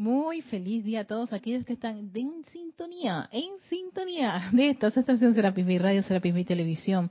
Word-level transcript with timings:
Muy 0.00 0.40
feliz 0.40 0.82
día 0.82 1.00
a 1.00 1.04
todos 1.04 1.30
aquellos 1.34 1.66
que 1.66 1.74
están 1.74 2.10
en 2.14 2.42
sintonía, 2.44 3.28
en 3.32 3.50
sintonía 3.68 4.48
de 4.50 4.70
esta 4.70 4.88
estación 4.88 5.34
Serapis 5.34 5.66
Bay 5.66 5.76
Radio, 5.76 6.02
Serapis 6.02 6.32
Bay 6.32 6.46
Televisión. 6.46 7.10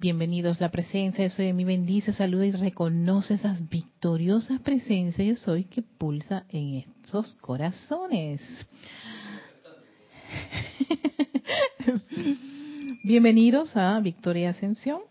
Bienvenidos, 0.00 0.60
la 0.60 0.72
presencia, 0.72 1.24
yo 1.24 1.30
soy 1.30 1.46
de 1.46 1.52
mi 1.52 1.62
bendice, 1.62 2.12
saluda 2.12 2.46
y 2.46 2.50
reconoce 2.50 3.34
esas 3.34 3.68
victoriosas 3.68 4.60
presencias, 4.62 5.24
yo 5.24 5.36
soy 5.36 5.62
que 5.66 5.82
pulsa 5.82 6.46
en 6.48 6.78
estos 6.78 7.34
corazones. 7.34 8.42
Bienvenidos 13.04 13.76
a 13.76 14.00
Victoria 14.00 14.50
Ascensión. 14.50 15.02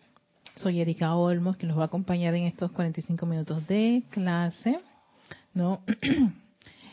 Soy 0.57 0.81
Erika 0.81 1.15
Olmos, 1.15 1.55
que 1.55 1.65
nos 1.65 1.77
va 1.77 1.83
a 1.83 1.85
acompañar 1.85 2.35
en 2.35 2.43
estos 2.43 2.73
45 2.73 3.25
minutos 3.25 3.65
de 3.67 4.03
clase, 4.11 4.81
¿no? 5.53 5.81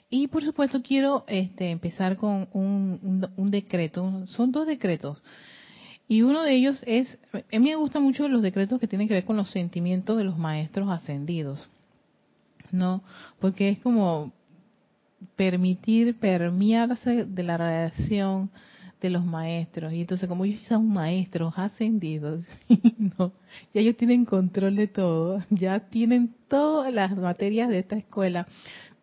Y 0.09 0.29
por 0.29 0.45
supuesto 0.45 0.83
quiero 0.83 1.25
este, 1.27 1.71
empezar 1.71 2.17
con 2.17 2.49
un, 2.53 3.51
decreto. 3.51 4.27
Son 4.27 4.53
dos 4.53 4.67
decretos. 4.67 5.19
Y 6.09 6.23
uno 6.23 6.45
de 6.45 6.55
ellos 6.55 6.83
es, 6.87 7.19
a 7.33 7.59
mí 7.59 7.71
me 7.71 7.77
gustan 7.77 8.05
mucho 8.05 8.29
los 8.29 8.43
decretos 8.43 8.79
que 8.79 8.87
tienen 8.87 9.09
que 9.09 9.15
ver 9.15 9.25
con 9.25 9.37
los 9.37 9.51
sentimientos 9.51 10.17
de 10.17 10.25
los 10.25 10.39
maestros 10.39 10.89
ascendidos. 10.91 11.69
¿No? 12.71 13.03
Porque 13.41 13.71
es 13.71 13.79
como 13.81 14.33
permitir 15.35 16.19
permearse 16.19 17.25
de 17.25 17.43
la 17.43 17.57
radiación 17.57 18.51
de 19.01 19.11
los 19.11 19.25
maestros. 19.25 19.93
Y 19.93 20.03
entonces, 20.03 20.29
como 20.29 20.45
ellos 20.45 20.63
son 20.63 20.89
maestros 20.89 21.55
ascendidos, 21.57 22.45
no, 23.19 23.33
ya 23.75 23.81
ellos 23.81 23.97
tienen 23.97 24.25
control 24.25 24.77
de 24.77 24.87
todo, 24.87 25.43
ya 25.51 25.81
tienen 25.81 26.35
todas 26.49 26.93
las 26.93 27.17
materias 27.17 27.69
de 27.69 27.81
esta 27.81 27.97
escuela 27.97 28.47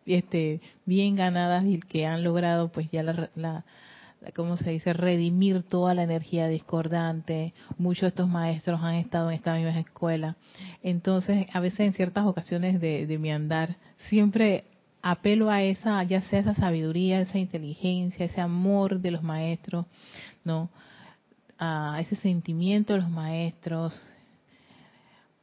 este, 0.06 0.60
bien 0.84 1.16
ganadas 1.16 1.64
y 1.64 1.80
que 1.80 2.06
han 2.06 2.24
logrado 2.24 2.68
pues 2.68 2.90
ya 2.90 3.02
la, 3.02 3.30
la, 3.34 3.64
¿cómo 4.34 4.56
se 4.56 4.70
dice?, 4.70 4.92
redimir 4.92 5.62
toda 5.62 5.94
la 5.94 6.02
energía 6.02 6.48
discordante. 6.48 7.52
Muchos 7.78 8.02
de 8.02 8.08
estos 8.08 8.28
maestros 8.28 8.80
han 8.82 8.94
estado 8.94 9.30
en 9.30 9.36
esta 9.36 9.54
misma 9.54 9.78
escuela. 9.78 10.36
Entonces, 10.82 11.46
a 11.52 11.60
veces 11.60 11.80
en 11.80 11.92
ciertas 11.92 12.26
ocasiones 12.26 12.80
de, 12.80 13.06
de 13.06 13.18
mi 13.18 13.30
andar, 13.30 13.76
siempre 14.08 14.64
apelo 15.02 15.50
a 15.50 15.62
esa, 15.62 16.02
ya 16.04 16.22
sea 16.22 16.40
esa 16.40 16.54
sabiduría, 16.54 17.20
esa 17.20 17.38
inteligencia, 17.38 18.24
ese 18.24 18.40
amor 18.40 19.00
de 19.00 19.10
los 19.10 19.22
maestros, 19.22 19.84
¿no? 20.44 20.70
A 21.58 21.98
ese 22.00 22.16
sentimiento 22.16 22.94
de 22.94 23.00
los 23.00 23.10
maestros, 23.10 23.94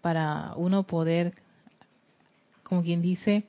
para 0.01 0.53
uno 0.55 0.81
poder, 0.81 1.33
como 2.63 2.81
quien 2.81 3.03
dice, 3.03 3.43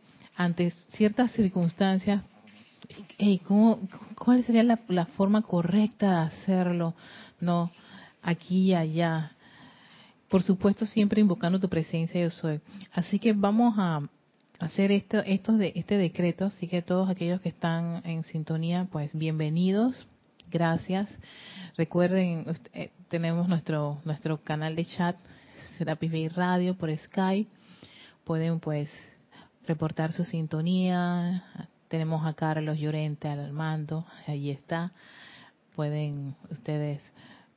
ante 0.45 0.71
ciertas 0.91 1.31
circunstancias, 1.33 2.25
¿cómo, 3.47 3.81
¿cuál 4.17 4.43
sería 4.43 4.63
la, 4.63 5.07
forma 5.07 5.43
correcta 5.43 6.11
de 6.11 6.27
hacerlo? 6.27 6.95
No, 7.41 7.71
aquí 8.23 8.71
y 8.71 8.75
allá. 8.75 9.33
Por 10.29 10.43
supuesto, 10.43 10.87
siempre 10.87 11.21
invocando 11.21 11.61
tu 11.61 11.69
presencia, 11.69 12.21
yo 12.21 12.31
soy. 12.31 12.61
Así 12.93 13.19
que 13.19 13.33
vamos 13.33 13.75
a 13.79 14.01
hacer 14.59 14.91
esto, 14.91 15.19
esto 15.19 15.53
de, 15.57 15.73
este 15.77 15.97
decreto. 15.97 16.47
Así 16.47 16.67
que 16.67 16.83
todos 16.83 17.09
aquellos 17.09 17.41
que 17.41 17.51
están 17.51 18.03
en 18.05 18.25
sintonía, 18.25 18.89
pues 18.91 19.15
bienvenidos. 19.15 20.07
Gracias. 20.51 21.09
Recuerden, 21.77 22.47
eh, 22.75 22.91
tenemos 23.09 23.49
nuestro 23.49 24.01
nuestro 24.05 24.43
canal 24.43 24.77
de 24.77 24.85
chat, 24.85 25.17
Serapis 25.79 26.11
Bay 26.11 26.29
Radio 26.29 26.75
por 26.75 26.95
Skype. 26.97 27.51
Pueden 28.25 28.61
pues 28.61 28.91
reportar 29.67 30.13
su 30.13 30.25
sintonía. 30.25 31.45
Tenemos 31.89 32.27
a 32.27 32.35
Carlos 32.35 32.79
Llorente 32.79 33.29
al 33.29 33.53
mando, 33.53 34.07
ahí 34.27 34.51
está. 34.51 34.93
Pueden 35.75 36.35
ustedes 36.51 37.01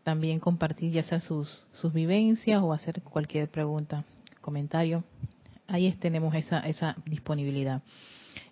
también 0.03 0.39
compartir 0.39 0.91
ya 0.91 1.03
sea 1.03 1.19
sus, 1.19 1.67
sus 1.73 1.91
vivencias 1.91 2.61
o 2.61 2.73
hacer 2.73 3.01
cualquier 3.01 3.49
pregunta, 3.49 4.03
comentario. 4.41 5.03
Ahí 5.67 5.91
tenemos 5.93 6.35
esa, 6.35 6.59
esa 6.59 6.95
disponibilidad. 7.05 7.81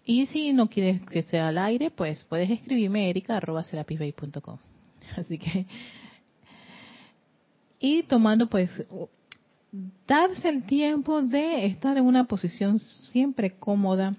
Y 0.05 0.25
si 0.27 0.51
no 0.51 0.67
quieres 0.67 1.01
que 1.03 1.21
sea 1.21 1.49
al 1.49 1.57
aire, 1.57 1.91
pues 1.91 2.23
puedes 2.25 2.49
escribirme 2.49 3.09
erica.com. 3.09 4.57
Así 5.17 5.37
que, 5.37 5.65
y 7.79 8.03
tomando 8.03 8.47
pues 8.47 8.71
darse 10.07 10.49
el 10.49 10.63
tiempo 10.63 11.21
de 11.21 11.65
estar 11.65 11.97
en 11.97 12.05
una 12.05 12.25
posición 12.25 12.79
siempre 12.79 13.51
cómoda 13.57 14.15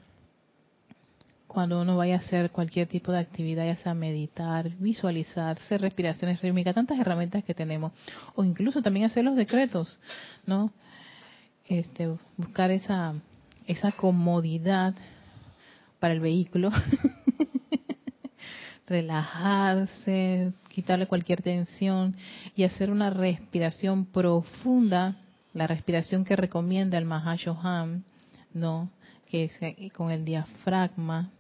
cuando 1.47 1.81
uno 1.81 1.97
vaya 1.97 2.17
a 2.17 2.19
hacer 2.19 2.51
cualquier 2.51 2.89
tipo 2.89 3.13
de 3.13 3.21
actividad, 3.21 3.65
ya 3.65 3.77
sea 3.77 3.95
meditar, 3.95 4.71
visualizar, 4.81 5.57
hacer 5.57 5.81
respiraciones 5.81 6.43
rítmicas, 6.43 6.75
tantas 6.75 6.99
herramientas 6.99 7.45
que 7.45 7.55
tenemos, 7.55 7.93
o 8.35 8.43
incluso 8.43 8.83
también 8.83 9.07
hacer 9.07 9.25
los 9.25 9.37
decretos, 9.37 10.01
¿no? 10.47 10.73
Este, 11.69 12.13
buscar 12.37 12.73
esa 12.73 13.15
esa 13.67 13.93
comodidad 13.93 14.95
para 15.99 16.13
el 16.13 16.21
vehículo, 16.21 16.71
relajarse, 18.87 20.53
quitarle 20.69 21.07
cualquier 21.07 21.41
tensión 21.43 22.17
y 22.55 22.65
hacer 22.65 22.91
una 22.91 23.11
respiración 23.11 24.05
profunda 24.05 25.17
la 25.55 25.67
respiración 25.69 26.25
que 26.25 26.37
recomienda 26.37 26.99
el 26.99 27.05
Mahashoham, 27.05 28.03
¿no? 28.53 28.91
Que 29.27 29.45
es 29.45 29.63
eh, 29.63 29.91
con 29.97 30.11
el 30.11 30.25
diafragma, 30.25 31.31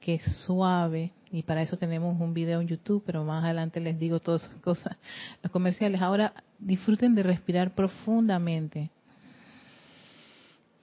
que 0.00 0.14
es 0.14 0.22
suave, 0.46 1.12
y 1.30 1.42
para 1.42 1.60
eso 1.62 1.76
tenemos 1.76 2.18
un 2.20 2.32
video 2.32 2.60
en 2.60 2.68
YouTube, 2.68 3.02
pero 3.04 3.24
más 3.24 3.44
adelante 3.44 3.80
les 3.80 3.98
digo 3.98 4.20
todas 4.20 4.44
esas 4.44 4.60
cosas, 4.60 4.98
los 5.42 5.52
comerciales. 5.52 6.00
Ahora 6.00 6.32
disfruten 6.58 7.14
de 7.14 7.24
respirar 7.24 7.74
profundamente, 7.74 8.90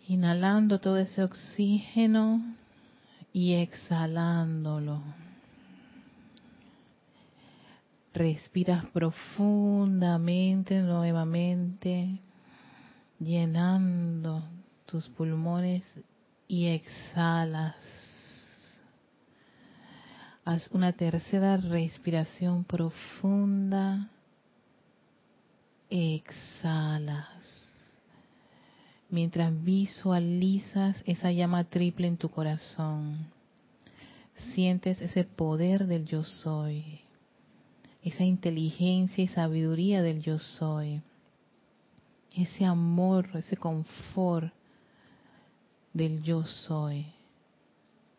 inhalando 0.07 0.79
todo 0.79 0.97
ese 0.97 1.23
oxígeno 1.23 2.43
y 3.33 3.53
exhalándolo. 3.53 5.01
Respiras 8.13 8.85
profundamente 8.87 10.79
nuevamente 10.81 12.19
llenando 13.19 14.43
tus 14.85 15.07
pulmones 15.09 15.83
y 16.47 16.67
exhalas. 16.67 17.75
Haz 20.43 20.69
una 20.71 20.93
tercera 20.93 21.57
respiración 21.57 22.63
profunda. 22.63 24.09
Exhalas. 25.89 27.27
Mientras 29.09 29.51
visualizas 29.63 31.01
esa 31.05 31.31
llama 31.31 31.63
triple 31.63 32.07
en 32.07 32.17
tu 32.17 32.29
corazón, 32.29 33.27
sientes 34.53 35.01
ese 35.01 35.23
poder 35.23 35.87
del 35.87 36.05
yo 36.05 36.23
soy, 36.23 37.01
esa 38.03 38.23
inteligencia 38.23 39.23
y 39.23 39.27
sabiduría 39.27 40.01
del 40.01 40.21
yo 40.21 40.37
soy 40.37 41.01
ese 42.35 42.65
amor, 42.65 43.29
ese 43.35 43.57
confort 43.57 44.51
del 45.93 46.21
yo 46.23 46.43
soy, 46.43 47.07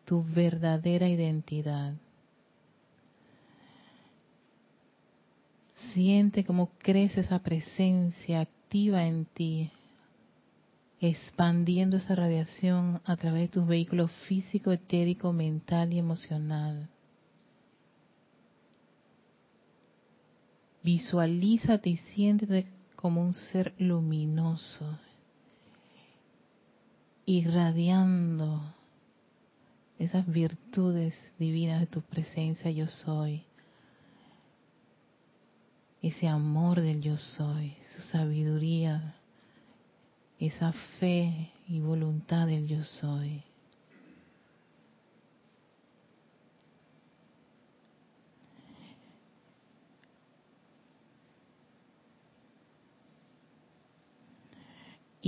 tu 0.05 0.23
verdadera 0.23 1.07
identidad. 1.07 1.93
Siente 5.93 6.43
cómo 6.43 6.71
crece 6.79 7.21
esa 7.21 7.39
presencia 7.39 8.41
activa 8.41 9.05
en 9.05 9.25
ti, 9.25 9.71
expandiendo 10.99 11.97
esa 11.97 12.15
radiación 12.15 13.01
a 13.05 13.15
través 13.15 13.43
de 13.43 13.47
tus 13.49 13.67
vehículos 13.67 14.11
físico, 14.27 14.71
etérico, 14.71 15.31
mental 15.31 15.93
y 15.93 15.99
emocional. 15.99 16.89
Visualízate 20.81 21.89
y 21.91 21.97
siéntete 21.97 22.76
como 22.97 23.21
un 23.21 23.33
ser 23.33 23.73
luminoso, 23.77 24.99
irradiando 27.25 28.73
esas 29.99 30.27
virtudes 30.27 31.15
divinas 31.37 31.79
de 31.79 31.87
tu 31.87 32.01
presencia 32.01 32.71
yo 32.71 32.87
soy, 32.87 33.43
ese 36.01 36.27
amor 36.27 36.81
del 36.81 37.01
yo 37.01 37.17
soy, 37.17 37.75
su 37.95 38.01
sabiduría, 38.01 39.15
esa 40.39 40.71
fe 40.99 41.51
y 41.67 41.79
voluntad 41.79 42.47
del 42.47 42.67
yo 42.67 42.83
soy. 42.83 43.43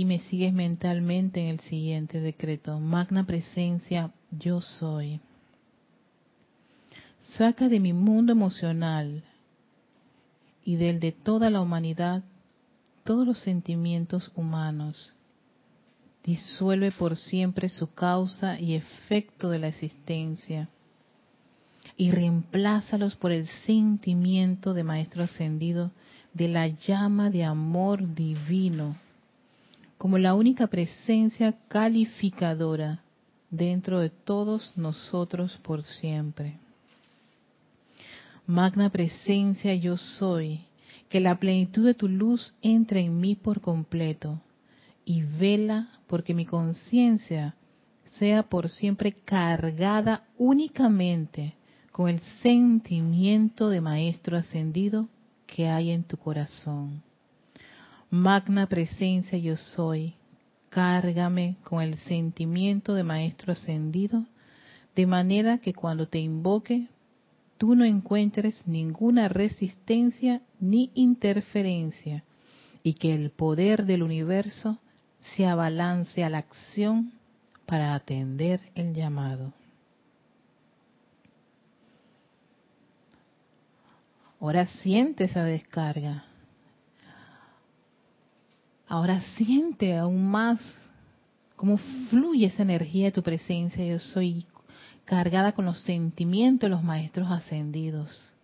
Y 0.00 0.06
me 0.06 0.18
sigues 0.18 0.54
mentalmente 0.54 1.42
en 1.42 1.48
el 1.48 1.60
siguiente 1.60 2.22
decreto. 2.22 2.80
Magna 2.80 3.26
presencia, 3.26 4.10
yo 4.30 4.62
soy. 4.62 5.20
saca 7.36 7.68
de 7.68 7.80
mi 7.80 7.92
mundo 7.92 8.32
emocional 8.32 9.22
y 10.64 10.76
del 10.76 11.00
de 11.00 11.12
toda 11.12 11.50
la 11.50 11.60
humanidad 11.60 12.24
todos 13.04 13.26
los 13.26 13.40
sentimientos 13.40 14.32
humanos. 14.34 15.12
Disuelve 16.24 16.92
por 16.92 17.14
siempre 17.14 17.68
su 17.68 17.92
causa 17.92 18.58
y 18.58 18.76
efecto 18.76 19.50
de 19.50 19.58
la 19.58 19.68
existencia 19.68 20.70
y 21.98 22.10
reemplázalos 22.10 23.16
por 23.16 23.32
el 23.32 23.46
sentimiento 23.66 24.72
de 24.72 24.82
Maestro 24.82 25.24
Ascendido 25.24 25.90
de 26.32 26.48
la 26.48 26.68
llama 26.68 27.28
de 27.28 27.44
amor 27.44 28.14
divino, 28.14 28.96
como 30.00 30.16
la 30.16 30.34
única 30.34 30.66
presencia 30.66 31.54
calificadora 31.68 33.02
dentro 33.50 34.00
de 34.00 34.08
todos 34.08 34.72
nosotros 34.74 35.60
por 35.62 35.82
siempre. 35.82 36.56
Magna 38.46 38.88
presencia 38.88 39.74
yo 39.74 39.98
soy, 39.98 40.62
que 41.10 41.20
la 41.20 41.38
plenitud 41.38 41.84
de 41.84 41.92
tu 41.92 42.08
luz 42.08 42.56
entre 42.62 43.00
en 43.00 43.20
mí 43.20 43.34
por 43.34 43.60
completo 43.60 44.40
y 45.04 45.20
vela 45.20 45.90
porque 46.06 46.32
mi 46.32 46.46
conciencia 46.46 47.54
sea 48.18 48.44
por 48.44 48.70
siempre 48.70 49.12
cargada 49.12 50.24
únicamente 50.38 51.56
con 51.92 52.08
el 52.08 52.20
sentimiento 52.40 53.68
de 53.68 53.82
Maestro 53.82 54.38
ascendido 54.38 55.10
que 55.46 55.68
hay 55.68 55.90
en 55.90 56.04
tu 56.04 56.16
corazón. 56.16 57.02
Magna 58.10 58.66
presencia 58.66 59.38
yo 59.38 59.56
soy, 59.56 60.14
cárgame 60.68 61.56
con 61.62 61.80
el 61.80 61.94
sentimiento 61.94 62.94
de 62.94 63.04
Maestro 63.04 63.52
ascendido, 63.52 64.26
de 64.96 65.06
manera 65.06 65.58
que 65.58 65.72
cuando 65.72 66.08
te 66.08 66.18
invoque, 66.18 66.88
tú 67.56 67.76
no 67.76 67.84
encuentres 67.84 68.66
ninguna 68.66 69.28
resistencia 69.28 70.42
ni 70.58 70.90
interferencia, 70.94 72.24
y 72.82 72.94
que 72.94 73.14
el 73.14 73.30
poder 73.30 73.86
del 73.86 74.02
universo 74.02 74.78
se 75.20 75.46
abalance 75.46 76.24
a 76.24 76.30
la 76.30 76.38
acción 76.38 77.12
para 77.64 77.94
atender 77.94 78.60
el 78.74 78.92
llamado. 78.92 79.52
Ahora 84.40 84.66
siente 84.66 85.24
esa 85.24 85.44
descarga. 85.44 86.29
Ahora 88.90 89.20
siente 89.36 89.96
aún 89.96 90.28
más 90.28 90.60
cómo 91.54 91.78
fluye 92.10 92.46
esa 92.46 92.64
energía 92.64 93.04
de 93.04 93.12
tu 93.12 93.22
presencia. 93.22 93.86
Yo 93.86 94.00
soy 94.00 94.44
cargada 95.04 95.52
con 95.52 95.64
los 95.64 95.80
sentimientos 95.82 96.68
de 96.68 96.74
los 96.74 96.82
maestros 96.82 97.30
ascendidos. 97.30 98.34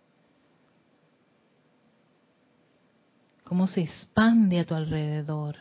Cómo 3.43 3.67
se 3.67 3.81
expande 3.81 4.61
a 4.61 4.65
tu 4.65 4.73
alrededor. 4.73 5.57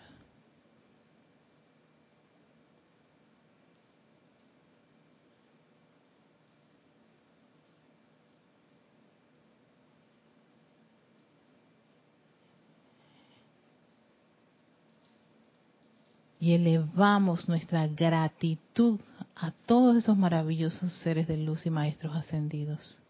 Y 16.47 16.55
elevamos 16.55 17.49
nuestra 17.49 17.89
gratitud 17.89 19.01
a 19.35 19.51
todos 19.51 19.97
esos 19.97 20.17
maravillosos 20.17 20.93
seres 21.01 21.27
de 21.27 21.39
luz 21.39 21.67
y 21.67 21.71
maestros 21.71 22.15
ascendidos. 22.15 23.01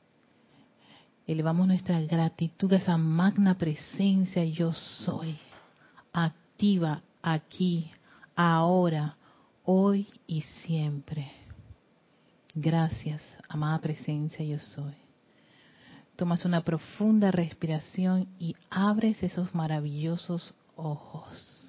Elevamos 1.27 1.67
nuestra 1.67 2.01
gratitud 2.01 2.73
a 2.73 2.77
esa 2.77 2.97
magna 2.97 3.59
presencia 3.59 4.43
yo 4.43 4.73
soy, 4.73 5.37
activa 6.15 7.03
aquí, 7.21 7.91
ahora, 8.35 9.19
hoy 9.65 10.09
y 10.27 10.41
siempre. 10.41 11.31
Gracias, 12.55 13.21
amada 13.51 13.83
presencia 13.83 14.47
yo 14.47 14.59
soy. 14.59 14.95
Tomas 16.17 16.43
una 16.47 16.65
profunda 16.65 17.31
respiración 17.31 18.29
y 18.39 18.57
abres 18.71 19.23
esos 19.23 19.55
maravillosos 19.55 20.55
ojos. 20.75 21.66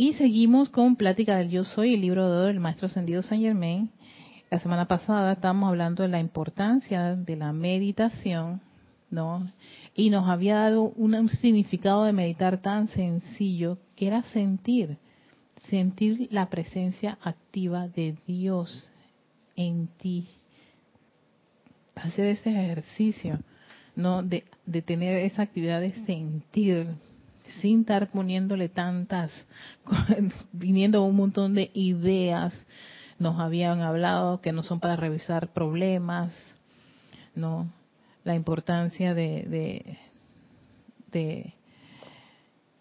Y 0.00 0.14
seguimos 0.14 0.70
con 0.70 0.96
Plática 0.96 1.36
del 1.36 1.50
Yo 1.50 1.62
Soy, 1.62 1.92
el 1.92 2.00
libro 2.00 2.24
de 2.24 2.34
oro 2.38 2.46
del 2.46 2.58
Maestro 2.58 2.86
Ascendido 2.86 3.20
San 3.20 3.38
Germain. 3.38 3.90
La 4.50 4.58
semana 4.58 4.88
pasada 4.88 5.32
estábamos 5.34 5.68
hablando 5.68 6.02
de 6.02 6.08
la 6.08 6.20
importancia 6.20 7.14
de 7.16 7.36
la 7.36 7.52
meditación, 7.52 8.62
¿no? 9.10 9.52
Y 9.94 10.08
nos 10.08 10.26
había 10.26 10.54
dado 10.54 10.84
un 10.84 11.28
significado 11.28 12.04
de 12.04 12.14
meditar 12.14 12.62
tan 12.62 12.88
sencillo 12.88 13.76
que 13.94 14.06
era 14.06 14.22
sentir, 14.22 14.96
sentir 15.68 16.28
la 16.30 16.48
presencia 16.48 17.18
activa 17.20 17.86
de 17.86 18.16
Dios 18.26 18.90
en 19.54 19.88
ti. 19.98 20.28
Hacer 21.94 22.24
ese 22.24 22.48
ejercicio, 22.48 23.38
¿no? 23.96 24.22
De, 24.22 24.44
de 24.64 24.80
tener 24.80 25.18
esa 25.18 25.42
actividad 25.42 25.82
de 25.82 25.92
sentir, 26.06 26.86
sin 27.60 27.80
estar 27.80 28.10
poniéndole 28.10 28.68
tantas, 28.68 29.30
viniendo 30.52 31.02
un 31.04 31.16
montón 31.16 31.54
de 31.54 31.70
ideas, 31.74 32.54
nos 33.18 33.38
habían 33.38 33.80
hablado 33.82 34.40
que 34.40 34.52
no 34.52 34.62
son 34.62 34.80
para 34.80 34.96
revisar 34.96 35.52
problemas, 35.52 36.34
no, 37.34 37.70
la 38.24 38.34
importancia 38.34 39.14
de, 39.14 39.98
de, 41.12 41.54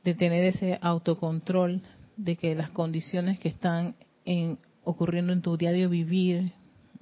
de, 0.04 0.16
tener 0.16 0.46
ese 0.46 0.80
autocontrol 0.82 1.82
de 2.18 2.36
que 2.36 2.56
las 2.56 2.72
condiciones 2.72 3.40
que 3.40 3.50
están 3.50 3.96
en, 4.26 4.58
ocurriendo 4.84 5.34
en 5.34 5.42
tu 5.42 5.56
diario 5.56 5.90
vivir, 5.90 6.54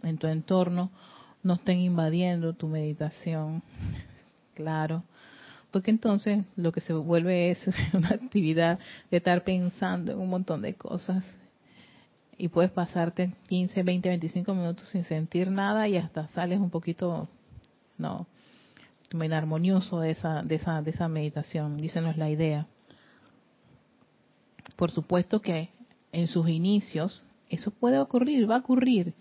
en 0.04 0.18
tu 0.18 0.28
entorno, 0.28 0.92
no 1.42 1.54
estén 1.54 1.80
invadiendo 1.80 2.54
tu 2.54 2.68
meditación, 2.68 3.64
claro 4.56 5.04
porque 5.71 5.92
entonces 5.92 6.44
lo 6.56 6.71
que 6.71 6.81
se 6.81 6.94
vuelve 6.94 7.52
es 7.52 7.66
una 7.94 8.09
actividad 8.09 8.80
de 9.12 9.18
estar 9.18 9.44
pensando 9.44 10.12
en 10.12 10.19
un 10.19 10.30
montón 10.30 10.62
de 10.62 10.76
cosas 10.76 11.24
y 12.38 12.50
puedes 12.50 12.71
pasarte 12.71 13.33
15, 13.47 13.83
20, 13.83 14.09
25 14.09 14.54
minutos 14.54 14.88
sin 14.90 15.04
sentir 15.04 15.50
nada 15.50 15.88
y 15.88 15.97
hasta 15.97 16.28
sales 16.30 16.59
un 16.59 16.69
poquito 16.69 17.28
no 17.97 18.28
armonioso 19.31 20.02
de 20.02 20.12
esa 20.12 20.44
de 20.44 20.56
esa 20.56 20.81
de 20.81 20.92
esa 20.92 21.07
meditación, 21.07 21.78
dícenos 21.78 22.18
la 22.18 22.30
idea. 22.30 22.68
Por 24.76 24.92
supuesto 24.92 25.42
que 25.42 25.69
en 26.12 26.28
sus 26.28 26.50
inicios 26.50 27.26
eso 27.50 27.71
puede 27.71 28.00
ocurrir, 28.00 28.50
va 28.50 28.56
a 28.56 28.59
ocurrir, 28.59 29.14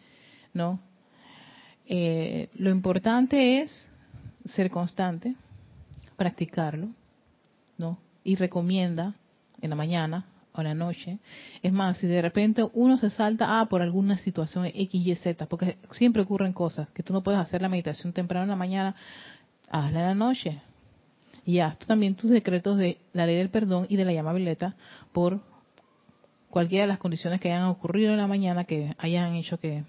¿no? 0.53 0.81
Eh, 1.87 2.49
lo 2.55 2.71
importante 2.71 3.63
es 3.63 3.89
ser 4.45 4.71
constante, 4.71 5.37
practicarlo, 6.17 6.89
¿no? 7.79 7.99
Y 8.25 8.37
recomienda 8.37 9.15
en 9.61 9.71
la 9.71 9.77
mañana 9.77 10.27
o 10.55 10.61
en 10.61 10.67
la 10.67 10.75
noche. 10.75 11.19
Es 11.63 11.73
más, 11.73 11.99
si 11.99 12.07
de 12.07 12.23
repente 12.23 12.67
uno 12.73 12.97
se 12.99 13.11
salta, 13.11 13.61
ah, 13.61 13.67
por 13.67 13.83
alguna 13.83 14.19
situación 14.19 14.67
X, 14.67 14.95
Y, 14.95 15.15
Z, 15.15 15.47
porque 15.47 15.79
siempre 15.93 16.23
ocurren 16.23 16.53
cosas, 16.53 16.91
que 16.91 17.03
tú 17.03 17.13
no 17.13 17.23
puedes 17.23 17.41
hacer 17.41 17.63
la 17.63 17.69
meditación 17.69 18.13
temprano 18.13 18.45
en 18.45 18.51
la 18.51 18.57
mañana, 18.57 18.97
hazla 19.71 20.01
en 20.01 20.07
la 20.07 20.15
noche. 20.15 20.61
Y 21.45 21.61
haz 21.61 21.79
tú 21.79 21.87
también 21.87 22.17
tus 22.17 22.31
decretos 22.31 22.77
de 22.79 22.99
la 23.13 23.27
ley 23.27 23.37
del 23.37 23.51
perdón 23.51 23.87
y 23.89 23.97
de 23.97 24.05
la 24.05 24.13
llama 24.13 24.33
violeta 24.33 24.75
por 25.13 25.41
cualquiera 26.51 26.85
de 26.85 26.89
las 26.89 26.99
condiciones 26.99 27.41
que 27.41 27.53
hayan 27.53 27.69
ocurrido 27.69 28.13
en 28.13 28.19
la 28.19 28.27
mañana 28.27 28.65
que 28.65 28.97
hayan 28.99 29.35
hecho 29.35 29.59
que 29.61 29.85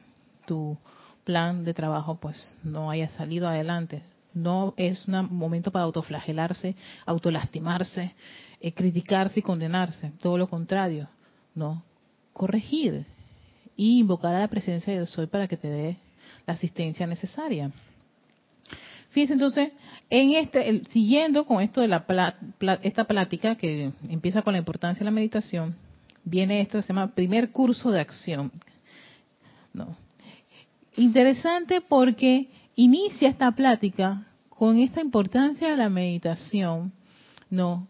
tu 0.45 0.77
plan 1.23 1.63
de 1.63 1.73
trabajo 1.73 2.19
pues 2.19 2.59
no 2.63 2.91
haya 2.91 3.09
salido 3.09 3.47
adelante 3.47 4.03
no 4.41 4.73
es 4.77 5.07
un 5.07 5.35
momento 5.35 5.71
para 5.71 5.85
autoflagelarse, 5.85 6.75
autolastimarse, 7.05 8.13
eh, 8.61 8.71
criticarse 8.71 9.39
y 9.39 9.43
condenarse. 9.43 10.11
Todo 10.21 10.37
lo 10.37 10.47
contrario, 10.47 11.09
¿no? 11.55 11.83
Corregir 12.33 13.05
y 13.75 13.99
invocar 13.99 14.35
a 14.35 14.39
la 14.39 14.47
presencia 14.47 14.93
de 14.93 14.99
Dios 14.99 15.09
soy 15.09 15.27
para 15.27 15.47
que 15.47 15.57
te 15.57 15.67
dé 15.67 15.97
la 16.45 16.53
asistencia 16.53 17.05
necesaria. 17.05 17.71
Fíjense 19.09 19.33
entonces, 19.33 19.75
en 20.09 20.31
este, 20.31 20.83
siguiendo 20.91 21.45
con 21.45 21.61
esto 21.61 21.81
de 21.81 21.87
la 21.87 22.05
esta 22.83 23.05
plática 23.05 23.55
que 23.55 23.91
empieza 24.09 24.41
con 24.41 24.53
la 24.53 24.59
importancia 24.59 24.99
de 24.99 25.05
la 25.05 25.11
meditación, 25.11 25.75
viene 26.23 26.61
esto 26.61 26.81
se 26.81 26.89
llama 26.89 27.13
primer 27.13 27.51
curso 27.51 27.91
de 27.91 28.01
acción. 28.01 28.51
¿no? 29.73 29.95
Interesante 30.95 31.81
porque 31.81 32.49
inicia 32.77 33.27
esta 33.27 33.51
plática 33.51 34.27
con 34.49 34.77
esta 34.77 35.01
importancia 35.01 35.69
de 35.69 35.77
la 35.77 35.89
meditación, 35.89 36.93
no, 37.49 37.87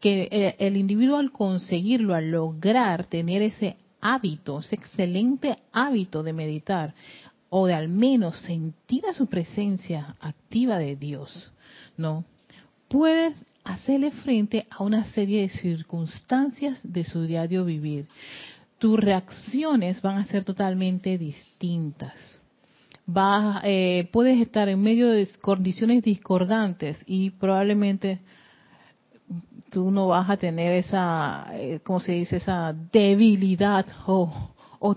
que 0.00 0.56
el, 0.58 0.76
individuo 0.76 1.18
al 1.18 1.30
conseguirlo, 1.30 2.14
al 2.14 2.32
lograr 2.32 3.06
tener 3.06 3.42
ese 3.42 3.76
hábito, 4.00 4.58
ese 4.58 4.74
excelente 4.74 5.58
hábito 5.72 6.22
de 6.22 6.32
meditar, 6.32 6.94
o 7.48 7.66
de 7.66 7.74
al 7.74 7.88
menos 7.88 8.36
sentir 8.40 9.06
a 9.06 9.14
su 9.14 9.28
presencia 9.28 10.16
activa 10.20 10.78
de 10.78 10.96
Dios, 10.96 11.52
¿no? 11.96 12.24
Puedes 12.88 13.36
hacerle 13.62 14.10
frente 14.10 14.66
a 14.68 14.82
una 14.82 15.04
serie 15.04 15.42
de 15.42 15.48
circunstancias 15.48 16.80
de 16.82 17.04
su 17.04 17.22
diario 17.22 17.64
vivir. 17.64 18.08
Tus 18.78 18.98
reacciones 18.98 20.02
van 20.02 20.18
a 20.18 20.24
ser 20.24 20.42
totalmente 20.44 21.16
distintas. 21.18 22.40
Eh, 23.62 24.08
puedes 24.12 24.40
estar 24.40 24.68
en 24.68 24.80
medio 24.80 25.08
de 25.10 25.28
condiciones 25.40 26.02
discordantes 26.02 27.02
y 27.06 27.30
probablemente 27.30 28.20
tú 29.70 29.90
no 29.90 30.08
vas 30.08 30.30
a 30.30 30.36
tener 30.36 30.72
esa, 30.72 31.48
eh, 31.52 31.80
¿cómo 31.84 32.00
se 32.00 32.12
dice? 32.12 32.36
Esa 32.36 32.72
debilidad 32.72 33.86
o, 34.06 34.50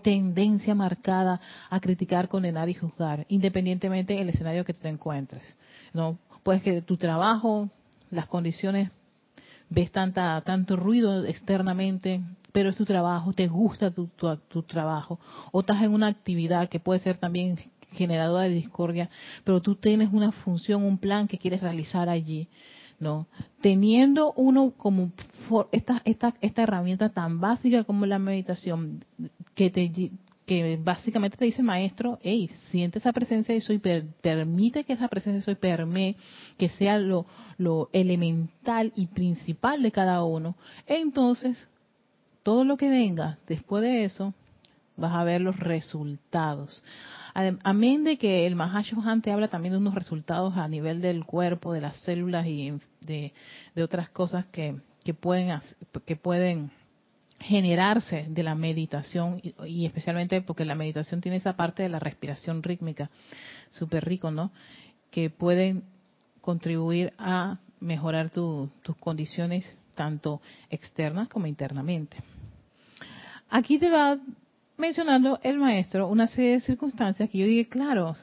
tendencia 0.04 0.76
marcada 0.76 1.40
a 1.70 1.80
criticar, 1.80 2.28
condenar 2.28 2.68
y 2.68 2.74
juzgar, 2.74 3.26
independientemente 3.30 4.14
del 4.14 4.30
escenario 4.30 4.66
que 4.66 4.74
te 4.74 4.90
encuentres. 4.90 5.58
No, 5.94 6.20
puedes 6.44 6.62
que 6.62 6.82
tu 6.82 6.98
trabajo 6.98 7.70
las 8.12 8.28
condiciones, 8.28 8.92
ves 9.70 9.92
tanta, 9.92 10.42
tanto 10.42 10.76
ruido 10.76 11.26
externamente, 11.26 12.22
pero 12.52 12.70
es 12.70 12.76
tu 12.76 12.86
trabajo, 12.86 13.32
te 13.34 13.48
gusta 13.48 13.92
tu, 13.92 14.08
tu, 14.08 14.64
trabajo, 14.64 15.20
o 15.52 15.62
estás 15.62 15.82
en 15.82 15.94
una 15.94 16.08
actividad 16.08 16.68
que 16.70 16.80
puede 16.80 17.00
ser 17.00 17.18
también 17.18 17.58
generadora 17.92 18.44
de 18.44 18.52
discordia, 18.52 19.10
pero 19.44 19.62
tú 19.62 19.76
tienes 19.76 20.12
una 20.12 20.32
función, 20.32 20.84
un 20.84 20.98
plan 20.98 21.28
que 21.28 21.38
quieres 21.38 21.62
realizar 21.62 22.10
allí. 22.10 22.48
¿no? 23.00 23.28
Teniendo 23.62 24.34
uno 24.34 24.72
como 24.76 25.12
esta, 25.72 26.02
esta, 26.04 26.34
esta 26.42 26.64
herramienta 26.64 27.10
tan 27.10 27.40
básica 27.40 27.84
como 27.84 28.08
la 28.08 28.18
meditación, 28.18 29.06
que 29.54 29.70
te 29.70 30.12
que 30.48 30.80
básicamente 30.82 31.36
te 31.36 31.44
dice 31.44 31.62
maestro, 31.62 32.20
hey, 32.24 32.50
siente 32.72 33.00
esa 33.00 33.12
presencia 33.12 33.54
de 33.54 33.60
soy, 33.60 33.80
permite 33.80 34.86
que 34.86 34.94
esa 34.94 35.10
presencia 35.10 35.40
de 35.40 35.46
soy 35.46 35.56
permee, 35.56 36.16
que 36.58 36.70
sea 36.70 36.98
lo, 36.98 37.26
lo 37.58 37.90
elemental 37.92 38.94
y 38.96 39.08
principal 39.08 39.84
de 39.84 39.92
cada 39.92 40.24
uno. 40.24 40.56
Entonces, 40.88 41.68
todo 42.44 42.64
lo 42.64 42.78
que 42.78 42.90
venga 42.90 43.40
después 43.46 43.84
de 43.84 44.06
eso, 44.06 44.34
vas 44.96 45.14
a 45.14 45.26
ver 45.26 45.42
los 45.42 45.60
resultados. 45.60 46.82
Amén 47.64 48.04
de 48.04 48.18
que 48.18 48.48
el 48.48 48.56
Mahashohan 48.56 49.22
te 49.22 49.32
habla 49.32 49.48
también 49.48 49.74
de 49.74 49.78
unos 49.78 49.94
resultados 49.94 50.58
a 50.58 50.68
nivel 50.68 51.02
del 51.02 51.24
cuerpo, 51.24 51.72
de 51.72 51.82
las 51.82 51.96
células 51.98 52.48
y 52.48 52.74
de, 53.02 53.32
otras 53.84 54.10
cosas 54.10 54.48
que, 54.48 54.78
que 55.04 55.14
pueden, 55.14 55.60
que 56.08 56.16
pueden 56.16 56.72
generarse 57.40 58.26
de 58.28 58.42
la 58.42 58.56
meditación 58.56 59.40
y, 59.44 59.86
especialmente 59.86 60.42
porque 60.42 60.66
la 60.66 60.74
meditación 60.74 61.22
tiene 61.22 61.38
esa 61.38 61.56
parte 61.56 61.84
de 61.84 61.90
la 61.90 62.00
respiración 62.00 62.64
rítmica, 62.64 63.12
súper 63.70 64.04
rico, 64.06 64.32
¿no? 64.32 64.52
Que 65.12 65.30
pueden 65.30 65.84
contribuir 66.42 67.14
a 67.20 67.60
mejorar 67.80 68.32
tus 68.32 68.72
condiciones 69.00 69.78
tanto 69.94 70.42
externas 70.72 71.28
como 71.28 71.46
internamente. 71.46 72.18
Aquí 73.48 73.78
te 73.78 73.92
va 73.92 74.18
mencionando 74.78 75.40
el 75.44 75.58
maestro 75.58 76.08
una 76.08 76.28
serie 76.28 76.52
de 76.54 76.60
circunstancias 76.62 77.30
que 77.30 77.38
yo 77.40 77.46
dije, 77.46 77.68
claro, 77.68 78.16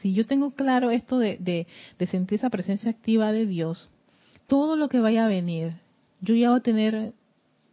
si 0.00 0.14
yo 0.14 0.26
tengo 0.26 0.52
claro 0.52 0.90
esto 0.90 1.18
de, 1.18 1.66
de 1.98 2.06
sentir 2.06 2.38
esa 2.38 2.50
presencia 2.50 2.90
activa 2.90 3.32
de 3.32 3.46
Dios, 3.46 3.90
todo 4.46 4.76
lo 4.76 4.88
que 4.88 5.00
vaya 5.00 5.26
a 5.26 5.28
venir, 5.28 5.74
yo 6.20 6.34
ya 6.34 6.50
voy 6.50 6.58
a 6.58 6.62
tener 6.62 7.12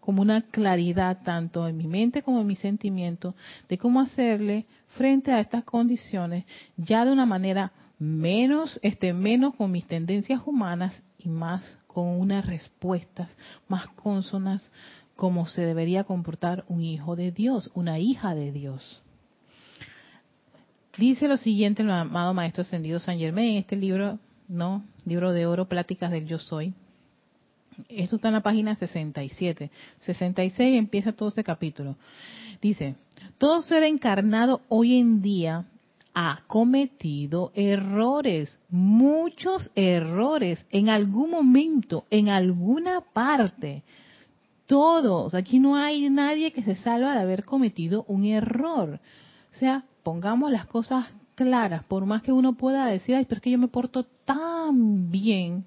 como 0.06 0.22
una 0.22 0.42
claridad 0.42 1.24
tanto 1.24 1.68
en 1.68 1.78
mi 1.78 1.88
mente 1.88 2.22
como 2.22 2.42
en 2.42 2.48
mi 2.48 2.56
sentimiento 2.56 3.34
de 3.68 3.80
cómo 3.80 4.00
hacerle 4.00 4.68
frente 4.90 5.32
a 5.32 5.40
estas 5.40 5.64
condiciones 5.64 6.46
ya 6.78 7.04
de 7.06 7.12
una 7.12 7.26
manera 7.26 7.72
menos 7.98 8.80
este 8.84 9.14
menos 9.14 9.56
con 9.56 9.72
mis 9.72 9.88
tendencias 9.88 10.42
humanas 10.46 11.02
y 11.18 11.28
más 11.28 11.80
con 11.88 12.08
unas 12.08 12.46
respuestas 12.46 13.36
más 13.68 13.88
consonas 13.88 14.72
como 15.16 15.48
se 15.48 15.62
debería 15.62 16.04
comportar 16.04 16.66
un 16.68 16.82
hijo 16.82 17.16
de 17.16 17.32
Dios, 17.32 17.72
una 17.74 18.00
hija 18.00 18.36
de 18.36 18.52
Dios. 18.52 19.02
Dice 20.98 21.28
lo 21.28 21.38
siguiente 21.38 21.84
el 21.84 21.92
amado 21.92 22.34
maestro 22.34 22.62
ascendido 22.62 23.00
San 23.00 23.18
Germain 23.18 23.52
en 23.52 23.58
este 23.58 23.76
libro, 23.76 24.20
¿no? 24.48 24.84
Libro 25.06 25.32
de 25.32 25.46
oro, 25.46 25.68
Pláticas 25.68 26.12
del 26.12 26.26
Yo 26.26 26.40
Soy 26.40 26.74
esto 27.90 28.16
está 28.16 28.30
en 28.30 28.36
la 28.36 28.44
página 28.44 28.76
67. 28.76 29.70
66 30.02 30.78
empieza 30.78 31.12
todo 31.12 31.30
este 31.30 31.44
capítulo. 31.44 31.96
Dice, 32.62 32.96
todo 33.38 33.62
ser 33.62 33.84
encarnado 33.84 34.62
hoy 34.70 34.98
en 34.98 35.22
día 35.22 35.66
ha 36.14 36.42
cometido 36.48 37.52
errores, 37.56 38.60
muchos 38.70 39.70
errores, 39.76 40.66
en 40.72 40.90
algún 40.90 41.32
momento, 41.32 42.06
en 42.10 42.30
alguna 42.30 43.02
parte. 43.02 43.84
Todos, 44.68 45.34
aquí 45.34 45.60
no 45.60 45.76
hay 45.76 46.10
nadie 46.10 46.52
que 46.52 46.64
se 46.64 46.76
salva 46.76 47.14
de 47.14 47.20
haber 47.20 47.46
cometido 47.46 48.04
un 48.08 48.26
error. 48.26 49.00
O 49.52 49.56
sea, 49.56 49.86
pongamos 50.04 50.52
las 50.52 50.66
cosas 50.66 51.08
claras, 51.36 51.84
por 51.84 52.06
más 52.06 52.24
que 52.24 52.32
uno 52.32 52.54
pueda 52.54 52.86
decir, 52.88 53.16
ay, 53.16 53.26
pero 53.26 53.40
es 53.40 53.44
que 53.44 53.52
yo 53.52 53.58
me 53.58 53.68
porto 53.68 54.06
tan 54.26 55.12
bien 55.12 55.66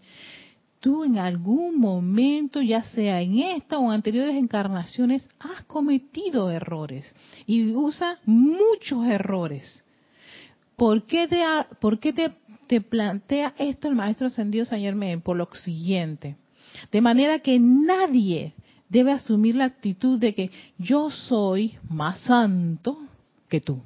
tú 0.80 1.04
en 1.04 1.18
algún 1.18 1.78
momento, 1.78 2.62
ya 2.62 2.82
sea 2.82 3.20
en 3.20 3.38
esta 3.38 3.78
o 3.78 3.86
en 3.86 3.92
anteriores 3.92 4.36
encarnaciones, 4.36 5.28
has 5.38 5.64
cometido 5.64 6.50
errores 6.50 7.14
y 7.46 7.72
usa 7.72 8.18
muchos 8.24 9.06
errores. 9.06 9.84
¿Por 10.76 11.04
qué 11.06 11.26
te, 11.26 11.42
por 11.80 11.98
qué 11.98 12.12
te, 12.12 12.32
te 12.66 12.80
plantea 12.80 13.54
esto 13.58 13.88
el 13.88 13.96
maestro 13.96 14.28
ascendido 14.28 14.64
San 14.64 14.80
Germain? 14.80 15.20
Por 15.20 15.36
lo 15.36 15.48
siguiente. 15.64 16.36
De 16.92 17.00
manera 17.00 17.40
que 17.40 17.58
nadie 17.58 18.54
debe 18.88 19.12
asumir 19.12 19.54
la 19.54 19.64
actitud 19.64 20.18
de 20.18 20.34
que 20.34 20.50
yo 20.78 21.10
soy 21.10 21.78
más 21.88 22.20
santo 22.20 22.98
que 23.48 23.60
tú. 23.60 23.82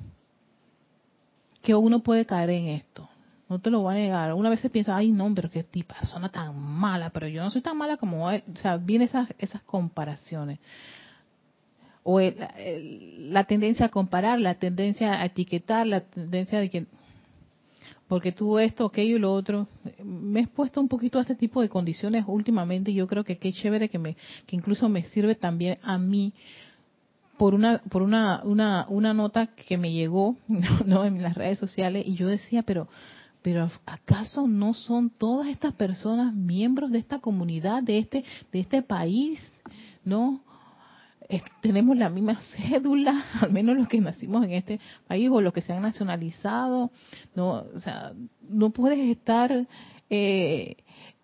Que 1.63 1.75
uno 1.75 2.01
puede 2.01 2.27
caer 2.27 2.51
en 2.51 2.69
esto 2.69 3.09
no 3.53 3.61
te 3.61 3.71
lo 3.71 3.81
voy 3.81 3.95
a 3.95 3.99
negar. 3.99 4.33
Una 4.33 4.49
vez 4.49 4.61
se 4.61 4.71
piensa, 4.71 4.97
ay, 4.97 5.13
no, 5.13 5.33
pero 5.35 5.51
qué 5.51 5.63
persona 5.63 6.31
tan 6.31 6.59
mala, 6.59 7.11
pero 7.11 7.29
yo 7.29 7.43
no 7.43 7.51
soy 7.51 7.61
tan 7.61 7.77
mala 7.77 7.99
como 7.99 8.31
él. 8.31 8.43
O 8.53 8.57
sea, 8.57 8.79
vienen 8.79 9.09
esas, 9.09 9.29
esas 9.39 9.63
comparaciones. 9.65 10.59
O 12.03 12.19
la 12.21 13.45
tendencia 13.45 13.87
a 13.87 13.89
comparar, 13.91 14.41
la 14.41 14.55
tendencia 14.55 15.21
a 15.21 15.27
etiquetar, 15.27 15.87
la 15.87 16.01
tendencia 16.01 16.59
de 16.59 16.71
que, 16.71 16.87
porque 18.13 18.31
tú 18.31 18.59
esto, 18.59 18.85
aquello 18.85 19.17
y 19.17 19.19
lo 19.19 19.33
otro. 19.33 19.67
Me 20.05 20.41
he 20.41 20.43
expuesto 20.43 20.83
un 20.83 20.89
poquito 20.89 21.19
a 21.19 21.23
este 21.23 21.35
tipo 21.35 21.63
de 21.63 21.71
condiciones 21.71 22.27
últimamente 22.27 22.93
yo 22.93 23.07
creo 23.07 23.25
que 23.25 23.39
qué 23.39 23.55
chévere 23.55 23.89
que, 23.89 23.99
me, 23.99 24.19
que 24.47 24.55
incluso 24.55 24.87
me 24.91 25.03
sirve 25.05 25.35
también 25.35 25.79
a 25.83 25.97
mí 25.97 26.35
por 27.39 27.55
una 27.55 27.79
por 27.79 28.03
una, 28.03 28.43
una, 28.45 28.85
una 28.91 29.15
nota 29.15 29.47
que 29.47 29.79
me 29.79 29.95
llegó 29.95 30.37
¿no? 30.85 31.07
en 31.07 31.23
las 31.23 31.37
redes 31.37 31.59
sociales 31.59 32.05
y 32.07 32.15
yo 32.15 32.29
decía, 32.29 32.63
pero 32.65 32.87
pero 33.41 33.71
¿acaso 33.87 34.47
no 34.47 34.75
son 34.75 35.09
todas 35.09 35.49
estas 35.49 35.73
personas 35.73 36.35
miembros 36.35 36.91
de 36.91 36.99
esta 36.99 37.19
comunidad, 37.19 37.83
de 37.83 37.97
este, 37.97 38.25
de 38.53 38.61
este 38.61 38.83
país? 38.83 39.41
¿No? 40.05 40.43
Tenemos 41.61 41.97
la 41.97 42.09
misma 42.09 42.41
cédula, 42.41 43.25
al 43.41 43.53
menos 43.53 43.77
los 43.77 43.89
que 43.89 44.01
nacimos 44.01 44.45
en 44.45 44.53
este 44.53 44.81
país 45.07 45.29
o 45.31 45.41
los 45.41 45.53
que 45.53 45.63
se 45.63 45.73
han 45.73 45.83
nacionalizado. 45.83 46.91
No, 47.35 47.65
o 47.75 47.81
sea, 47.81 48.13
no 48.49 48.71
puedes 48.71 48.99
estar 48.99 49.67
eh, 50.11 50.77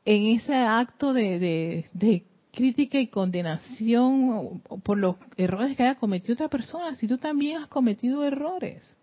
en 0.04 0.26
ese 0.26 0.54
acto 0.54 1.12
de, 1.12 1.84
de 1.92 2.24
crítica 2.52 2.98
y 2.98 3.08
condenación 3.08 4.62
por 4.82 4.98
los 4.98 5.16
errores 5.36 5.76
que 5.76 5.82
haya 5.82 5.94
cometido 5.94 6.34
otra 6.34 6.48
persona, 6.48 6.94
si 6.94 7.06
tú 7.06 7.18
también 7.18 7.58
has 7.58 7.68
cometido 7.68 8.24
errores 8.24 8.98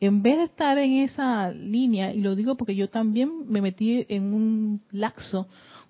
en 0.00 0.22
vez 0.22 0.38
de 0.38 0.44
estar 0.44 0.78
en 0.78 0.92
esa 0.98 1.50
línea, 1.50 2.12
y 2.12 2.20
lo 2.20 2.36
digo 2.36 2.56
porque 2.56 2.76
yo 2.76 2.88
también 2.88 3.48
me 3.48 3.60
metí 3.60 4.06
en 4.08 4.32
un 4.32 4.80
laxo 4.90 5.48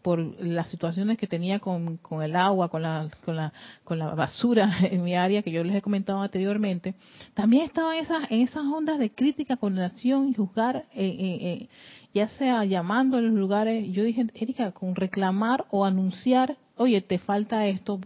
por 0.09 0.21
las 0.43 0.71
situaciones 0.71 1.19
que 1.19 1.27
tenía 1.27 1.59
con, 1.59 1.99
el 2.23 2.35
agua, 2.35 2.71
con 2.71 2.81
la, 2.81 3.11
con, 3.27 3.37
la, 3.37 3.53
con 3.85 3.99
la 3.99 4.15
basura 4.15 4.79
en 4.91 5.05
mi 5.05 5.15
área 5.15 5.43
que 5.43 5.51
yo 5.51 5.63
les 5.63 5.77
he 5.77 5.83
comentado 5.83 6.23
anteriormente, 6.23 6.95
también 7.35 7.65
estaba 7.67 7.95
en 7.95 8.05
esas, 8.05 8.23
esas 8.31 8.63
ondas 8.63 8.99
de 8.99 9.11
crítica, 9.11 9.59
condenación 9.59 10.31
y 10.31 10.33
juzgar, 10.33 10.77
eh, 10.77 10.85
eh, 10.95 11.39
eh, 11.43 11.69
ya 12.15 12.27
sea 12.27 12.65
llamando 12.65 13.19
a 13.19 13.21
los 13.21 13.35
lugares, 13.35 13.87
yo 13.93 14.03
dije, 14.03 14.29
Erika, 14.33 14.73
con 14.73 14.95
reclamar 14.95 15.67
o 15.71 15.85
anunciar, 15.85 16.57
oye, 16.79 17.03
te 17.03 17.19
falta 17.19 17.67
esto, 17.67 18.01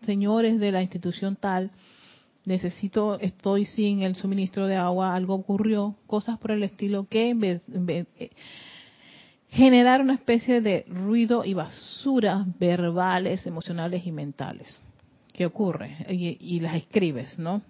señores 0.00 0.58
de 0.58 0.72
la 0.72 0.82
institución 0.82 1.36
tal, 1.36 1.70
necesito, 2.44 3.20
estoy 3.20 3.66
sin 3.66 4.02
el 4.02 4.16
suministro 4.16 4.66
de 4.66 4.74
agua, 4.74 5.14
algo 5.14 5.34
ocurrió, 5.34 5.94
cosas 6.08 6.40
por 6.40 6.50
el 6.50 6.64
estilo 6.64 7.06
que 7.08 7.30
eh, 7.30 8.30
generar 9.56 10.02
una 10.02 10.12
especie 10.12 10.60
de 10.60 10.84
ruido 10.86 11.42
y 11.44 11.54
basura 11.54 12.44
verbales, 12.58 13.46
emocionales 13.46 14.06
y 14.06 14.12
mentales. 14.12 14.78
¿Qué 15.32 15.46
ocurre? 15.46 16.06
Y, 16.10 16.60
las 16.60 16.76
escribes, 16.76 17.38
¿no? 17.38 17.62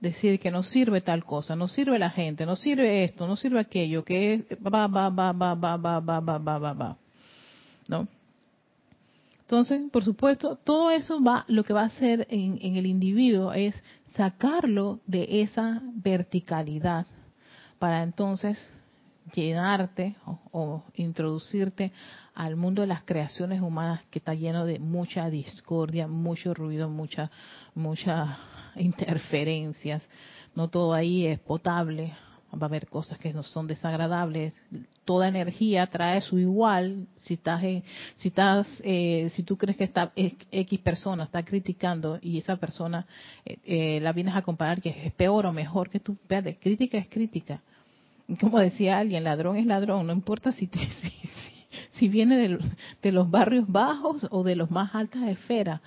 Decir 0.00 0.38
que 0.38 0.50
no 0.50 0.62
sirve 0.62 1.00
tal 1.00 1.24
cosa, 1.24 1.56
no 1.56 1.66
sirve 1.66 1.98
la 1.98 2.10
gente, 2.10 2.46
no 2.46 2.54
sirve 2.54 3.04
esto, 3.04 3.26
no 3.26 3.34
sirve 3.34 3.58
aquello, 3.58 4.04
que 4.04 4.46
va, 4.64 4.86
va, 4.86 5.08
va, 5.08 5.32
va, 5.32 5.54
va, 5.54 5.76
va, 5.76 5.98
va, 5.98 6.20
va, 6.20 6.38
va, 6.38 6.58
va, 6.58 6.72
va. 6.72 6.96
¿No? 7.88 8.06
Entonces, 9.40 9.82
por 9.90 10.04
supuesto, 10.04 10.56
todo 10.62 10.92
eso 10.92 11.20
va, 11.20 11.44
lo 11.48 11.64
que 11.64 11.72
va 11.72 11.82
a 11.82 11.86
hacer 11.86 12.26
en, 12.30 12.58
en 12.62 12.76
el 12.76 12.86
individuo 12.86 13.52
es 13.52 13.74
sacarlo 14.14 15.00
de 15.06 15.42
esa 15.42 15.82
verticalidad 15.92 17.06
para 17.80 18.04
entonces 18.04 18.58
llenarte 19.32 20.16
o, 20.52 20.84
introducirte 20.94 21.92
al 22.34 22.56
mundo 22.56 22.82
de 22.82 22.88
las 22.88 23.02
creaciones 23.02 23.60
humanas 23.60 24.02
que 24.10 24.18
está 24.18 24.34
lleno 24.34 24.64
de 24.64 24.78
mucha 24.78 25.28
discordia, 25.30 26.06
mucho 26.06 26.54
ruido, 26.54 26.88
mucha, 26.88 27.30
muchas 27.74 28.36
interferencias. 28.76 30.02
No 30.54 30.68
todo 30.68 30.94
ahí 30.94 31.26
es 31.26 31.38
potable, 31.38 32.14
va 32.52 32.66
a 32.66 32.68
haber 32.68 32.88
cosas 32.88 33.18
que 33.18 33.32
no 33.32 33.42
son 33.42 33.66
desagradables. 33.66 34.52
Toda 35.04 35.28
energía 35.28 35.86
trae 35.86 36.20
su 36.20 36.38
igual. 36.38 37.06
Si 37.22 37.34
estás, 37.34 37.62
si 37.62 38.28
estás, 38.28 38.66
eh, 38.84 39.30
si 39.34 39.42
tú 39.42 39.56
crees 39.56 39.76
que 39.76 39.84
está 39.84 40.12
X 40.14 40.80
persona 40.80 41.24
está 41.24 41.42
criticando 41.44 42.18
y 42.20 42.38
esa 42.38 42.56
persona 42.56 43.06
eh, 43.44 43.58
eh, 43.64 44.00
la 44.00 44.12
vienes 44.12 44.34
a 44.34 44.42
comparar 44.42 44.80
que 44.80 44.90
es 45.06 45.12
peor 45.12 45.46
o 45.46 45.52
mejor 45.52 45.90
que 45.90 46.00
tú, 46.00 46.16
de 46.28 46.58
crítica 46.58 46.98
es 46.98 47.08
crítica 47.08 47.62
como 48.38 48.58
decía 48.58 48.98
alguien, 48.98 49.24
ladrón 49.24 49.56
es 49.56 49.66
ladrón, 49.66 50.06
no 50.06 50.12
importa 50.12 50.52
si, 50.52 50.68
si, 51.90 52.08
viene 52.08 52.36
de, 52.36 53.12
los 53.12 53.30
barrios 53.30 53.66
bajos 53.66 54.26
o 54.30 54.42
de 54.42 54.56
los 54.56 54.70
más 54.70 54.94
altas 54.94 55.28
esferas. 55.28 55.80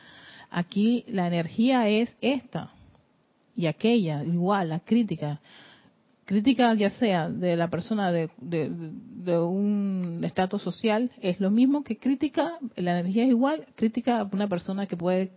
Aquí 0.50 1.04
la 1.08 1.28
energía 1.28 1.88
es 1.88 2.16
esta 2.22 2.72
y 3.56 3.68
aquella, 3.68 4.24
igual, 4.24 4.70
la 4.70 4.80
crítica. 4.80 5.40
Crítica 6.26 6.74
ya 6.74 6.90
sea 6.92 7.30
de 7.30 7.58
la 7.58 7.70
persona 7.70 8.12
de, 8.12 8.30
de, 8.40 9.40
un 9.40 10.22
estatus 10.24 10.62
social, 10.62 11.12
es 11.22 11.40
lo 11.40 11.52
mismo 11.52 11.84
que 11.84 11.98
crítica, 11.98 12.60
la 12.76 13.00
energía 13.00 13.24
es 13.24 13.30
igual, 13.30 13.66
crítica 13.76 14.20
a 14.20 14.30
una 14.32 14.48
persona 14.48 14.86
que 14.86 14.96
puede 14.96 15.32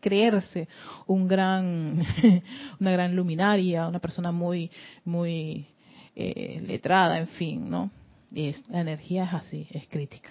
creerse 0.00 0.68
un 1.06 1.26
gran, 1.26 2.02
una 2.80 2.90
gran 2.90 3.16
luminaria, 3.16 3.86
una 3.86 3.98
persona 3.98 4.30
muy, 4.30 4.70
muy 5.04 5.66
eh, 6.14 6.62
letrada, 6.66 7.18
en 7.18 7.28
fin, 7.28 7.70
¿no? 7.70 7.90
Es, 8.34 8.68
la 8.68 8.80
energía 8.80 9.24
es 9.24 9.34
así, 9.34 9.66
es 9.70 9.86
crítica, 9.88 10.30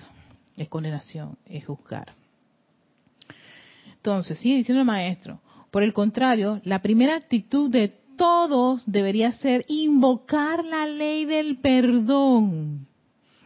es 0.58 0.68
condenación, 0.70 1.38
es 1.46 1.66
juzgar. 1.66 2.14
Entonces, 3.94 4.40
sigue 4.40 4.58
diciendo 4.58 4.82
el 4.82 4.88
maestro, 4.88 5.42
por 5.72 5.84
el 5.84 5.94
contrario, 5.94 6.62
la 6.64 6.82
primera 6.82 7.16
actitud 7.16 7.70
de 7.70 7.90
todos 8.18 8.84
debería 8.86 9.32
ser 9.32 9.64
invocar 9.68 10.64
la 10.64 10.86
ley 10.86 11.26
del 11.26 11.58
perdón 11.58 12.88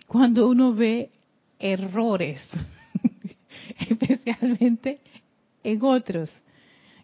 cuando 0.07 0.47
uno 0.47 0.73
ve 0.73 1.11
errores, 1.59 2.41
especialmente 3.89 4.99
en 5.63 5.83
otros, 5.83 6.29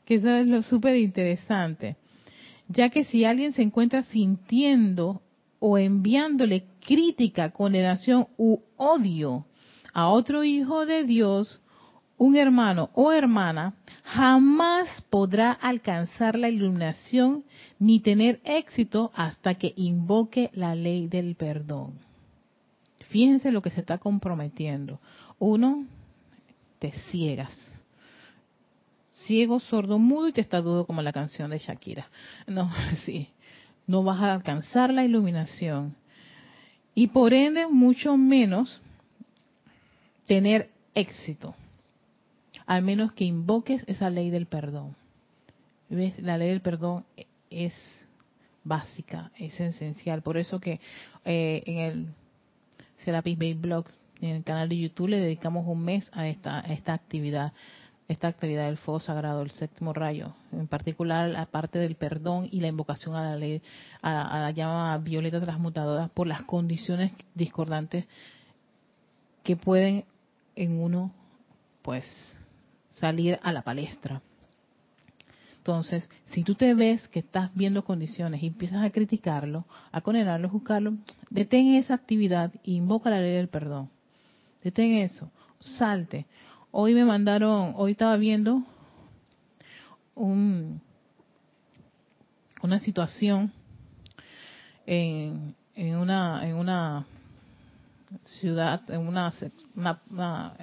que 0.05 0.15
eso 0.15 0.29
es 0.29 0.47
lo 0.47 0.61
súper 0.61 0.95
interesante 0.97 1.95
ya 2.69 2.89
que 2.89 3.03
si 3.03 3.25
alguien 3.25 3.51
se 3.51 3.63
encuentra 3.63 4.03
sintiendo 4.03 5.21
o 5.59 5.77
enviándole 5.77 6.65
crítica, 6.85 7.51
condenación 7.51 8.27
u 8.37 8.59
odio 8.77 9.45
a 9.91 10.07
otro 10.07 10.43
hijo 10.43 10.85
de 10.85 11.03
Dios, 11.03 11.59
un 12.17 12.35
hermano 12.35 12.91
o 12.93 13.11
hermana, 13.11 13.73
jamás 14.03 15.01
podrá 15.09 15.51
alcanzar 15.51 16.37
la 16.37 16.49
iluminación 16.49 17.43
ni 17.79 17.99
tener 17.99 18.39
éxito 18.43 19.11
hasta 19.15 19.55
que 19.55 19.73
invoque 19.75 20.51
la 20.53 20.75
ley 20.75 21.07
del 21.07 21.35
perdón. 21.35 21.93
Fíjense 23.09 23.51
lo 23.51 23.61
que 23.61 23.71
se 23.71 23.79
está 23.79 23.97
comprometiendo. 23.97 24.99
Uno, 25.39 25.85
te 26.77 26.91
ciegas 26.91 27.68
ciego, 29.25 29.59
sordo, 29.59 29.99
mudo 29.99 30.27
y 30.27 30.33
testadudo 30.33 30.85
como 30.85 31.01
la 31.01 31.13
canción 31.13 31.51
de 31.51 31.59
Shakira. 31.59 32.07
No, 32.47 32.71
sí, 33.05 33.29
no 33.87 34.03
vas 34.03 34.21
a 34.21 34.33
alcanzar 34.33 34.93
la 34.93 35.03
iluminación. 35.03 35.95
Y 36.95 37.07
por 37.07 37.33
ende, 37.33 37.67
mucho 37.67 38.17
menos 38.17 38.81
tener 40.25 40.69
éxito. 40.95 41.55
Al 42.65 42.83
menos 42.83 43.13
que 43.13 43.25
invoques 43.25 43.83
esa 43.87 44.09
ley 44.09 44.29
del 44.29 44.45
perdón. 44.45 44.95
¿Ves? 45.89 46.19
La 46.19 46.37
ley 46.37 46.49
del 46.49 46.61
perdón 46.61 47.03
es 47.49 47.73
básica, 48.63 49.31
es 49.37 49.59
esencial. 49.59 50.21
Por 50.21 50.37
eso 50.37 50.59
que 50.59 50.79
eh, 51.25 51.63
en 51.65 51.77
el 51.77 52.07
Serapis 53.03 53.37
Bay 53.37 53.53
Blog, 53.53 53.85
en 54.21 54.35
el 54.35 54.43
canal 54.43 54.69
de 54.69 54.77
YouTube, 54.77 55.09
le 55.09 55.19
dedicamos 55.19 55.65
un 55.67 55.83
mes 55.83 56.09
a 56.13 56.27
esta, 56.27 56.59
a 56.59 56.73
esta 56.73 56.93
actividad 56.93 57.53
esta 58.09 58.27
actividad 58.27 58.65
del 58.65 58.77
fuego 58.77 58.99
sagrado, 58.99 59.43
el 59.43 59.51
séptimo 59.51 59.93
rayo, 59.93 60.33
en 60.51 60.67
particular 60.67 61.29
la 61.29 61.45
parte 61.45 61.77
del 61.77 61.93
perdón 61.93 62.49
y 62.51 62.59
la 62.59 62.67
invocación 62.67 63.15
a 63.15 63.23
la 63.23 63.35
ley, 63.35 63.61
a, 64.01 64.39
la 64.39 64.51
llama 64.51 64.97
violeta 64.97 65.39
transmutadora 65.39 66.07
por 66.07 66.25
las 66.25 66.41
condiciones 66.41 67.13
discordantes 67.35 68.05
que 69.43 69.55
pueden 69.55 70.05
en 70.55 70.81
uno, 70.81 71.13
pues, 71.83 72.35
salir 72.89 73.39
a 73.43 73.53
la 73.53 73.61
palestra. 73.61 74.23
Entonces, 75.57 76.09
si 76.31 76.43
tú 76.43 76.55
te 76.55 76.73
ves 76.73 77.07
que 77.09 77.19
estás 77.19 77.53
viendo 77.53 77.83
condiciones 77.83 78.41
y 78.41 78.47
empiezas 78.47 78.81
a 78.81 78.89
criticarlo, 78.89 79.65
a 79.91 80.01
condenarlo, 80.01 80.47
a 80.47 80.51
juzgarlo, 80.51 80.97
detén 81.29 81.75
esa 81.75 81.93
actividad 81.93 82.51
e 82.63 82.71
invoca 82.71 83.11
la 83.11 83.21
ley 83.21 83.35
del 83.35 83.49
perdón. 83.49 83.87
Detén 84.63 84.93
eso, 84.93 85.29
salte. 85.59 86.25
Hoy 86.71 86.93
me 86.93 87.03
mandaron, 87.03 87.73
hoy 87.77 87.93
estaba 87.93 88.15
viendo 88.17 88.61
un, 90.13 90.79
una 92.61 92.79
situación 92.79 93.51
en, 94.85 95.55
en 95.75 95.95
una 95.95 96.47
en 96.47 96.55
una 96.55 97.07
ciudad, 98.23 98.81
en 98.91 99.07
una, 99.07 99.33
una, 99.75 100.53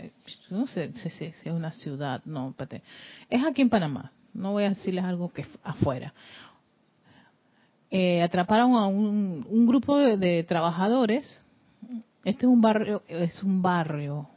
no 0.51 0.67
sé 0.69 0.93
si 0.93 1.25
es 1.25 1.47
una 1.47 1.73
ciudad, 1.73 2.23
no, 2.25 2.51
espérate. 2.51 2.83
es 3.29 3.45
aquí 3.45 3.63
en 3.63 3.71
Panamá, 3.71 4.13
no 4.33 4.53
voy 4.53 4.63
a 4.63 4.69
decirles 4.69 5.05
algo 5.05 5.33
que 5.33 5.45
afuera. 5.65 6.15
Eh, 7.91 8.23
atraparon 8.23 8.75
a 8.75 8.87
un, 8.87 9.45
un 9.49 9.67
grupo 9.67 9.97
de, 9.99 10.45
trabajadores, 10.45 11.43
este 12.25 12.47
es 12.47 12.53
un 12.53 12.61
barrio, 12.61 13.03
es 13.09 13.43
un 13.43 13.61
barrio, 13.61 14.29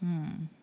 hmm, 0.00 0.57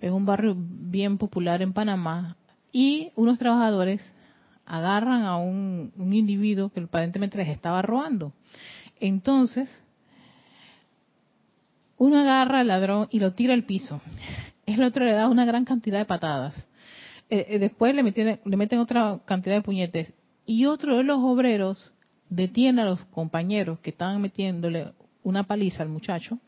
es 0.00 0.10
un 0.10 0.26
barrio 0.26 0.54
bien 0.56 1.18
popular 1.18 1.62
en 1.62 1.72
Panamá, 1.72 2.36
y 2.72 3.12
unos 3.16 3.38
trabajadores 3.38 4.00
agarran 4.66 5.22
a 5.22 5.36
un, 5.36 5.92
individuo 5.96 6.68
que 6.68 6.80
aparentemente 6.80 7.38
les 7.38 7.48
estaba 7.48 7.82
robando. 7.82 8.32
Entonces, 9.00 9.82
uno 11.96 12.20
agarra 12.20 12.60
al 12.60 12.68
ladrón 12.68 13.08
y 13.10 13.20
lo 13.20 13.32
tira 13.32 13.54
al 13.54 13.64
piso. 13.64 14.00
El 14.66 14.82
otro 14.82 15.04
le 15.04 15.12
da 15.12 15.28
una 15.28 15.46
gran 15.46 15.64
cantidad 15.64 15.98
de 15.98 16.04
patadas. 16.04 16.54
Eh, 17.30 17.46
eh, 17.48 17.58
después 17.58 17.94
le 17.94 18.02
meten, 18.02 18.40
le 18.44 18.56
meten 18.56 18.78
otra 18.78 19.20
cantidad 19.24 19.56
de 19.56 19.62
puñetes. 19.62 20.14
Y 20.44 20.66
otro 20.66 20.98
de 20.98 21.04
los 21.04 21.18
obreros 21.18 21.94
detiene 22.28 22.82
a 22.82 22.84
los 22.84 23.04
compañeros 23.06 23.78
que 23.80 23.90
estaban 23.90 24.20
metiéndole 24.20 24.92
una 25.22 25.44
paliza 25.44 25.82
al 25.82 25.88
muchacho, 25.88 26.38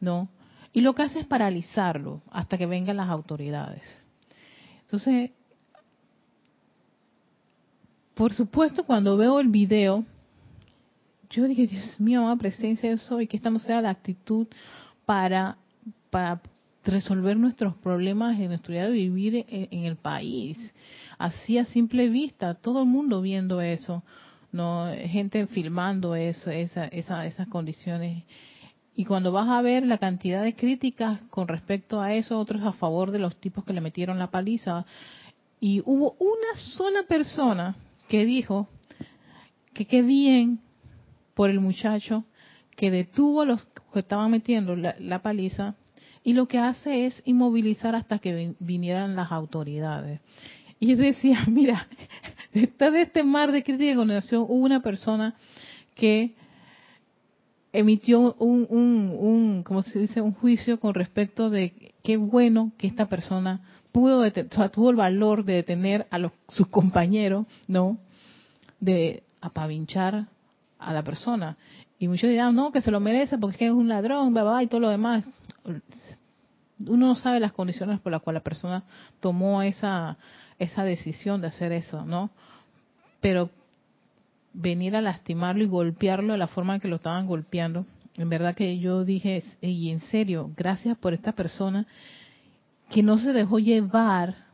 ¿no? 0.00 0.28
Y 0.72 0.82
lo 0.82 0.94
que 0.94 1.02
hace 1.02 1.20
es 1.20 1.26
paralizarlo 1.26 2.22
hasta 2.30 2.56
que 2.56 2.66
vengan 2.66 2.96
las 2.96 3.08
autoridades. 3.08 3.82
Entonces, 4.82 5.30
por 8.14 8.34
supuesto, 8.34 8.84
cuando 8.84 9.16
veo 9.16 9.40
el 9.40 9.48
video, 9.48 10.04
yo 11.30 11.44
dije, 11.44 11.66
Dios 11.66 11.98
mío, 12.00 12.20
amada 12.20 12.36
presencia 12.36 12.90
de 12.90 12.98
soy, 12.98 13.26
que 13.26 13.36
esta 13.36 13.50
no 13.50 13.58
sea 13.58 13.80
la 13.80 13.90
actitud 13.90 14.46
para, 15.06 15.56
para 16.10 16.40
resolver 16.84 17.36
nuestros 17.36 17.74
problemas 17.76 18.38
en 18.38 18.48
nuestro 18.48 18.72
día 18.74 18.84
de 18.84 18.90
vivir 18.90 19.46
en, 19.48 19.84
el 19.84 19.96
país. 19.96 20.58
Así 21.18 21.58
a 21.58 21.64
simple 21.64 22.08
vista, 22.08 22.54
todo 22.54 22.82
el 22.82 22.88
mundo 22.88 23.20
viendo 23.20 23.60
eso, 23.60 24.02
no 24.52 24.90
gente 25.06 25.46
filmando 25.46 26.14
eso, 26.14 26.50
esa, 26.50 26.86
esa, 26.86 27.26
esas 27.26 27.48
condiciones 27.48 28.24
y 29.00 29.06
cuando 29.06 29.32
vas 29.32 29.48
a 29.48 29.62
ver 29.62 29.86
la 29.86 29.96
cantidad 29.96 30.42
de 30.42 30.54
críticas 30.54 31.20
con 31.30 31.48
respecto 31.48 32.02
a 32.02 32.12
eso, 32.12 32.38
otros 32.38 32.62
a 32.62 32.72
favor 32.72 33.12
de 33.12 33.18
los 33.18 33.34
tipos 33.34 33.64
que 33.64 33.72
le 33.72 33.80
metieron 33.80 34.18
la 34.18 34.30
paliza, 34.30 34.84
y 35.58 35.80
hubo 35.86 36.16
una 36.18 36.60
sola 36.76 37.04
persona 37.04 37.76
que 38.10 38.26
dijo, 38.26 38.68
que 39.72 39.86
qué 39.86 40.02
bien 40.02 40.60
por 41.32 41.48
el 41.48 41.60
muchacho 41.60 42.24
que 42.76 42.90
detuvo 42.90 43.40
a 43.40 43.46
los 43.46 43.64
que 43.90 44.00
estaban 44.00 44.30
metiendo 44.30 44.76
la, 44.76 45.22
paliza 45.22 45.76
y 46.22 46.34
lo 46.34 46.46
que 46.46 46.58
hace 46.58 47.06
es 47.06 47.22
inmovilizar 47.24 47.94
hasta 47.94 48.18
que 48.18 48.54
vinieran 48.58 49.16
las 49.16 49.32
autoridades. 49.32 50.20
Y 50.78 50.88
yo 50.88 50.98
decía, 50.98 51.38
mira, 51.46 51.88
detrás 52.52 52.92
de 52.92 53.00
este 53.00 53.22
mar 53.22 53.50
de 53.50 53.64
crítica 53.64 53.92
y 53.92 53.96
condenación 53.96 54.42
hubo 54.42 54.62
una 54.62 54.82
persona 54.82 55.36
que 55.94 56.34
emitió 57.72 58.34
un, 58.34 58.66
un, 58.68 59.16
un, 59.18 59.62
como 59.62 59.82
se 59.82 59.98
dice, 59.98 60.20
un 60.20 60.32
juicio 60.32 60.80
con 60.80 60.94
respecto 60.94 61.50
de 61.50 61.94
qué 62.02 62.16
bueno 62.16 62.72
que 62.78 62.86
esta 62.86 63.06
persona 63.06 63.60
pudo, 63.92 64.30
tuvo 64.70 64.90
el 64.90 64.96
valor 64.96 65.44
de 65.44 65.54
detener 65.54 66.06
a 66.10 66.18
los, 66.18 66.32
sus 66.48 66.68
compañeros, 66.68 67.46
¿no? 67.66 67.98
De 68.80 69.22
apavinchar 69.40 70.26
a 70.78 70.92
la 70.92 71.02
persona. 71.02 71.56
Y 71.98 72.08
muchos 72.08 72.30
dirán, 72.30 72.54
no, 72.54 72.72
que 72.72 72.82
se 72.82 72.90
lo 72.90 73.00
merece 73.00 73.38
porque 73.38 73.66
es 73.66 73.72
un 73.72 73.88
ladrón, 73.88 74.34
va, 74.34 74.62
y 74.62 74.66
todo 74.66 74.80
lo 74.80 74.88
demás. 74.88 75.24
Uno 76.86 77.08
no 77.08 77.14
sabe 77.14 77.40
las 77.40 77.52
condiciones 77.52 78.00
por 78.00 78.10
las 78.10 78.22
cuales 78.22 78.40
la 78.40 78.44
persona 78.44 78.84
tomó 79.20 79.62
esa, 79.62 80.16
esa 80.58 80.82
decisión 80.82 81.40
de 81.40 81.48
hacer 81.48 81.72
eso, 81.72 82.04
¿no? 82.06 82.30
Pero 83.20 83.50
venir 84.52 84.96
a 84.96 85.00
lastimarlo 85.00 85.62
y 85.62 85.68
golpearlo 85.68 86.32
de 86.32 86.38
la 86.38 86.48
forma 86.48 86.74
en 86.74 86.80
que 86.80 86.88
lo 86.88 86.96
estaban 86.96 87.26
golpeando, 87.26 87.86
en 88.16 88.28
verdad 88.28 88.54
que 88.54 88.78
yo 88.78 89.04
dije, 89.04 89.42
y 89.60 89.90
en 89.90 90.00
serio, 90.00 90.50
gracias 90.56 90.98
por 90.98 91.14
esta 91.14 91.32
persona 91.32 91.86
que 92.90 93.02
no 93.02 93.18
se 93.18 93.32
dejó 93.32 93.58
llevar 93.58 94.50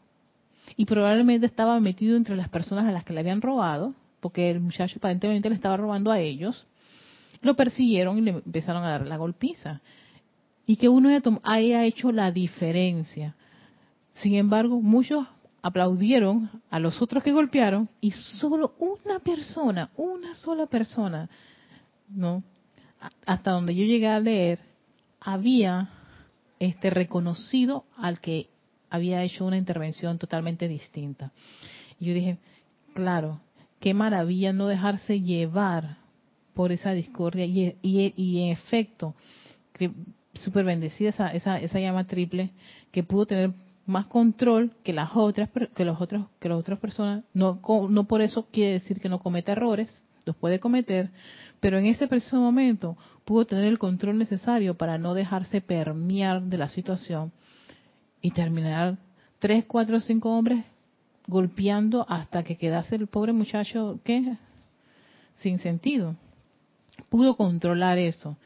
y 0.77 0.85
probablemente 0.85 1.47
estaba 1.47 1.81
metido 1.81 2.17
entre 2.17 2.37
las 2.37 2.49
personas 2.49 2.85
a 2.85 2.93
las 2.93 3.05
que 3.05 3.13
le 3.13 3.21
habían 3.21 3.41
robado, 3.41 3.95
porque 4.21 4.51
el 4.51 4.61
muchacho 4.61 4.99
aparentemente 4.99 5.49
le 5.49 5.55
estaba 5.55 5.77
robando 5.77 6.11
a 6.11 6.21
ellos, 6.21 6.67
lo 7.43 7.55
persiguieron 7.55 8.19
y 8.19 8.23
le 8.23 8.31
empezaron 8.31 8.85
a 8.85 8.91
dar 8.91 9.07
la 9.07 9.17
golpiza. 9.17 9.81
Y 10.67 10.77
que 10.77 10.89
uno 10.89 11.11
haya 11.45 11.85
hecho 11.85 12.11
la 12.11 12.33
diferencia. 12.33 13.37
Sin 14.15 14.35
embargo, 14.35 14.81
muchos 14.81 15.27
aplaudieron 15.67 16.49
a 16.71 16.79
los 16.79 17.03
otros 17.03 17.25
que 17.25 17.33
golpearon 17.33 17.89
y 18.01 18.13
solo 18.13 18.77
una 18.79 19.19
persona, 19.19 19.91
una 19.97 20.37
sola 20.37 20.67
persona, 20.67 21.29
¿no? 22.09 22.45
Hasta 23.27 23.51
donde 23.51 23.75
yo 23.75 23.85
llegué 23.85 24.07
a 24.07 24.21
leer, 24.21 24.61
había 25.21 25.91
este 26.61 26.89
reconocido 26.91 27.85
al 27.97 28.21
que 28.21 28.49
había 28.91 29.25
hecho 29.25 29.45
una 29.45 29.57
intervención 29.57 30.19
totalmente 30.19 30.69
distinta. 30.69 31.33
Y 31.99 32.07
yo 32.07 32.15
dije, 32.15 32.39
claro, 32.95 33.41
qué 33.81 33.93
maravilla 33.93 34.53
no 34.53 34.69
dejarse 34.69 35.21
llevar 35.21 35.97
por 36.55 36.71
esa 36.71 36.93
discordia 36.93 37.45
y, 37.45 37.77
y, 37.83 38.43
en 38.43 38.53
efecto, 38.53 39.17
que 39.73 39.91
súper 40.33 40.65
bendecida 40.65 41.09
esa, 41.09 41.29
esa, 41.33 41.59
esa 41.59 41.81
llama 41.81 42.07
triple 42.07 42.51
que 42.93 43.03
pudo 43.03 43.27
tener 43.27 43.66
más 43.87 44.07
control 44.07 44.73
que 44.83 44.93
las 44.93 45.11
otras 45.15 45.49
que 45.75 45.85
los 45.85 46.01
otros 46.01 46.27
que 46.41 46.49
las 46.49 46.59
otras 46.59 46.79
personas 46.79 47.25
no 47.33 47.61
no 47.89 48.05
por 48.05 48.21
eso 48.21 48.47
quiere 48.51 48.75
decir 48.75 49.01
que 49.01 49.09
no 49.09 49.21
cometa 49.21 49.53
errores 49.53 50.05
los 50.25 50.37
puede 50.37 50.59
cometer 50.59 51.11
pero 51.61 51.79
en 51.79 51.87
ese 51.87 52.09
preciso 52.09 52.37
momento 52.37 52.97
pudo 53.25 53.47
tener 53.47 53.65
el 53.65 53.79
control 53.79 54.19
necesario 54.19 54.75
para 54.75 54.99
no 54.99 55.15
dejarse 55.15 55.61
permear 55.61 56.43
de 56.43 56.59
la 56.59 56.69
situación 56.69 57.33
y 58.21 58.31
terminar 58.31 58.99
tres, 59.39 59.65
cuatro, 59.67 60.01
cinco 60.01 60.37
hombres 60.37 60.65
golpeando 61.27 62.07
hasta 62.09 62.45
que 62.45 62.57
quedase 62.57 62.97
el 62.97 63.09
pobre 63.09 63.33
muchacho, 63.33 63.99
¿qué? 64.05 64.37
Sin 65.37 65.59
sentido. 65.59 66.15
Pudo 67.09 67.37
controlar 67.37 67.99
eso. 67.99 68.37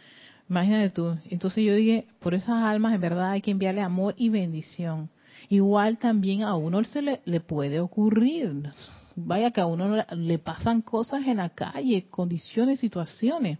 Imagínate 0.49 0.91
tú. 0.91 1.17
Entonces 1.29 1.65
yo 1.65 1.75
dije, 1.75 2.07
por 2.21 2.35
esas 2.35 2.63
almas 2.65 2.95
en 2.95 3.01
verdad 3.01 3.31
hay 3.31 3.43
que 3.43 3.51
enviarle 3.51 3.83
amor 3.83 4.15
y 4.17 4.29
bendición. 4.29 5.11
Igual 5.49 5.99
también 5.99 6.43
a 6.43 6.55
uno 6.55 6.85
se 6.85 7.03
le, 7.03 7.21
le 7.25 7.41
puede 7.41 7.81
ocurrir. 7.81 8.71
Vaya 9.17 9.51
que 9.51 9.61
a 9.61 9.67
uno 9.67 10.05
le 10.11 10.39
pasan 10.39 10.83
cosas 10.83 11.27
en 11.27 11.39
la 11.39 11.51
calle, 11.51 12.07
condiciones, 12.11 12.81
situaciones. 12.81 13.59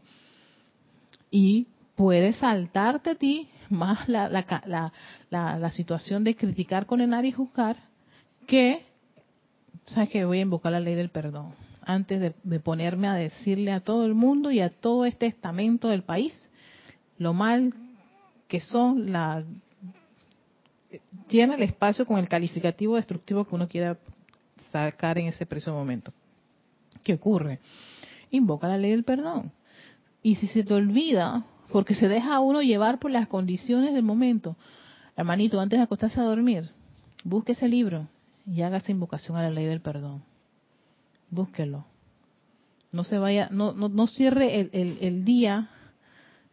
Y 1.31 1.67
puede 1.97 2.33
saltarte 2.33 3.11
a 3.11 3.15
ti 3.15 3.49
más 3.69 4.09
la, 4.09 4.29
la, 4.29 4.93
la, 5.31 5.59
la, 5.59 5.71
situación 5.71 6.25
de 6.25 6.35
criticar, 6.35 6.87
condenar 6.87 7.25
y 7.25 7.33
juzgar 7.33 7.77
que, 8.47 8.85
sabes 9.87 10.09
que 10.09 10.25
voy 10.25 10.39
a 10.39 10.43
invocar 10.43 10.73
la 10.73 10.81
ley 10.81 10.95
del 10.95 11.11
perdón. 11.11 11.55
Antes 11.83 12.21
de, 12.21 12.35
de, 12.43 12.61
ponerme 12.61 13.09
a 13.09 13.15
decirle 13.15 13.73
a 13.73 13.81
todo 13.81 14.07
el 14.07 14.15
mundo 14.15 14.51
y 14.51 14.61
a 14.61 14.71
todo 14.71 15.05
este 15.05 15.27
estamento 15.27 15.89
del 15.89 16.03
país 16.03 16.35
lo 17.19 17.35
mal 17.35 17.73
que 18.49 18.61
son 18.61 19.13
la 19.13 19.45
llena 21.29 21.55
el 21.55 21.63
espacio 21.63 22.07
con 22.07 22.19
el 22.19 22.29
calificativo 22.29 22.97
destructivo 22.97 23.45
que 23.45 23.55
uno 23.55 23.69
quiera 23.69 23.99
sacar 24.71 25.19
en 25.19 25.27
ese 25.27 25.47
preciso 25.47 25.73
momento. 25.73 26.13
¿Qué 27.03 27.15
ocurre? 27.15 27.61
Invoca 28.31 28.69
la 28.69 28.79
ley 28.79 28.91
del 28.91 29.05
perdón. 29.05 29.53
Y 30.23 30.37
si 30.37 30.47
se 30.47 30.65
te 30.65 30.75
olvida, 30.75 31.45
porque 31.73 31.95
se 31.95 32.09
deja 32.09 32.35
a 32.35 32.41
uno 32.41 32.63
llevar 32.63 32.99
por 32.99 33.11
las 33.11 33.29
condiciones 33.29 33.95
del 33.95 34.03
momento, 34.03 34.57
hermanito, 35.17 35.61
antes 35.61 35.79
de 35.79 35.85
acostarse 35.85 36.21
a 36.21 36.25
dormir, 36.25 36.71
busque 37.25 37.53
ese 37.53 37.69
libro 37.69 38.09
y 38.47 38.63
hágase 38.63 38.93
invocación 38.93 39.37
a 39.37 39.43
la 39.43 39.51
ley 39.51 39.67
del 39.67 39.81
perdón. 39.81 40.23
Búsquelo. 41.31 41.85
No 42.93 43.05
se 43.05 43.19
vaya, 43.19 43.49
no, 43.53 43.73
no, 43.73 43.89
no 43.89 44.07
cierre 44.09 44.61
el, 44.61 44.71
el, 44.73 44.99
el 45.01 45.25
día 45.25 45.71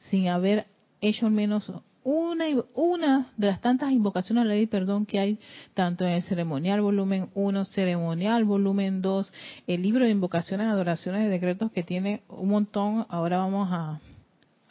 sin 0.10 0.28
haber 0.28 0.68
hecho 1.02 1.26
al 1.26 1.32
menos 1.32 1.72
una, 2.08 2.46
una 2.74 3.34
de 3.36 3.48
las 3.48 3.60
tantas 3.60 3.92
invocaciones 3.92 4.44
a 4.44 4.46
la 4.46 4.54
ley 4.54 4.62
de 4.62 4.68
perdón 4.68 5.06
que 5.06 5.20
hay 5.20 5.40
tanto 5.74 6.06
en 6.06 6.12
el 6.12 6.24
ceremonial 6.24 6.80
volumen 6.80 7.30
1, 7.34 7.66
ceremonial 7.66 8.46
volumen 8.46 9.02
2, 9.02 9.34
el 9.68 9.82
libro 9.82 10.06
de 10.06 10.12
invocaciones, 10.12 10.68
adoraciones 10.68 11.26
y 11.26 11.30
decretos 11.30 11.70
que 11.70 11.84
tiene 11.84 12.24
un 12.30 12.48
montón. 12.48 13.06
Ahora 13.10 13.40
vamos 13.40 13.68
a 13.74 14.00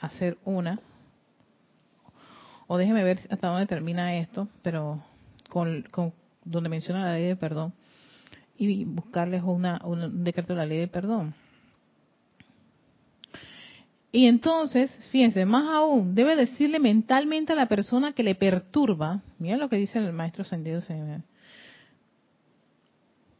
hacer 0.01 0.39
una. 0.47 0.81
O 2.69 2.79
déjeme 2.79 3.05
ver 3.05 3.19
hasta 3.29 3.49
dónde 3.49 3.67
termina 3.67 4.17
esto, 4.17 4.49
pero 4.63 5.03
con, 5.51 5.83
con 5.91 6.15
donde 6.43 6.71
menciona 6.71 7.05
la 7.05 7.13
ley 7.13 7.27
de 7.27 7.37
perdón 7.37 7.75
y 8.57 8.87
buscarles 8.87 9.43
una, 9.43 9.83
un 9.85 10.25
decreto 10.25 10.55
de 10.55 10.57
la 10.61 10.65
ley 10.65 10.79
de 10.79 10.89
perdón. 10.89 11.35
Y 14.17 14.29
entonces, 14.29 14.99
fíjense, 15.11 15.45
más 15.45 15.69
aún, 15.69 16.15
debe 16.15 16.37
decirle 16.37 16.79
mentalmente 16.79 17.53
a 17.53 17.55
la 17.55 17.69
persona 17.69 18.15
que 18.15 18.23
le 18.23 18.35
perturba, 18.35 19.21
miren 19.39 19.61
lo 19.61 19.69
que 19.69 19.77
dice 19.77 19.99
el 19.99 20.11
maestro 20.15 20.43
Sendido 20.43 20.81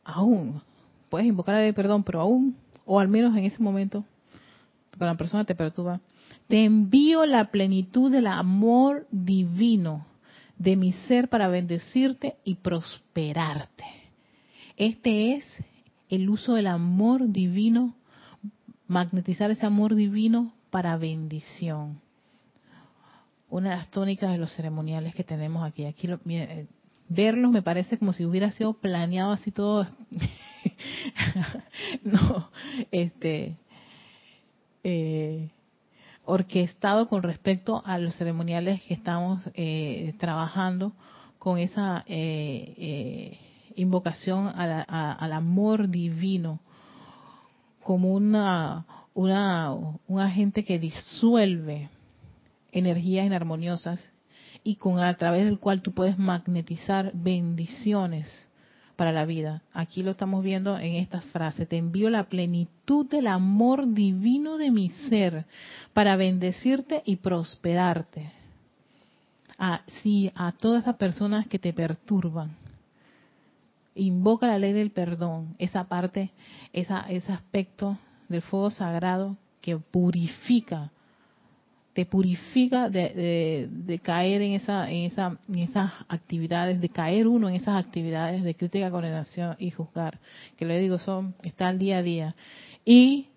aún, 0.05 0.61
puedes 1.09 1.27
invocar 1.27 1.55
a 1.55 1.73
perdón, 1.73 2.05
pero 2.05 2.21
aún, 2.21 2.59
o 2.85 3.01
al 3.01 3.09
menos 3.09 3.35
en 3.39 3.47
ese 3.47 3.63
momento, 3.63 4.05
cuando 4.91 5.15
la 5.15 5.17
persona 5.17 5.45
te 5.47 5.55
perturba, 5.55 6.03
te 6.47 6.63
envío 6.65 7.25
la 7.25 7.51
plenitud 7.51 8.13
del 8.13 8.27
amor 8.27 9.07
divino 9.11 10.05
de 10.59 10.77
mi 10.77 10.93
ser 10.93 11.31
para 11.31 11.49
bendecirte 11.49 12.37
y 12.45 12.57
prosperarte. 12.57 13.87
Este 14.77 15.37
es 15.37 15.45
el 16.11 16.29
uso 16.29 16.53
del 16.53 16.67
amor 16.67 17.31
divino, 17.31 17.95
magnetizar 18.89 19.51
ese 19.51 19.65
amor 19.65 19.95
divino 19.95 20.53
para 20.71 20.97
bendición. 20.97 22.01
Una 23.49 23.71
de 23.71 23.77
las 23.77 23.91
tónicas 23.91 24.33
de 24.33 24.39
los 24.39 24.53
ceremoniales 24.55 25.15
que 25.15 25.25
tenemos 25.25 25.65
aquí. 25.65 25.85
Aquí 25.85 26.09
eh, 26.29 26.67
verlos 27.09 27.53
me 27.53 27.63
parece 27.63 27.99
como 27.99 28.13
si 28.13 28.25
hubiera 28.25 28.51
sido 28.51 28.75
planeado 28.75 29.33
así 29.33 29.53
todo. 29.53 29.87
no, 32.03 32.51
este, 32.91 33.57
eh, 34.83 35.51
orquestado 36.25 37.09
con 37.09 37.23
respecto 37.23 37.83
a 37.87 37.99
los 37.99 38.17
ceremoniales 38.17 38.83
que 38.83 38.95
estamos 38.95 39.43
eh, 39.55 40.15
trabajando 40.19 40.93
con 41.39 41.59
esa 41.59 42.05
invocación 43.77 44.49
al 44.49 45.33
amor 45.33 45.89
divino 45.89 46.59
como 47.87 48.13
una 48.15 48.85
una, 49.17 49.73
un 49.73 50.21
agente 50.21 50.63
que 50.63 50.79
disuelve 50.79 51.89
energías 52.71 53.27
inarmoniosas 53.27 54.13
y 54.63 54.77
con 54.77 55.01
a 55.01 55.17
través 55.17 55.47
del 55.47 55.59
cual 55.59 55.81
tú 55.81 55.93
puedes 55.93 56.19
magnetizar 56.19 57.13
bendiciones 57.15 58.29
para 58.95 59.13
la 59.13 59.25
vida. 59.25 59.63
Aquí 59.73 60.03
lo 60.03 60.11
estamos 60.11 60.45
viendo 60.45 60.79
en 60.79 60.97
esta 60.97 61.23
frase. 61.23 61.65
Te 61.65 61.79
envío 61.79 62.11
la 62.11 62.25
plenitud 62.25 63.07
del 63.07 63.27
amor 63.27 63.95
divino 63.95 64.59
de 64.59 64.71
mi 64.71 64.91
ser 65.09 65.47
para 65.95 66.17
bendecirte 66.17 67.03
y 67.07 67.17
prosperarte. 67.17 68.33
A, 69.59 69.81
sí, 70.03 70.31
a 70.35 70.53
todas 70.53 70.83
esas 70.83 70.97
personas 70.97 71.47
que 71.47 71.59
te 71.59 71.73
perturban. 71.73 72.55
Invoca 73.95 74.47
la 74.47 74.59
ley 74.59 74.75
del 74.75 74.91
perdón, 74.91 75.55
esa 75.59 75.85
parte, 75.85 76.33
esa, 76.75 77.01
ese 77.09 77.33
aspecto 77.33 77.97
del 78.29 78.43
fuego 78.43 78.71
sagrado 78.71 79.37
que 79.61 79.77
purifica, 79.77 80.91
te 81.93 82.05
purifica 82.05 82.91
de, 82.91 83.69
de, 83.71 83.99
caer 83.99 84.43
en, 84.43 84.53
esa, 84.53 84.91
en, 84.91 85.05
esa, 85.05 85.39
esas 85.55 85.93
actividades, 86.09 86.81
de 86.81 86.89
caer 86.91 87.27
uno 87.27 87.49
en 87.49 87.55
esas 87.55 87.83
actividades 87.83 88.43
de 88.45 88.55
crítica, 88.55 88.91
condenación 88.91 89.57
y 89.59 89.71
juzgar, 89.71 90.19
que 90.57 90.67
le 90.67 90.79
digo, 90.79 90.99
son, 90.99 91.35
está 91.43 91.69
al 91.69 91.79
día 91.79 91.99
a 91.99 92.03
día. 92.03 92.37
Y 92.85 93.29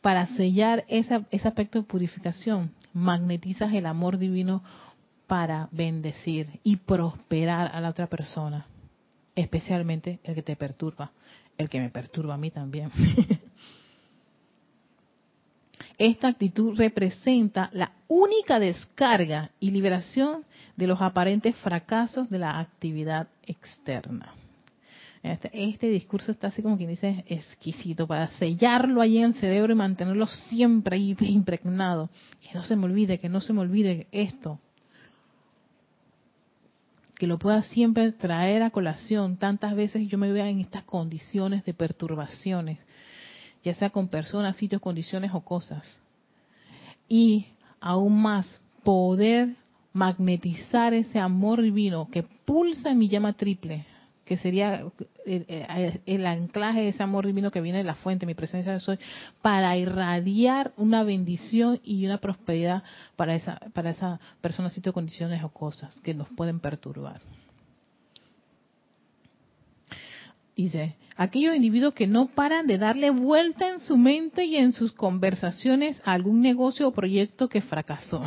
para 0.00 0.26
sellar 0.26 0.84
ese 0.88 1.24
aspecto 1.30 1.78
de 1.78 1.84
purificación, 1.84 2.72
magnetizas 2.92 3.72
el 3.72 3.86
amor 3.86 4.18
divino 4.18 4.62
para 5.26 5.68
bendecir 5.70 6.58
y 6.64 6.76
prosperar 6.76 7.70
a 7.72 7.80
la 7.80 7.90
otra 7.90 8.08
persona, 8.08 8.66
especialmente 9.34 10.20
el 10.24 10.34
que 10.34 10.42
te 10.42 10.56
perturba, 10.56 11.12
el 11.58 11.68
que 11.68 11.80
me 11.80 11.90
perturba 11.90 12.34
a 12.34 12.38
mí 12.38 12.50
también. 12.50 12.90
Esta 15.98 16.28
actitud 16.28 16.76
representa 16.78 17.68
la 17.74 17.92
única 18.08 18.58
descarga 18.58 19.50
y 19.60 19.70
liberación 19.70 20.46
de 20.76 20.86
los 20.86 21.02
aparentes 21.02 21.54
fracasos 21.56 22.30
de 22.30 22.38
la 22.38 22.58
actividad 22.58 23.28
externa. 23.46 24.34
Este, 25.22 25.50
este, 25.52 25.88
discurso 25.88 26.32
está 26.32 26.46
así 26.46 26.62
como 26.62 26.78
quien 26.78 26.88
dice 26.88 27.22
exquisito 27.28 28.06
para 28.06 28.28
sellarlo 28.28 29.02
ahí 29.02 29.18
en 29.18 29.24
el 29.24 29.34
cerebro 29.34 29.74
y 29.74 29.76
mantenerlo 29.76 30.26
siempre 30.26 30.96
ahí 30.96 31.14
impregnado. 31.20 32.08
Que 32.40 32.54
no 32.54 32.62
se 32.62 32.76
me 32.76 32.86
olvide, 32.86 33.18
que 33.18 33.28
no 33.28 33.42
se 33.42 33.52
me 33.52 33.60
olvide 33.60 34.06
esto. 34.12 34.58
Que 37.20 37.26
lo 37.26 37.38
pueda 37.38 37.60
siempre 37.64 38.12
traer 38.12 38.62
a 38.62 38.70
colación. 38.70 39.36
Tantas 39.36 39.76
veces 39.76 40.08
yo 40.08 40.16
me 40.16 40.32
veo 40.32 40.46
en 40.46 40.58
estas 40.58 40.84
condiciones 40.84 41.62
de 41.66 41.74
perturbaciones, 41.74 42.78
ya 43.62 43.74
sea 43.74 43.90
con 43.90 44.08
personas, 44.08 44.56
sitios, 44.56 44.80
condiciones 44.80 45.30
o 45.34 45.42
cosas. 45.42 46.00
Y 47.10 47.48
aún 47.78 48.22
más, 48.22 48.62
poder 48.82 49.54
magnetizar 49.92 50.94
ese 50.94 51.18
amor 51.18 51.60
divino 51.60 52.08
que 52.10 52.22
pulsa 52.22 52.90
en 52.90 52.98
mi 52.98 53.10
llama 53.10 53.34
triple 53.34 53.84
que 54.30 54.36
sería 54.36 54.84
eh, 55.26 55.44
eh, 55.48 56.00
el, 56.06 56.24
anclaje 56.24 56.82
de 56.82 56.90
ese 56.90 57.02
amor 57.02 57.26
divino 57.26 57.50
que 57.50 57.60
viene 57.60 57.78
de 57.78 57.84
la 57.84 57.96
fuente, 57.96 58.26
mi 58.26 58.34
presencia 58.36 58.72
de 58.72 58.78
soy, 58.78 58.96
para 59.42 59.76
irradiar 59.76 60.72
una 60.76 61.02
bendición 61.02 61.80
y 61.82 62.06
una 62.06 62.18
prosperidad 62.18 62.84
para 63.16 63.34
esa, 63.34 63.58
para 63.72 63.90
esa 63.90 64.20
persona, 64.40 64.70
sitio, 64.70 64.92
condiciones 64.92 65.42
o 65.42 65.48
cosas 65.48 66.00
que 66.02 66.14
nos 66.14 66.28
pueden 66.28 66.60
perturbar. 66.60 67.20
Dice, 70.60 70.94
aquellos 71.16 71.56
individuos 71.56 71.94
que 71.94 72.06
no 72.06 72.26
paran 72.26 72.66
de 72.66 72.76
darle 72.76 73.08
vuelta 73.08 73.70
en 73.70 73.80
su 73.80 73.96
mente 73.96 74.44
y 74.44 74.56
en 74.56 74.72
sus 74.72 74.92
conversaciones 74.92 75.98
a 76.04 76.12
algún 76.12 76.42
negocio 76.42 76.86
o 76.86 76.92
proyecto 76.92 77.48
que 77.48 77.62
fracasó. 77.62 78.22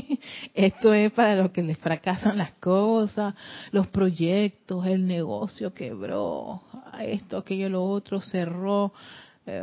Esto 0.54 0.92
es 0.92 1.12
para 1.12 1.36
los 1.36 1.52
que 1.52 1.62
les 1.62 1.78
fracasan 1.78 2.38
las 2.38 2.54
cosas, 2.54 3.36
los 3.70 3.86
proyectos, 3.86 4.84
el 4.84 5.06
negocio 5.06 5.72
quebró, 5.72 6.60
esto, 6.98 7.36
aquello, 7.36 7.68
lo 7.68 7.84
otro 7.84 8.20
cerró. 8.20 8.92
Eh, 9.46 9.62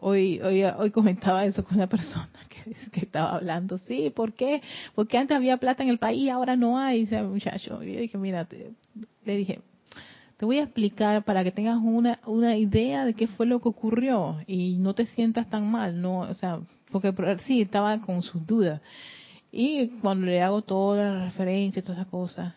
hoy, 0.00 0.40
hoy, 0.40 0.64
hoy 0.64 0.90
comentaba 0.92 1.44
eso 1.44 1.62
con 1.62 1.76
una 1.76 1.88
persona 1.88 2.30
que, 2.48 2.72
que 2.90 3.00
estaba 3.00 3.36
hablando, 3.36 3.76
sí, 3.76 4.10
¿por 4.16 4.32
qué? 4.32 4.62
Porque 4.94 5.18
antes 5.18 5.36
había 5.36 5.58
plata 5.58 5.82
en 5.82 5.90
el 5.90 5.98
país, 5.98 6.30
ahora 6.30 6.56
no 6.56 6.78
hay, 6.78 7.00
dice 7.00 7.22
muchacho. 7.22 7.82
Yo 7.82 8.00
dije, 8.00 8.16
mira, 8.16 8.48
le 9.26 9.36
dije, 9.36 9.60
te 10.44 10.46
voy 10.46 10.58
a 10.58 10.64
explicar 10.64 11.24
para 11.24 11.42
que 11.42 11.50
tengas 11.50 11.78
una, 11.82 12.20
una 12.26 12.54
idea 12.54 13.06
de 13.06 13.14
qué 13.14 13.26
fue 13.26 13.46
lo 13.46 13.60
que 13.60 13.70
ocurrió 13.70 14.42
y 14.46 14.76
no 14.76 14.92
te 14.92 15.06
sientas 15.06 15.48
tan 15.48 15.70
mal, 15.70 16.02
no, 16.02 16.18
o 16.18 16.34
sea, 16.34 16.60
porque 16.90 17.14
sí, 17.46 17.62
estaba 17.62 17.98
con 18.02 18.20
sus 18.20 18.46
dudas. 18.46 18.82
Y 19.50 19.88
cuando 20.02 20.26
le 20.26 20.42
hago 20.42 20.60
todas 20.60 21.14
las 21.14 21.24
referencias, 21.24 21.82
todas 21.82 21.98
esas 21.98 22.10
cosas, 22.10 22.54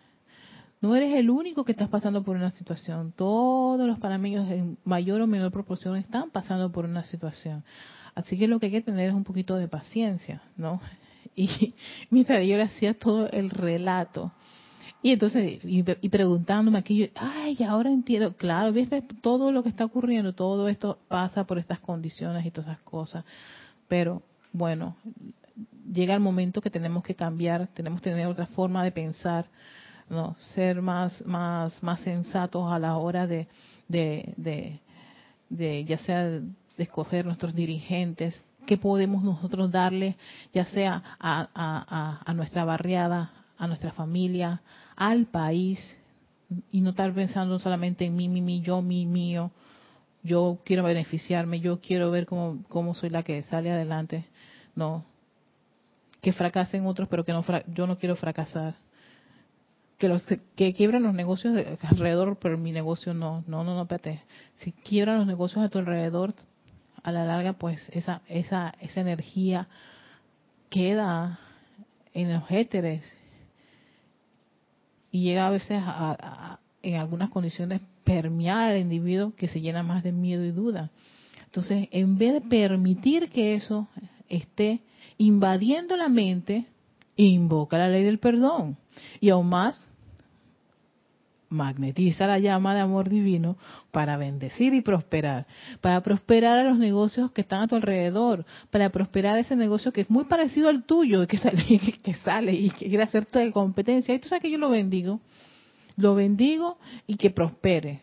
no 0.81 0.97
eres 0.97 1.15
el 1.15 1.29
único 1.29 1.63
que 1.63 1.71
estás 1.71 1.87
pasando 1.87 2.25
por 2.25 2.35
una 2.35 2.51
situación. 2.51 3.13
Todos 3.15 3.87
los 3.87 3.99
panameños 3.99 4.51
en 4.51 4.77
mayor 4.83 5.21
o 5.21 5.27
menor 5.27 5.53
proporción 5.53 5.95
están 5.95 6.29
pasando 6.29 6.69
por 6.73 6.83
una 6.83 7.05
situación. 7.05 7.63
Así 8.15 8.37
que 8.37 8.49
lo 8.49 8.59
que 8.59 8.65
hay 8.65 8.73
que 8.73 8.81
tener 8.81 9.07
es 9.07 9.15
un 9.15 9.23
poquito 9.23 9.55
de 9.55 9.69
paciencia, 9.69 10.41
¿no? 10.57 10.81
Y 11.37 11.73
mientras 12.09 12.45
yo 12.45 12.57
le 12.57 12.63
hacía 12.63 12.99
todo 12.99 13.29
el 13.29 13.49
relato, 13.49 14.33
y 15.07 15.13
entonces, 15.13 15.61
y, 15.63 16.09
preguntándome 16.09 16.79
aquí, 16.79 17.09
ay, 17.15 17.57
ahora 17.63 17.89
entiendo, 17.89 18.33
claro, 18.35 18.73
viste 18.73 19.01
todo 19.21 19.53
lo 19.53 19.63
que 19.63 19.69
está 19.69 19.85
ocurriendo, 19.85 20.33
todo 20.33 20.67
esto 20.67 20.97
pasa 21.07 21.45
por 21.45 21.59
estas 21.59 21.79
condiciones 21.79 22.45
y 22.45 22.51
todas 22.51 22.71
esas 22.71 22.83
cosas. 22.83 23.23
Pero, 23.87 24.21
bueno, 24.51 24.97
llega 25.93 26.13
el 26.13 26.19
momento 26.19 26.59
que 26.59 26.69
tenemos 26.69 27.05
que 27.05 27.15
cambiar, 27.15 27.67
tenemos 27.67 28.01
que 28.01 28.09
tener 28.09 28.27
otra 28.27 28.47
forma 28.47 28.83
de 28.83 28.91
pensar, 28.91 29.45
no 30.09 30.35
ser 30.53 30.81
más 30.81 31.25
más 31.25 31.81
más 31.81 32.01
sensatos 32.01 32.69
a 32.69 32.77
la 32.77 32.97
hora 32.97 33.27
de 33.27 33.47
de, 33.87 34.81
de, 35.47 35.85
ya 35.85 35.99
sea 35.99 36.25
de 36.25 36.43
escoger 36.77 37.25
nuestros 37.25 37.55
dirigentes, 37.55 38.43
qué 38.65 38.75
podemos 38.75 39.23
nosotros 39.23 39.71
darle, 39.71 40.17
ya 40.53 40.65
sea 40.65 41.01
a, 41.17 41.47
a, 41.55 42.21
a, 42.25 42.33
nuestra 42.33 42.65
barriada, 42.65 43.31
a 43.57 43.67
nuestra 43.67 43.93
familia, 43.93 44.61
al 44.97 45.27
país, 45.27 45.79
y 46.71 46.81
no 46.81 46.89
estar 46.91 47.13
pensando 47.13 47.59
solamente 47.59 48.05
en 48.05 48.15
mí, 48.15 48.27
mí, 48.27 48.41
mí, 48.41 48.61
yo, 48.61 48.81
mí, 48.81 49.05
mío. 49.05 49.51
Yo 50.23 50.59
quiero 50.65 50.83
beneficiarme, 50.83 51.59
yo 51.59 51.79
quiero 51.79 52.11
ver 52.11 52.25
cómo, 52.25 52.63
cómo 52.67 52.93
soy 52.93 53.09
la 53.09 53.23
que 53.23 53.43
sale 53.43 53.71
adelante. 53.71 54.25
No, 54.75 55.05
que 56.21 56.33
fracasen 56.33 56.85
otros, 56.85 57.07
pero 57.07 57.23
que 57.23 57.31
no 57.31 57.43
yo 57.73 57.87
no 57.87 57.97
quiero 57.97 58.15
fracasar. 58.15 58.75
Que 59.97 60.07
los 60.07 60.23
que 60.55 60.73
quiebran 60.73 61.03
los 61.03 61.13
negocios 61.13 61.55
alrededor, 61.81 62.37
pero 62.39 62.57
mi 62.57 62.71
negocio 62.71 63.13
no. 63.13 63.43
No, 63.47 63.63
no, 63.63 63.75
no, 63.75 63.83
espérate. 63.83 64.23
Si 64.55 64.71
quiebran 64.71 65.17
los 65.17 65.27
negocios 65.27 65.63
a 65.63 65.69
tu 65.69 65.79
alrededor, 65.79 66.33
a 67.03 67.11
la 67.11 67.25
larga, 67.25 67.53
pues 67.53 67.89
esa 67.93 68.21
esa 68.27 68.75
esa 68.79 69.01
energía 69.01 69.67
queda 70.69 71.39
en 72.13 72.33
los 72.33 72.43
éteres 72.49 73.03
y 75.17 75.21
llega 75.21 75.47
a 75.47 75.49
veces 75.49 75.81
a, 75.83 76.59
en 76.83 76.95
algunas 76.95 77.31
condiciones 77.31 77.81
permear 78.03 78.69
al 78.69 78.77
individuo 78.77 79.33
que 79.35 79.47
se 79.47 79.61
llena 79.61 79.81
más 79.81 80.03
de 80.03 80.11
miedo 80.11 80.45
y 80.45 80.51
duda. 80.51 80.91
Entonces, 81.45 81.87
en 81.91 82.19
vez 82.19 82.33
de 82.33 82.41
permitir 82.41 83.31
que 83.31 83.55
eso 83.55 83.87
esté 84.29 84.81
invadiendo 85.17 85.97
la 85.97 86.07
mente, 86.07 86.67
invoca 87.15 87.79
la 87.79 87.89
ley 87.89 88.03
del 88.03 88.19
perdón. 88.19 88.77
Y 89.19 89.29
aún 89.29 89.49
más, 89.49 89.81
magnetiza 91.49 92.27
la 92.27 92.39
llama 92.39 92.75
de 92.75 92.81
amor 92.81 93.09
divino 93.09 93.57
para 93.91 94.17
bendecir 94.17 94.73
y 94.73 94.81
prosperar, 94.81 95.47
para 95.81 96.01
prosperar 96.01 96.57
a 96.57 96.63
los 96.63 96.77
negocios 96.77 97.31
que 97.31 97.41
están 97.41 97.61
a 97.61 97.67
tu 97.67 97.75
alrededor, 97.75 98.45
para 98.69 98.89
prosperar 98.89 99.37
ese 99.37 99.55
negocio 99.55 99.91
que 99.91 100.01
es 100.01 100.09
muy 100.09 100.25
parecido 100.25 100.69
al 100.69 100.83
tuyo, 100.83 101.25
que 101.27 101.37
sale, 101.37 101.63
que 102.03 102.13
sale 102.15 102.53
y 102.53 102.69
que 102.69 102.89
quiere 102.89 103.03
hacerte 103.03 103.51
competencia. 103.51 104.13
Y 104.13 104.19
tú 104.19 104.27
sabes 104.29 104.41
que 104.41 104.51
yo 104.51 104.57
lo 104.57 104.69
bendigo, 104.69 105.19
lo 105.95 106.15
bendigo 106.15 106.77
y 107.05 107.15
que 107.15 107.29
prospere. 107.29 108.01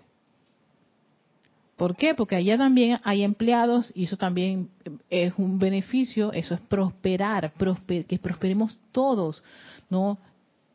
¿Por 1.77 1.97
qué? 1.97 2.15
Porque 2.15 2.37
allá 2.37 2.57
también 2.57 3.01
hay 3.03 3.25
empleados 3.25 3.91
y 3.97 4.05
eso 4.05 4.17
también 4.17 4.69
es 5.11 5.33
un 5.37 5.59
beneficio, 5.59 6.33
eso 6.33 6.55
es 6.55 6.61
prosperar, 6.61 7.53
que 7.53 8.19
prosperemos 8.19 8.79
todos, 8.93 9.43
no 9.91 10.19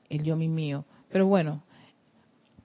el 0.09 0.23
yo 0.23 0.35
mi 0.35 0.49
mío. 0.49 0.83
Pero 1.09 1.25
bueno, 1.25 1.63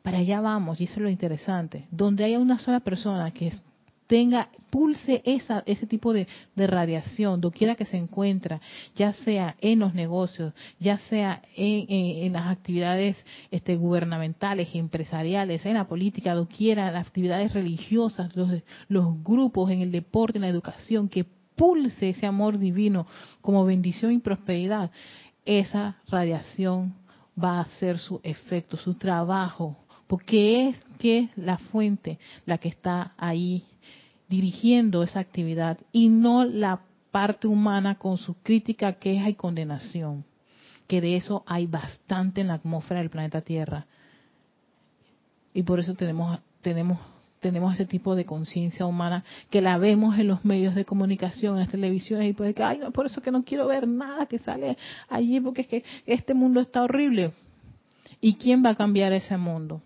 para 0.05 0.19
allá 0.19 0.43
vamos 0.43 0.83
y 0.83 0.85
eso 0.85 0.97
es 0.97 1.01
lo 1.01 1.09
interesante. 1.09 1.87
Donde 1.91 2.25
haya 2.25 2.39
una 2.39 2.59
sola 2.59 2.81
persona 2.81 3.31
que 3.31 3.51
tenga, 4.07 4.51
pulse 4.69 5.23
esa, 5.25 5.63
ese 5.65 5.87
tipo 5.87 6.13
de, 6.13 6.27
radiación, 6.55 7.41
doquiera 7.41 7.75
que 7.75 7.87
se 7.87 7.97
encuentra, 7.97 8.61
ya 8.95 9.15
sea 9.15 9.57
en 9.63 9.79
los 9.79 9.95
negocios, 9.95 10.53
ya 10.79 10.99
sea 10.99 11.41
en, 11.57 12.35
las 12.35 12.49
actividades 12.49 13.17
este, 13.51 13.77
gubernamentales, 13.77 14.75
empresariales, 14.75 15.65
en 15.65 15.73
la 15.73 15.89
política, 15.89 16.35
doquiera, 16.35 16.93
las 16.93 17.07
actividades 17.07 17.55
religiosas, 17.55 18.37
los, 18.37 18.51
los 18.89 19.25
grupos, 19.25 19.71
en 19.71 19.81
el 19.81 19.91
deporte, 19.91 20.37
en 20.37 20.43
la 20.43 20.49
educación, 20.49 21.09
que 21.09 21.25
pulse 21.57 22.11
ese 22.11 22.27
amor 22.27 22.59
divino 22.59 23.07
como 23.41 23.65
bendición 23.65 24.13
y 24.13 24.19
prosperidad, 24.19 24.91
esa 25.47 25.97
radiación 26.09 26.95
va 27.43 27.59
a 27.59 27.63
hacer 27.63 27.99
su 27.99 28.21
efecto, 28.23 28.77
su 28.77 28.95
trabajo, 28.95 29.77
porque 30.07 30.69
es 30.69 30.85
que 30.99 31.29
la 31.37 31.59
fuente 31.59 32.19
la 32.47 32.59
que 32.59 32.69
está 32.69 33.13
ahí 33.17 33.65
dirigiendo 34.29 35.03
esa 35.03 35.21
actividad 35.21 35.79
y 35.93 36.09
no 36.09 36.45
la 36.45 36.81
parte 37.11 37.47
humana 37.47 37.97
con 37.97 38.19
su 38.19 38.35
crítica, 38.43 38.95
queja 38.95 39.29
y 39.29 39.35
condenación, 39.35 40.25
que 40.89 41.01
de 41.01 41.17
eso 41.17 41.45
hay 41.47 41.67
bastante 41.67 42.41
en 42.41 42.49
la 42.49 42.55
atmósfera 42.55 43.01
del 43.01 43.11
planeta 43.11 43.41
Tierra. 43.41 43.87
Y 45.53 45.63
por 45.63 45.79
eso 45.79 45.95
tenemos 45.95 46.41
tenemos 46.61 46.99
tenemos 47.45 47.73
este 47.73 47.85
tipo 47.85 48.17
de 48.17 48.25
conciencia 48.25 48.87
humana 48.87 49.23
que 49.51 49.61
la 49.61 49.77
vemos 49.77 50.19
en 50.19 50.29
los 50.29 50.47
medios 50.47 50.75
de 50.75 50.87
comunicación, 50.87 51.55
en 51.55 51.61
las 51.61 51.69
televisiones 51.69 52.31
y 52.31 52.53
que, 52.55 52.63
ay, 52.63 52.79
no, 52.79 52.91
por 52.91 53.05
eso 53.05 53.21
que 53.21 53.31
no 53.31 53.45
quiero 53.45 53.67
ver 53.67 53.87
nada 53.87 54.25
que 54.25 54.39
sale 54.39 54.79
allí 55.11 55.39
porque 55.41 55.61
es 55.61 55.69
que 55.69 55.85
este 56.07 56.33
mundo 56.33 56.61
está 56.61 56.83
horrible. 56.83 57.33
¿Y 58.19 58.37
quién 58.37 58.65
va 58.65 58.71
a 58.71 58.75
cambiar 58.75 59.13
ese 59.13 59.37
mundo? 59.37 59.83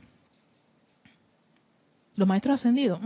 Los 2.19 2.27
maestros 2.27 2.59
ascendidos. 2.59 2.99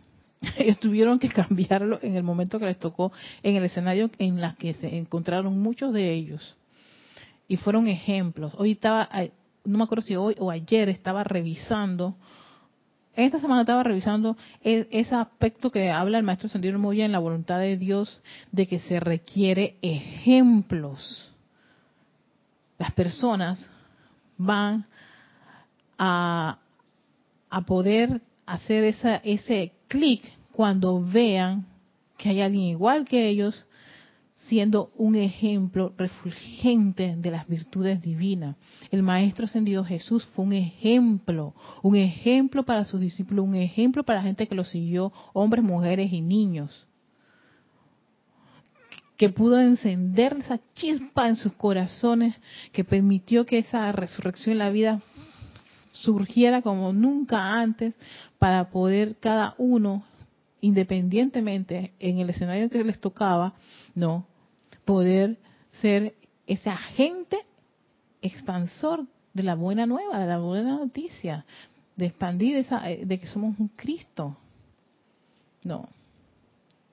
Ellos 0.58 0.80
tuvieron 0.80 1.18
que 1.18 1.28
cambiarlo 1.42 1.98
en 2.00 2.16
el 2.16 2.22
momento 2.22 2.58
que 2.58 2.64
les 2.64 2.78
tocó, 2.78 3.12
en 3.42 3.54
el 3.54 3.64
escenario 3.64 4.10
en 4.18 4.40
la 4.40 4.54
que 4.54 4.72
se 4.72 4.96
encontraron 4.96 5.58
muchos 5.60 5.92
de 5.92 6.14
ellos. 6.14 6.56
Y 7.48 7.58
fueron 7.58 7.86
ejemplos. 7.86 8.54
Hoy 8.56 8.72
estaba, 8.72 9.08
no 9.64 9.76
me 9.76 9.84
acuerdo 9.84 10.00
si 10.00 10.16
hoy 10.16 10.34
o 10.38 10.50
ayer 10.50 10.88
estaba 10.88 11.22
revisando 11.22 12.16
esta 13.14 13.38
semana 13.38 13.62
estaba 13.62 13.82
revisando 13.82 14.36
e, 14.62 14.88
ese 14.90 15.14
aspecto 15.14 15.70
que 15.70 15.90
habla 15.90 16.18
el 16.18 16.24
maestro 16.24 16.50
Sendero 16.50 16.78
Moya 16.78 17.06
en 17.06 17.12
la 17.12 17.18
voluntad 17.18 17.58
de 17.58 17.78
Dios 17.78 18.20
de 18.52 18.66
que 18.66 18.78
se 18.78 19.00
requiere 19.00 19.76
ejemplos. 19.80 21.32
Las 22.78 22.92
personas 22.92 23.70
van 24.36 24.84
a, 25.96 26.58
a 27.48 27.60
poder 27.62 28.20
hacer 28.46 28.84
esa, 28.84 29.16
ese 29.16 29.72
clic 29.88 30.22
cuando 30.52 31.02
vean 31.02 31.66
que 32.16 32.30
hay 32.30 32.40
alguien 32.40 32.64
igual 32.64 33.04
que 33.04 33.28
ellos 33.28 33.66
siendo 34.36 34.90
un 34.96 35.16
ejemplo 35.16 35.92
refulgente 35.96 37.16
de 37.16 37.30
las 37.30 37.48
virtudes 37.48 38.00
divinas. 38.00 38.56
El 38.90 39.02
Maestro 39.02 39.46
Ascendido 39.46 39.84
Jesús 39.84 40.24
fue 40.34 40.44
un 40.44 40.52
ejemplo, 40.52 41.54
un 41.82 41.96
ejemplo 41.96 42.62
para 42.64 42.84
sus 42.84 43.00
discípulos, 43.00 43.44
un 43.44 43.56
ejemplo 43.56 44.04
para 44.04 44.20
la 44.20 44.26
gente 44.26 44.46
que 44.46 44.54
lo 44.54 44.64
siguió, 44.64 45.12
hombres, 45.32 45.64
mujeres 45.64 46.12
y 46.12 46.20
niños, 46.20 46.86
que 49.16 49.30
pudo 49.30 49.58
encender 49.58 50.36
esa 50.38 50.60
chispa 50.74 51.28
en 51.28 51.36
sus 51.36 51.52
corazones, 51.54 52.36
que 52.72 52.84
permitió 52.84 53.46
que 53.46 53.58
esa 53.58 53.90
resurrección 53.92 54.52
en 54.52 54.58
la 54.58 54.70
vida 54.70 55.00
surgiera 56.02 56.62
como 56.62 56.92
nunca 56.92 57.54
antes 57.60 57.94
para 58.38 58.70
poder 58.70 59.16
cada 59.16 59.54
uno 59.58 60.04
independientemente 60.60 61.92
en 62.00 62.18
el 62.18 62.30
escenario 62.30 62.68
que 62.70 62.82
les 62.82 62.98
tocaba, 62.98 63.54
no, 63.94 64.26
poder 64.84 65.36
ser 65.80 66.14
ese 66.46 66.70
agente 66.70 67.38
expansor 68.22 69.06
de 69.34 69.42
la 69.42 69.54
buena 69.54 69.86
nueva, 69.86 70.18
de 70.18 70.26
la 70.26 70.38
buena 70.38 70.76
noticia, 70.78 71.44
de 71.96 72.06
expandir 72.06 72.56
esa, 72.56 72.90
eh, 72.90 73.04
de 73.04 73.18
que 73.18 73.26
somos 73.26 73.58
un 73.58 73.68
Cristo. 73.68 74.36
No. 75.62 75.88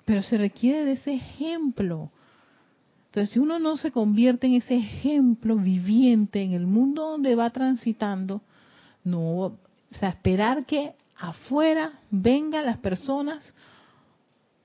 Pero 0.06 0.22
se 0.22 0.38
requiere 0.38 0.86
de 0.86 0.94
ese 0.94 1.14
ejemplo. 1.14 2.12
Entonces, 3.08 3.34
si 3.34 3.40
uno 3.40 3.60
no 3.60 3.78
se 3.78 3.92
convierte 3.92 4.48
en 4.48 4.56
ese 4.56 4.76
ejemplo 4.76 5.56
viviente 5.56 6.42
en 6.42 6.54
el 6.54 6.68
mundo 6.68 7.12
donde 7.12 7.36
va 7.36 7.50
transitando, 7.52 8.42
no, 9.04 9.20
o 9.20 9.58
sea, 9.92 10.10
esperar 10.10 10.66
que 10.66 10.94
afuera 11.18 12.00
vengan 12.10 12.66
las 12.66 12.78
personas 12.78 13.54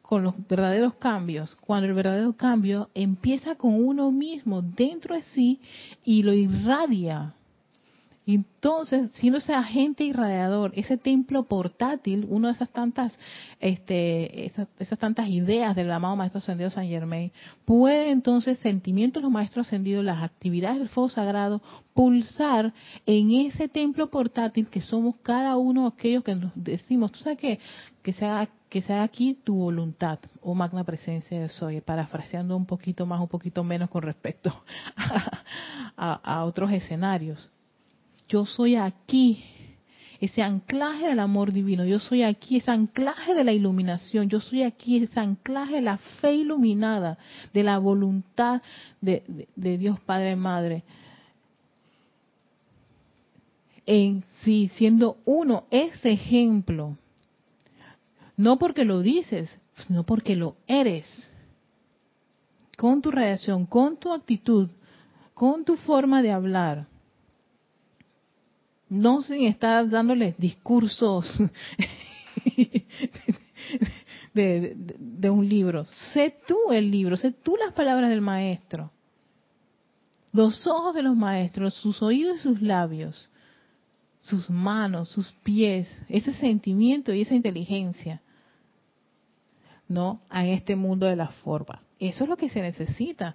con 0.02 0.22
los 0.22 0.34
verdaderos 0.48 0.94
cambios, 0.94 1.54
cuando 1.56 1.86
el 1.86 1.92
verdadero 1.92 2.32
cambio 2.32 2.88
empieza 2.94 3.56
con 3.56 3.74
uno 3.74 4.10
mismo 4.10 4.62
dentro 4.62 5.14
de 5.14 5.22
sí 5.22 5.60
y 6.02 6.22
lo 6.22 6.32
irradia 6.32 7.34
entonces, 8.34 9.10
siendo 9.14 9.38
ese 9.38 9.54
agente 9.54 10.04
irradiador, 10.04 10.72
ese 10.74 10.98
templo 10.98 11.44
portátil, 11.44 12.26
una 12.28 12.48
de 12.48 12.54
esas 12.54 12.68
tantas, 12.68 13.18
este, 13.58 14.44
esas, 14.44 14.98
tantas 14.98 15.28
ideas 15.30 15.74
del 15.74 15.90
amado 15.90 16.14
Maestro 16.14 16.36
Ascendido 16.36 16.68
San 16.68 16.86
Germain, 16.88 17.32
puede 17.64 18.10
entonces 18.10 18.58
sentimientos 18.58 19.22
de 19.22 19.24
los 19.24 19.32
Maestros 19.32 19.66
Ascendidos, 19.66 20.04
las 20.04 20.22
actividades 20.22 20.78
del 20.78 20.90
fuego 20.90 21.08
sagrado, 21.08 21.62
pulsar 21.94 22.74
en 23.06 23.30
ese 23.30 23.66
templo 23.66 24.10
portátil 24.10 24.68
que 24.68 24.82
somos 24.82 25.14
cada 25.22 25.56
uno 25.56 25.84
de 25.84 25.88
aquellos 25.88 26.22
que 26.22 26.34
nos 26.34 26.52
decimos, 26.54 27.12
tú 27.12 27.20
sabes 27.20 27.38
qué? 27.38 27.58
que 28.02 28.12
sea 28.12 28.46
que 28.68 28.82
sea 28.82 29.02
aquí 29.04 29.38
tu 29.42 29.54
voluntad, 29.54 30.18
oh 30.42 30.54
magna 30.54 30.84
presencia 30.84 31.40
de 31.40 31.48
soy, 31.48 31.80
parafraseando 31.80 32.54
un 32.54 32.66
poquito 32.66 33.06
más, 33.06 33.18
un 33.18 33.28
poquito 33.28 33.64
menos 33.64 33.88
con 33.88 34.02
respecto 34.02 34.52
a 35.96 36.44
otros 36.44 36.70
escenarios 36.70 37.50
yo 38.28 38.44
soy 38.44 38.76
aquí, 38.76 39.42
ese 40.20 40.42
anclaje 40.42 41.06
del 41.06 41.20
amor 41.20 41.52
divino, 41.52 41.84
yo 41.84 41.98
soy 41.98 42.22
aquí, 42.22 42.56
ese 42.56 42.70
anclaje 42.70 43.34
de 43.34 43.44
la 43.44 43.52
iluminación, 43.52 44.28
yo 44.28 44.40
soy 44.40 44.62
aquí, 44.62 45.02
ese 45.02 45.18
anclaje 45.18 45.76
de 45.76 45.82
la 45.82 45.98
fe 46.20 46.34
iluminada, 46.34 47.18
de 47.52 47.62
la 47.62 47.78
voluntad 47.78 48.60
de, 49.00 49.22
Dios 49.56 49.98
Padre 50.00 50.36
Madre. 50.36 50.84
En 53.86 54.24
sí, 54.42 54.70
siendo 54.74 55.16
uno 55.24 55.64
ese 55.70 56.12
ejemplo, 56.12 56.98
no 58.36 58.58
porque 58.58 58.84
lo 58.84 59.00
dices, 59.00 59.56
sino 59.86 60.04
porque 60.04 60.36
lo 60.36 60.56
eres. 60.66 61.06
Con 62.76 63.00
tu 63.00 63.10
reacción, 63.10 63.66
con 63.66 63.96
tu 63.96 64.12
actitud, 64.12 64.68
con 65.32 65.64
tu 65.64 65.76
forma 65.76 66.22
de 66.22 66.32
hablar 66.32 66.86
no 68.88 69.22
sin 69.22 69.46
estar 69.46 69.88
dándoles 69.88 70.36
discursos 70.38 71.26
de, 74.34 75.30
un 75.30 75.48
libro. 75.48 75.86
Sé 76.12 76.34
tú 76.46 76.72
el 76.72 76.90
libro, 76.90 77.16
sé 77.16 77.32
tú 77.32 77.56
las 77.56 77.72
palabras 77.72 78.10
del 78.10 78.20
maestro. 78.20 78.90
Los 80.32 80.66
ojos 80.66 80.94
de 80.94 81.02
los 81.02 81.16
maestros, 81.16 81.74
sus 81.74 82.02
oídos 82.02 82.38
y 82.38 82.42
sus 82.42 82.62
labios, 82.62 83.30
sus 84.20 84.50
manos, 84.50 85.08
sus 85.08 85.32
pies, 85.42 85.88
ese 86.08 86.32
sentimiento 86.34 87.12
y 87.12 87.22
esa 87.22 87.34
inteligencia, 87.34 88.20
¿no? 89.88 90.20
A 90.28 90.46
este 90.46 90.76
mundo 90.76 91.06
de 91.06 91.16
la 91.16 91.28
forma. 91.28 91.80
Eso 91.98 92.24
es 92.24 92.30
lo 92.30 92.36
que 92.36 92.50
se 92.50 92.60
necesita. 92.60 93.34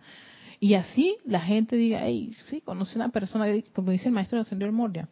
Y 0.59 0.75
así 0.75 1.17
la 1.25 1.41
gente 1.41 1.75
diga, 1.75 2.01
hey, 2.03 2.33
sí, 2.45 2.61
conoce 2.61 2.95
una 2.95 3.09
persona, 3.09 3.47
como 3.73 3.91
dice 3.91 4.07
el 4.07 4.13
maestro 4.13 4.37
de 4.37 4.45
Señor 4.45 4.71
Moria, 4.71 5.09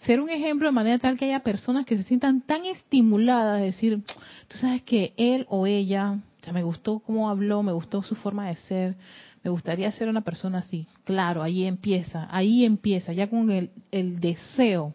ser 0.00 0.20
un 0.20 0.30
ejemplo 0.30 0.68
de 0.68 0.72
manera 0.72 0.98
tal 0.98 1.18
que 1.18 1.26
haya 1.26 1.40
personas 1.40 1.84
que 1.84 1.96
se 1.96 2.04
sientan 2.04 2.40
tan 2.42 2.64
estimuladas, 2.66 3.60
de 3.60 3.66
decir, 3.66 4.02
tú 4.46 4.58
sabes 4.58 4.82
que 4.82 5.12
él 5.16 5.46
o 5.48 5.66
ella, 5.66 6.18
me 6.52 6.62
gustó 6.62 7.00
cómo 7.00 7.28
habló, 7.28 7.62
me 7.62 7.72
gustó 7.72 8.02
su 8.02 8.14
forma 8.14 8.48
de 8.48 8.56
ser, 8.56 8.96
me 9.42 9.50
gustaría 9.50 9.90
ser 9.92 10.08
una 10.08 10.22
persona 10.22 10.58
así. 10.58 10.86
Claro, 11.04 11.42
ahí 11.42 11.64
empieza, 11.64 12.26
ahí 12.30 12.64
empieza, 12.64 13.12
ya 13.12 13.28
con 13.28 13.50
el, 13.50 13.70
el 13.90 14.20
deseo, 14.20 14.94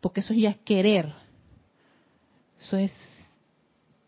porque 0.00 0.20
eso 0.20 0.34
ya 0.34 0.50
es 0.50 0.58
querer. 0.58 1.12
Eso 2.60 2.76
es 2.76 2.92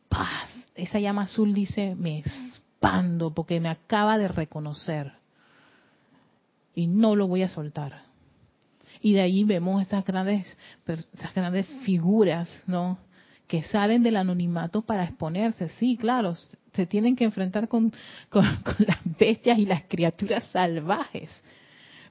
paz. 0.09 0.49
Esa 0.75 1.01
llama 1.01 1.23
azul 1.23 1.55
dice, 1.55 1.95
me 1.95 2.19
expando 2.19 3.33
porque 3.33 3.61
me 3.61 3.69
acaba 3.69 4.19
de 4.19 4.29
reconocer. 4.29 5.13
Y 6.75 6.87
no 6.87 7.17
lo 7.17 7.27
voy 7.29 7.43
a 7.43 7.49
soltar 7.49 8.14
y 9.05 9.13
de 9.13 9.21
ahí 9.21 9.45
vemos 9.45 9.83
esas 9.83 10.03
grandes, 10.03 10.47
esas 10.87 11.35
grandes 11.35 11.67
figuras, 11.85 12.49
¿no? 12.67 12.97
Que 13.47 13.63
salen 13.63 14.03
del 14.03 14.17
anonimato 14.17 14.81
para 14.81 15.05
exponerse. 15.05 15.69
Sí, 15.69 15.99
claro, 15.99 16.35
se 16.73 16.87
tienen 16.87 17.15
que 17.15 17.25
enfrentar 17.25 17.69
con, 17.69 17.93
con, 18.31 18.47
las 18.79 18.99
bestias 19.19 19.59
y 19.59 19.67
las 19.67 19.83
criaturas 19.83 20.47
salvajes. 20.47 21.31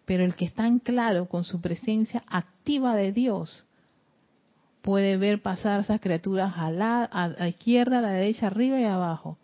Pero 0.06 0.24
el 0.24 0.36
que 0.36 0.46
está 0.46 0.68
en 0.68 0.78
claro 0.78 1.28
con 1.28 1.46
su 1.46 1.60
presencia 1.60 2.22
activa 2.28 2.96
de 2.96 3.12
Dios, 3.12 3.66
puede 4.84 5.18
ver 5.18 5.42
pasar 5.42 5.80
esas 5.80 6.00
criaturas 6.00 6.54
a 6.58 6.70
la, 6.70 7.06
a 7.06 7.30
la, 7.30 7.48
izquierda, 7.48 7.98
a 7.98 8.02
la 8.02 8.12
derecha, 8.12 8.46
arriba 8.46 8.80
y 8.80 8.84
abajo, 8.84 9.40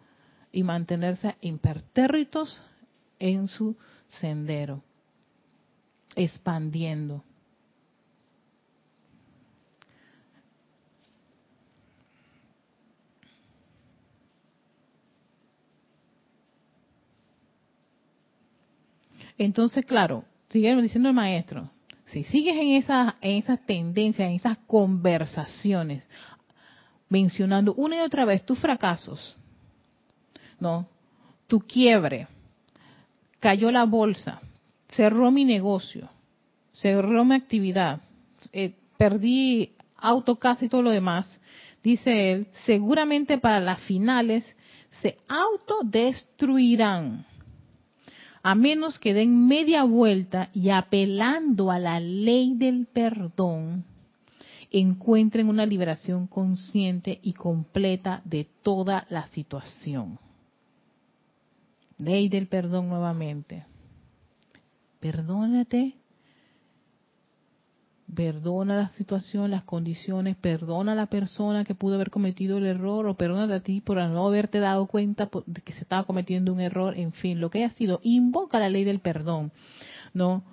y 0.52 0.62
mantenerse 0.62 1.36
impertérritos 1.42 2.62
en 3.18 3.48
su 3.48 3.76
sendero, 4.08 4.84
expandiendo. 6.16 7.24
Entonces, 19.40 19.86
claro, 19.86 20.26
sigue 20.50 20.76
diciendo 20.82 21.10
el 21.10 21.16
maestro, 21.16 21.72
si 22.04 22.24
sigues 22.26 22.58
en 22.58 22.72
esas 22.72 23.16
en 23.22 23.38
esas 23.38 23.66
tendencias, 23.66 24.28
en 24.28 24.36
esas 24.36 24.58
conversaciones, 24.68 26.08
mencionando 27.08 27.74
una 27.76 27.96
y 27.96 28.00
otra 28.02 28.26
vez 28.26 28.46
tus 28.46 28.60
fracasos, 28.60 29.38
no, 30.60 30.88
tu 31.48 31.62
quiebre, 31.62 32.28
cayó 33.40 33.72
la 33.72 33.86
bolsa, 33.86 34.42
cerró 34.90 35.32
mi 35.32 35.46
negocio, 35.46 36.10
cerró 36.74 37.24
mi 37.24 37.36
actividad, 37.36 38.02
eh, 38.52 38.76
perdí 38.98 39.72
auto, 39.96 40.36
casa 40.36 40.66
y 40.66 40.70
todo 40.70 40.82
lo 40.82 40.92
demás, 40.92 41.40
dice 41.82 42.34
él, 42.34 42.48
seguramente 42.66 43.38
para 43.38 43.62
las 43.62 43.80
finales 43.84 44.54
se 45.02 45.18
autodestruirán, 45.30 47.26
a 48.42 48.56
menos 48.56 49.00
que 49.00 49.14
den 49.14 49.48
media 49.48 49.84
vuelta 49.84 50.50
y 50.54 50.70
apelando 50.70 51.72
a 51.72 51.80
la 51.80 52.00
ley 52.00 52.56
del 52.56 52.86
perdón, 52.86 53.84
encuentren 54.72 55.50
una 55.50 55.66
liberación 55.66 56.28
consciente 56.28 57.20
y 57.22 57.34
completa 57.34 58.22
de 58.26 58.48
toda 58.64 59.06
la 59.10 59.28
situación. 59.28 60.20
Ley 61.98 62.30
del 62.30 62.48
perdón 62.48 62.88
nuevamente. 62.90 63.66
Perdónate 65.00 65.99
perdona 68.14 68.76
la 68.76 68.88
situación, 68.90 69.52
las 69.52 69.64
condiciones, 69.64 70.36
perdona 70.38 70.94
a 70.94 70.96
la 70.96 71.06
persona 71.06 71.64
que 71.64 71.76
pudo 71.76 71.96
haber 71.96 72.10
cometido 72.10 72.58
el 72.58 72.66
error 72.66 73.08
o 73.08 73.16
perdona 73.16 73.54
a 73.54 73.60
ti 73.60 73.82
por 73.82 73.98
no 73.98 74.28
haberte 74.28 74.60
dado 74.60 74.88
cuenta 74.88 75.30
de 75.46 75.62
que 75.62 75.74
se 75.74 75.82
estaba 75.82 76.04
cometiendo 76.04 76.52
un 76.52 76.60
error, 76.60 76.98
en 76.98 77.12
fin, 77.14 77.40
lo 77.40 77.50
que 77.50 77.64
haya 77.64 77.74
sido, 77.74 78.00
invoca 78.04 78.60
la 78.60 78.70
ley 78.70 78.84
del 78.84 79.00
perdón, 79.00 79.52
¿no? 80.14 80.44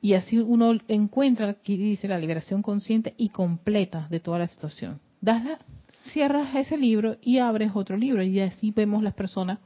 Y 0.00 0.14
así 0.14 0.38
uno 0.38 0.72
encuentra, 0.88 1.50
aquí 1.50 1.76
dice, 1.76 2.08
la 2.08 2.18
liberación 2.18 2.60
consciente 2.60 3.14
y 3.16 3.28
completa 3.28 4.08
de 4.10 4.18
toda 4.18 4.40
la 4.40 4.48
situación. 4.48 5.00
Das 5.20 5.42
cierras 6.12 6.52
ese 6.56 6.76
libro 6.76 7.16
y 7.22 7.38
abres 7.38 7.70
otro 7.74 7.96
libro 7.96 8.22
y 8.24 8.40
así 8.40 8.72
vemos 8.72 9.04
las 9.04 9.14
personas 9.14 9.60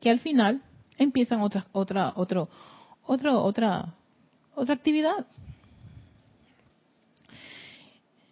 que 0.00 0.10
al 0.10 0.18
final 0.18 0.62
empiezan 0.98 1.40
otra, 1.40 1.66
otra, 1.72 2.12
otro, 2.16 2.48
otra, 3.06 3.36
otra, 3.36 3.94
otra 4.54 4.74
actividad. 4.74 5.26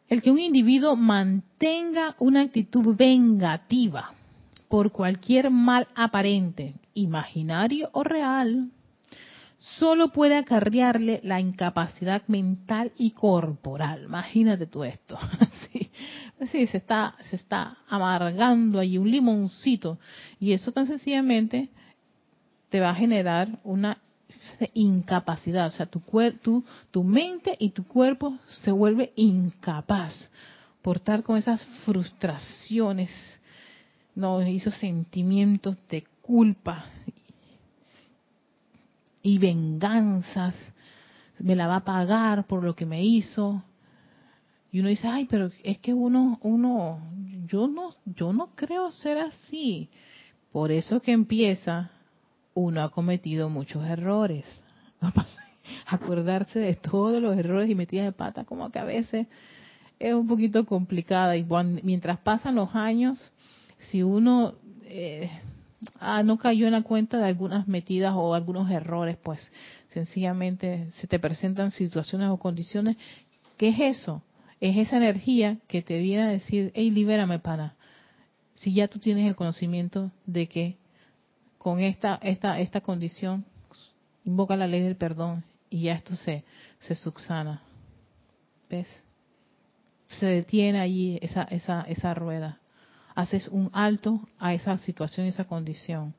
El 0.08 0.22
que 0.22 0.30
un 0.30 0.38
individuo 0.38 0.96
mantenga 0.96 2.14
una 2.18 2.42
actitud 2.42 2.94
vengativa 2.94 4.12
por 4.68 4.92
cualquier 4.92 5.50
mal 5.50 5.88
aparente, 5.94 6.74
imaginario 6.94 7.90
o 7.92 8.04
real, 8.04 8.70
solo 9.78 10.08
puede 10.08 10.36
acarrearle 10.36 11.20
la 11.22 11.40
incapacidad 11.40 12.22
mental 12.28 12.92
y 12.98 13.12
corporal. 13.12 14.04
Imagínate 14.04 14.66
tú 14.66 14.84
esto. 14.84 15.18
Sí, 16.50 16.66
se 16.66 16.76
está, 16.76 17.14
se 17.30 17.36
está 17.36 17.78
amargando 17.88 18.80
ahí 18.80 18.98
un 18.98 19.10
limoncito. 19.10 19.98
Y 20.40 20.52
eso 20.52 20.72
tan 20.72 20.86
sencillamente 20.86 21.70
te 22.68 22.80
va 22.80 22.90
a 22.90 22.94
generar 22.94 23.60
una 23.62 23.98
incapacidad, 24.74 25.68
o 25.68 25.70
sea, 25.70 25.86
tu, 25.86 26.02
tu, 26.42 26.64
tu 26.90 27.04
mente 27.04 27.56
y 27.58 27.70
tu 27.70 27.86
cuerpo 27.86 28.38
se 28.62 28.70
vuelve 28.70 29.12
incapaz 29.16 30.30
por 30.82 30.96
estar 30.96 31.22
con 31.22 31.36
esas 31.38 31.64
frustraciones, 31.84 33.10
no, 34.14 34.40
esos 34.40 34.74
sentimientos 34.76 35.76
de 35.88 36.04
culpa 36.20 36.84
y 39.22 39.38
venganzas, 39.38 40.54
me 41.38 41.56
la 41.56 41.66
va 41.66 41.76
a 41.76 41.84
pagar 41.84 42.46
por 42.46 42.62
lo 42.62 42.76
que 42.76 42.86
me 42.86 43.02
hizo. 43.02 43.62
Y 44.70 44.80
uno 44.80 44.90
dice, 44.90 45.08
ay, 45.08 45.24
pero 45.24 45.50
es 45.62 45.78
que 45.78 45.94
uno, 45.94 46.38
uno, 46.42 47.00
yo 47.46 47.66
no, 47.66 47.94
yo 48.04 48.32
no 48.32 48.54
creo 48.54 48.90
ser 48.90 49.18
así. 49.18 49.88
Por 50.52 50.70
eso 50.70 51.00
que 51.00 51.12
empieza 51.12 51.90
uno 52.54 52.82
ha 52.82 52.90
cometido 52.90 53.48
muchos 53.50 53.84
errores. 53.86 54.62
Acordarse 55.86 56.58
de 56.58 56.74
todos 56.74 57.20
los 57.20 57.36
errores 57.36 57.68
y 57.68 57.74
metidas 57.74 58.06
de 58.06 58.12
pata, 58.12 58.44
como 58.44 58.70
que 58.70 58.78
a 58.78 58.84
veces 58.84 59.26
es 59.98 60.14
un 60.14 60.26
poquito 60.26 60.64
complicada. 60.64 61.36
Y 61.36 61.44
mientras 61.82 62.18
pasan 62.20 62.54
los 62.54 62.74
años, 62.74 63.32
si 63.90 64.02
uno 64.02 64.54
eh, 64.84 65.30
ah, 66.00 66.22
no 66.22 66.38
cayó 66.38 66.66
en 66.66 66.72
la 66.72 66.82
cuenta 66.82 67.18
de 67.18 67.26
algunas 67.26 67.66
metidas 67.68 68.12
o 68.14 68.34
algunos 68.34 68.70
errores, 68.70 69.16
pues 69.22 69.50
sencillamente 69.90 70.90
se 70.92 71.06
te 71.06 71.18
presentan 71.18 71.70
situaciones 71.70 72.28
o 72.28 72.38
condiciones. 72.38 72.96
¿Qué 73.56 73.68
es 73.68 73.98
eso? 73.98 74.22
Es 74.60 74.76
esa 74.76 74.96
energía 74.96 75.58
que 75.68 75.82
te 75.82 75.98
viene 75.98 76.22
a 76.22 76.28
decir, 76.28 76.72
hey, 76.74 76.90
libérame, 76.90 77.38
pana. 77.38 77.74
Si 78.56 78.72
ya 78.72 78.88
tú 78.88 78.98
tienes 78.98 79.26
el 79.26 79.34
conocimiento 79.34 80.10
de 80.26 80.46
que 80.46 80.76
con 81.64 81.80
esta, 81.80 82.18
esta, 82.20 82.60
esta 82.60 82.82
condición, 82.82 83.42
invoca 84.22 84.54
la 84.54 84.66
ley 84.66 84.82
del 84.82 84.96
perdón 84.96 85.44
y 85.70 85.84
ya 85.84 85.94
esto 85.94 86.14
se, 86.14 86.44
se 86.78 86.94
subsana. 86.94 87.62
¿Ves? 88.68 88.86
Se 90.06 90.26
detiene 90.26 90.78
allí 90.78 91.18
esa, 91.22 91.44
esa, 91.44 91.80
esa 91.88 92.12
rueda. 92.12 92.58
Haces 93.14 93.48
un 93.48 93.70
alto 93.72 94.28
a 94.38 94.52
esa 94.52 94.76
situación, 94.76 95.26
esa 95.26 95.46
condición. 95.46 96.12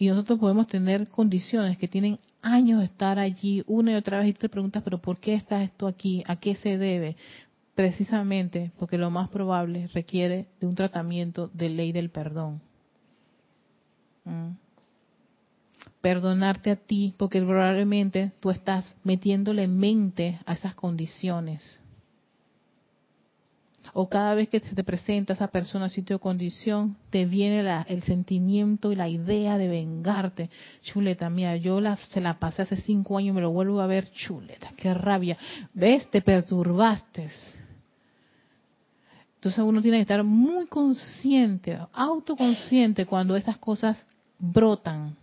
Y 0.00 0.08
nosotros 0.08 0.40
podemos 0.40 0.66
tener 0.66 1.06
condiciones 1.06 1.78
que 1.78 1.86
tienen 1.86 2.18
años 2.42 2.80
de 2.80 2.86
estar 2.86 3.20
allí 3.20 3.62
una 3.68 3.92
y 3.92 3.94
otra 3.94 4.18
vez 4.18 4.30
y 4.30 4.32
te 4.32 4.48
preguntas, 4.48 4.82
pero 4.82 4.98
¿por 4.98 5.18
qué 5.18 5.34
está 5.34 5.62
esto 5.62 5.86
aquí? 5.86 6.24
¿A 6.26 6.34
qué 6.34 6.56
se 6.56 6.76
debe? 6.76 7.14
Precisamente 7.76 8.72
porque 8.80 8.98
lo 8.98 9.12
más 9.12 9.28
probable 9.28 9.86
requiere 9.94 10.48
de 10.58 10.66
un 10.66 10.74
tratamiento 10.74 11.52
de 11.54 11.68
ley 11.68 11.92
del 11.92 12.10
perdón. 12.10 12.65
Perdonarte 16.00 16.70
a 16.70 16.76
ti, 16.76 17.14
porque 17.16 17.40
probablemente 17.40 18.32
tú 18.40 18.50
estás 18.50 18.94
metiéndole 19.02 19.66
mente 19.66 20.38
a 20.46 20.52
esas 20.52 20.74
condiciones. 20.74 21.80
O 23.98 24.08
cada 24.08 24.34
vez 24.34 24.48
que 24.48 24.60
se 24.60 24.74
te 24.74 24.84
presenta 24.84 25.32
esa 25.32 25.48
persona, 25.48 25.88
sitio 25.88 26.16
o 26.16 26.18
condición, 26.18 26.96
te 27.10 27.24
viene 27.24 27.64
el 27.88 28.02
sentimiento 28.02 28.92
y 28.92 28.96
la 28.96 29.08
idea 29.08 29.56
de 29.56 29.68
vengarte. 29.68 30.50
Chuleta, 30.82 31.30
mía, 31.30 31.56
yo 31.56 31.80
la, 31.80 31.96
se 31.96 32.20
la 32.20 32.38
pasé 32.38 32.62
hace 32.62 32.76
cinco 32.76 33.16
años 33.16 33.30
y 33.30 33.36
me 33.36 33.40
lo 33.40 33.52
vuelvo 33.52 33.80
a 33.80 33.86
ver. 33.86 34.10
Chuleta, 34.12 34.68
qué 34.76 34.92
rabia. 34.92 35.38
¿Ves? 35.72 36.10
Te 36.10 36.20
perturbaste. 36.20 37.28
Entonces 39.36 39.64
uno 39.64 39.80
tiene 39.80 39.98
que 39.98 40.02
estar 40.02 40.24
muy 40.24 40.66
consciente, 40.66 41.78
autoconsciente 41.92 43.06
cuando 43.06 43.36
esas 43.36 43.58
cosas 43.58 44.04
brotan 44.38 45.16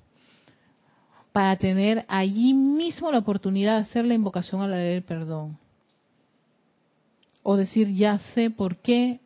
para 1.32 1.58
tener 1.58 2.06
allí 2.08 2.54
mismo 2.54 3.12
la 3.12 3.18
oportunidad 3.18 3.76
de 3.76 3.82
hacer 3.82 4.06
la 4.06 4.14
invocación 4.14 4.62
a 4.62 4.68
la 4.68 4.78
ley 4.78 4.94
del 4.94 5.04
perdón. 5.04 5.58
O 7.42 7.58
decir, 7.58 7.94
ya 7.94 8.20
sé 8.20 8.50
por 8.50 8.78
qué 8.78 9.20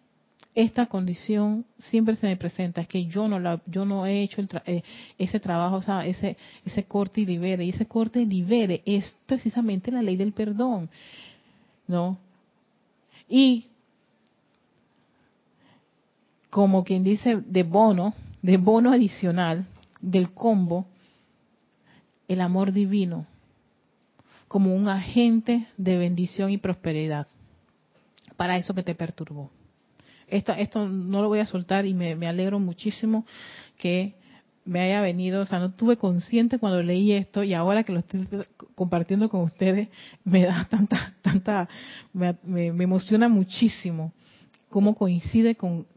esta 0.56 0.88
condición 0.88 1.66
siempre 1.78 2.16
se 2.16 2.26
me 2.26 2.36
presenta, 2.36 2.82
es 2.82 2.88
que 2.88 3.06
yo 3.06 3.28
no 3.28 3.40
la, 3.40 3.62
yo 3.68 3.86
no 3.86 4.08
he 4.08 4.24
hecho 4.24 4.42
eh, 4.66 4.82
ese 5.20 5.40
trabajo, 5.40 5.76
o 5.76 5.82
sea, 5.84 6.04
ese, 6.04 6.36
ese 6.66 6.86
corte 6.86 7.22
y 7.22 7.28
libere, 7.28 7.64
y 7.64 7.70
ese 7.70 7.86
corte 7.86 8.22
y 8.22 8.26
libere 8.26 8.82
es 8.86 9.14
precisamente 9.28 9.92
la 9.92 10.02
ley 10.02 10.16
del 10.16 10.32
perdón, 10.32 10.90
¿no? 11.86 12.18
Y 13.30 13.68
como 16.50 16.84
quien 16.84 17.04
dice 17.04 17.36
de 17.46 17.62
bono, 17.62 18.16
de 18.42 18.58
bono 18.58 18.94
adicional, 18.94 19.68
del 20.02 20.34
combo 20.34 20.88
el 22.28 22.42
amor 22.42 22.72
divino 22.72 23.26
como 24.48 24.74
un 24.74 24.88
agente 24.88 25.68
de 25.78 25.98
bendición 25.98 26.52
y 26.52 26.58
prosperidad 26.58 27.28
para 28.36 28.58
eso 28.58 28.74
que 28.74 28.84
te 28.84 28.96
perturbó. 28.96 29.50
Esto, 30.28 30.54
esto 30.54 30.88
no 30.88 31.22
lo 31.22 31.28
voy 31.28 31.40
a 31.40 31.46
soltar 31.46 31.86
y 31.86 31.94
me, 31.94 32.14
alegro 32.28 32.60
muchísimo 32.60 33.26
que 33.78 34.16
me 34.66 34.82
haya 34.82 35.02
venido, 35.02 35.42
o 35.42 35.46
sea, 35.46 35.60
no 35.60 35.72
tuve 35.72 35.98
consciente 35.98 36.60
cuando 36.60 36.82
leí 36.82 37.14
esto 37.14 37.44
y 37.44 37.54
ahora 37.54 37.84
que 37.84 37.94
lo 37.94 38.00
estoy 38.00 38.28
compartiendo 38.76 39.30
con 39.30 39.42
ustedes 39.42 39.88
me 40.26 40.44
da 40.44 40.68
tanta, 40.70 41.14
tanta, 41.22 41.70
me, 42.14 42.36
me 42.44 42.84
emociona 42.84 43.30
muchísimo 43.30 44.12
cómo 44.70 44.96
coincide 44.96 45.56
con, 45.56 45.88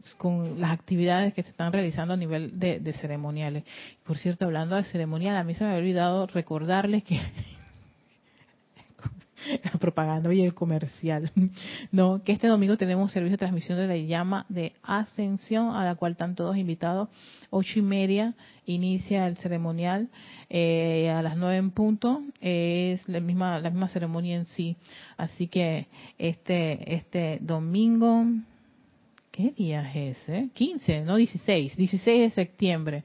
las 0.57 0.71
actividades 0.71 1.33
que 1.33 1.43
se 1.43 1.49
están 1.49 1.73
realizando 1.73 2.13
a 2.13 2.17
nivel 2.17 2.59
de, 2.59 2.93
ceremoniales. 2.93 3.63
Por 4.05 4.17
cierto, 4.17 4.45
hablando 4.45 4.75
de 4.75 4.83
ceremonial, 4.83 5.35
a 5.35 5.43
mí 5.43 5.53
se 5.53 5.63
me 5.63 5.71
había 5.71 5.81
olvidado 5.81 6.27
recordarles 6.27 7.03
que 7.03 7.19
la 9.63 9.71
propaganda 9.71 10.33
y 10.33 10.41
el 10.41 10.53
comercial, 10.53 11.31
no, 11.91 12.23
que 12.23 12.31
este 12.31 12.47
domingo 12.47 12.77
tenemos 12.77 13.11
servicio 13.11 13.33
de 13.33 13.39
transmisión 13.39 13.77
de 13.77 13.87
la 13.87 13.97
llama 13.97 14.45
de 14.47 14.73
ascensión 14.83 15.75
a 15.75 15.83
la 15.83 15.95
cual 15.95 16.13
están 16.13 16.35
todos 16.35 16.55
invitados. 16.55 17.09
Ocho 17.49 17.79
y 17.79 17.81
media 17.81 18.35
inicia 18.65 19.27
el 19.27 19.35
ceremonial 19.37 20.09
eh, 20.49 21.09
a 21.09 21.21
las 21.21 21.35
nueve 21.35 21.57
en 21.57 21.71
punto 21.71 22.21
es 22.39 23.05
la 23.09 23.19
misma 23.19 23.59
la 23.59 23.69
misma 23.69 23.89
ceremonia 23.89 24.37
en 24.37 24.45
sí, 24.45 24.77
así 25.17 25.47
que 25.47 25.87
este 26.17 26.95
este 26.95 27.39
domingo 27.41 28.25
¿Qué 29.31 29.53
día 29.55 29.89
es 29.93 30.17
ese? 30.27 30.49
15, 30.53 31.01
no 31.03 31.15
16, 31.15 31.77
16 31.77 32.21
de 32.21 32.29
septiembre. 32.31 33.03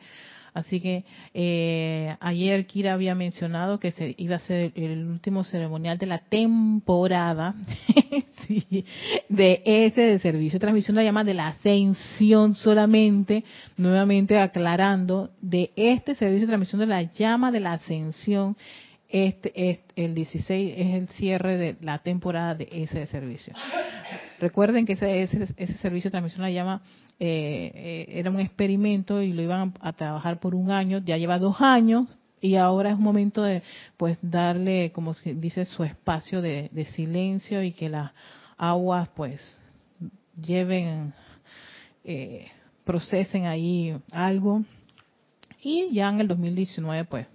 Así 0.54 0.80
que 0.80 1.04
eh, 1.34 2.16
ayer 2.18 2.66
Kira 2.66 2.94
había 2.94 3.14
mencionado 3.14 3.78
que 3.78 3.92
se 3.92 4.14
iba 4.16 4.36
a 4.36 4.40
ser 4.40 4.72
el 4.74 5.06
último 5.06 5.44
ceremonial 5.44 5.98
de 5.98 6.06
la 6.06 6.18
temporada 6.18 7.54
de 9.28 9.62
ese 9.64 10.00
de 10.00 10.18
servicio 10.18 10.56
de 10.56 10.60
transmisión, 10.60 10.96
la 10.96 11.04
llama 11.04 11.24
de 11.24 11.34
la 11.34 11.48
ascensión 11.48 12.54
solamente, 12.54 13.44
nuevamente 13.76 14.38
aclarando, 14.38 15.30
de 15.42 15.72
este 15.76 16.14
servicio 16.14 16.46
de 16.46 16.52
transmisión 16.52 16.80
de 16.80 16.86
la 16.86 17.02
llama 17.02 17.52
de 17.52 17.60
la 17.60 17.74
ascensión 17.74 18.56
este, 19.24 19.70
es 19.70 19.78
el 19.96 20.14
16 20.14 20.74
es 20.76 20.94
el 20.94 21.08
cierre 21.08 21.56
de 21.56 21.76
la 21.80 22.00
temporada 22.00 22.54
de 22.54 22.68
ese 22.70 23.06
servicio. 23.06 23.54
Recuerden 24.38 24.84
que 24.84 24.92
ese, 24.92 25.22
ese, 25.22 25.44
ese 25.56 25.78
servicio 25.78 26.08
de 26.08 26.12
transmisión 26.12 26.42
la 26.42 26.50
llama 26.50 26.82
eh, 27.18 27.72
eh, 27.74 28.06
era 28.10 28.30
un 28.30 28.40
experimento 28.40 29.22
y 29.22 29.32
lo 29.32 29.40
iban 29.40 29.72
a, 29.80 29.92
trabajar 29.94 30.38
por 30.38 30.54
un 30.54 30.70
año, 30.70 30.98
ya 30.98 31.16
lleva 31.16 31.38
dos 31.38 31.62
años 31.62 32.14
y 32.42 32.56
ahora 32.56 32.90
es 32.90 32.98
momento 32.98 33.42
de 33.42 33.62
pues 33.96 34.18
darle, 34.20 34.92
como 34.92 35.14
se 35.14 35.32
dice, 35.32 35.64
su 35.64 35.82
espacio 35.82 36.42
de, 36.42 36.68
de 36.72 36.84
silencio 36.84 37.62
y 37.62 37.72
que 37.72 37.88
las 37.88 38.12
aguas 38.58 39.08
pues 39.16 39.58
lleven, 40.38 41.14
eh, 42.04 42.48
procesen 42.84 43.46
ahí 43.46 43.96
algo 44.12 44.62
y 45.62 45.90
ya 45.94 46.10
en 46.10 46.20
el 46.20 46.28
2019 46.28 47.06
pues 47.06 47.26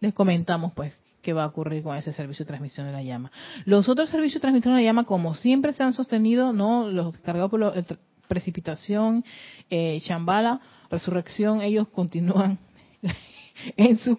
les 0.00 0.14
comentamos 0.14 0.72
pues 0.72 0.94
qué 1.22 1.32
va 1.32 1.44
a 1.44 1.46
ocurrir 1.46 1.82
con 1.82 1.96
ese 1.96 2.12
servicio 2.12 2.44
de 2.44 2.48
transmisión 2.48 2.86
de 2.86 2.92
la 2.92 3.02
llama. 3.02 3.30
Los 3.66 3.88
otros 3.88 4.08
servicios 4.08 4.34
de 4.34 4.40
transmisión 4.40 4.74
de 4.74 4.80
la 4.80 4.84
llama, 4.84 5.04
como 5.04 5.34
siempre 5.34 5.72
se 5.72 5.82
han 5.82 5.92
sostenido, 5.92 6.52
no 6.52 6.88
los 6.88 7.16
cargados 7.18 7.50
por 7.50 7.60
la 7.60 7.84
precipitación, 8.26 9.24
eh, 9.68 10.00
chambala, 10.02 10.60
resurrección, 10.90 11.60
ellos 11.60 11.88
continúan 11.88 12.58
en 13.76 13.98
su 13.98 14.16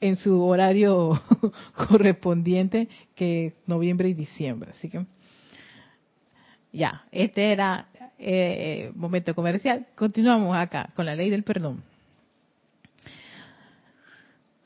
en 0.00 0.16
su 0.16 0.42
horario 0.42 1.22
correspondiente 1.88 2.88
que 3.14 3.54
noviembre 3.66 4.08
y 4.08 4.14
diciembre. 4.14 4.72
Así 4.72 4.90
que 4.90 5.06
ya, 6.72 7.04
este 7.10 7.52
era 7.52 7.86
eh, 8.18 8.90
momento 8.94 9.34
comercial. 9.34 9.86
Continuamos 9.94 10.56
acá 10.56 10.88
con 10.94 11.06
la 11.06 11.14
ley 11.14 11.28
del 11.28 11.42
perdón. 11.42 11.82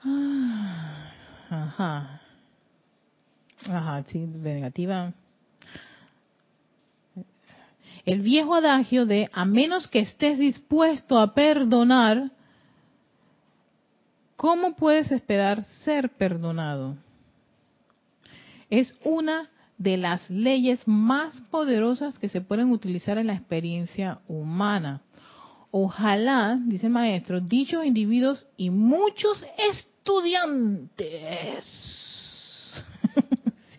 Ah, 0.04 1.12
ajá. 1.50 2.20
Ajá, 3.68 4.04
sí, 4.06 4.18
negativa. 4.18 5.12
El 8.04 8.20
viejo 8.20 8.54
adagio 8.54 9.04
de 9.04 9.28
a 9.32 9.44
menos 9.44 9.88
que 9.88 9.98
estés 9.98 10.38
dispuesto 10.38 11.18
a 11.18 11.34
perdonar, 11.34 12.30
¿cómo 14.36 14.76
puedes 14.76 15.10
esperar 15.10 15.64
ser 15.84 16.10
perdonado? 16.10 16.96
Es 18.70 18.96
una 19.02 19.50
de 19.78 19.96
las 19.96 20.28
leyes 20.30 20.80
más 20.86 21.40
poderosas 21.50 22.18
que 22.18 22.28
se 22.28 22.40
pueden 22.40 22.70
utilizar 22.70 23.18
en 23.18 23.26
la 23.28 23.34
experiencia 23.34 24.20
humana. 24.26 25.02
Ojalá, 25.70 26.58
dice 26.64 26.86
el 26.86 26.92
maestro, 26.92 27.40
dichos 27.40 27.84
individuos 27.84 28.46
y 28.56 28.70
muchos 28.70 29.44
estudiantes 29.72 30.94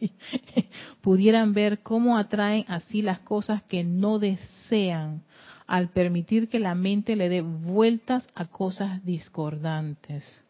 pudieran 1.02 1.54
ver 1.54 1.80
cómo 1.80 2.18
atraen 2.18 2.66
así 2.68 3.02
las 3.02 3.20
cosas 3.20 3.64
que 3.64 3.84
no 3.84 4.20
desean 4.20 5.24
al 5.66 5.90
permitir 5.90 6.48
que 6.48 6.60
la 6.60 6.76
mente 6.76 7.16
le 7.16 7.30
dé 7.30 7.42
vueltas 7.42 8.28
a 8.36 8.46
cosas 8.46 9.04
discordantes 9.04 10.44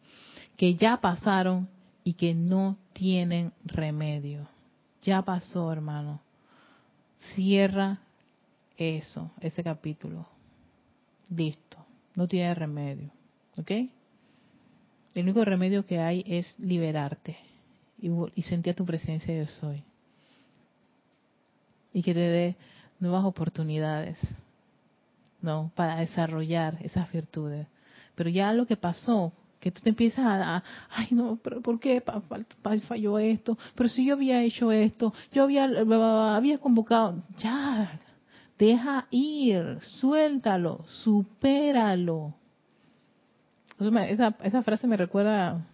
que 0.56 0.74
ya 0.74 1.00
pasaron 1.00 1.68
y 2.04 2.14
que 2.14 2.34
no 2.34 2.76
tienen 2.92 3.52
remedio. 3.64 4.48
Ya 5.02 5.22
pasó, 5.22 5.72
hermano. 5.72 6.20
Cierra 7.34 8.00
eso, 8.76 9.30
ese 9.40 9.62
capítulo. 9.62 10.26
Listo. 11.30 11.78
No 12.14 12.26
tiene 12.26 12.54
remedio. 12.54 13.10
¿Ok? 13.56 13.70
El 15.14 15.24
único 15.24 15.44
remedio 15.44 15.84
que 15.84 15.98
hay 15.98 16.24
es 16.26 16.54
liberarte 16.58 17.36
y, 18.00 18.10
y 18.34 18.42
sentir 18.42 18.74
tu 18.74 18.84
presencia 18.84 19.36
yo 19.36 19.46
soy. 19.46 19.82
Y 21.92 22.02
que 22.02 22.14
te 22.14 22.20
dé 22.20 22.56
nuevas 23.00 23.24
oportunidades, 23.24 24.18
¿no? 25.40 25.72
Para 25.74 25.96
desarrollar 25.96 26.78
esas 26.82 27.10
virtudes. 27.10 27.66
Pero 28.14 28.30
ya 28.30 28.52
lo 28.52 28.66
que 28.66 28.76
pasó, 28.76 29.32
que 29.68 29.72
tú 29.72 29.82
te 29.82 29.90
empiezas 29.90 30.24
a, 30.24 30.62
ay 30.90 31.08
no, 31.10 31.38
pero 31.42 31.60
¿por 31.60 31.78
qué 31.78 32.02
falló 32.86 33.18
esto? 33.18 33.58
Pero 33.74 33.88
si 33.90 34.06
yo 34.06 34.14
había 34.14 34.42
hecho 34.42 34.72
esto, 34.72 35.12
yo 35.32 35.42
había, 35.42 35.64
había 36.34 36.56
convocado, 36.56 37.22
ya, 37.36 38.00
deja 38.58 39.06
ir, 39.10 39.78
suéltalo, 40.00 40.84
supéralo. 40.86 42.34
Esa, 43.78 44.62
frase 44.62 44.86
me 44.86 44.96
recuerda 44.96 45.66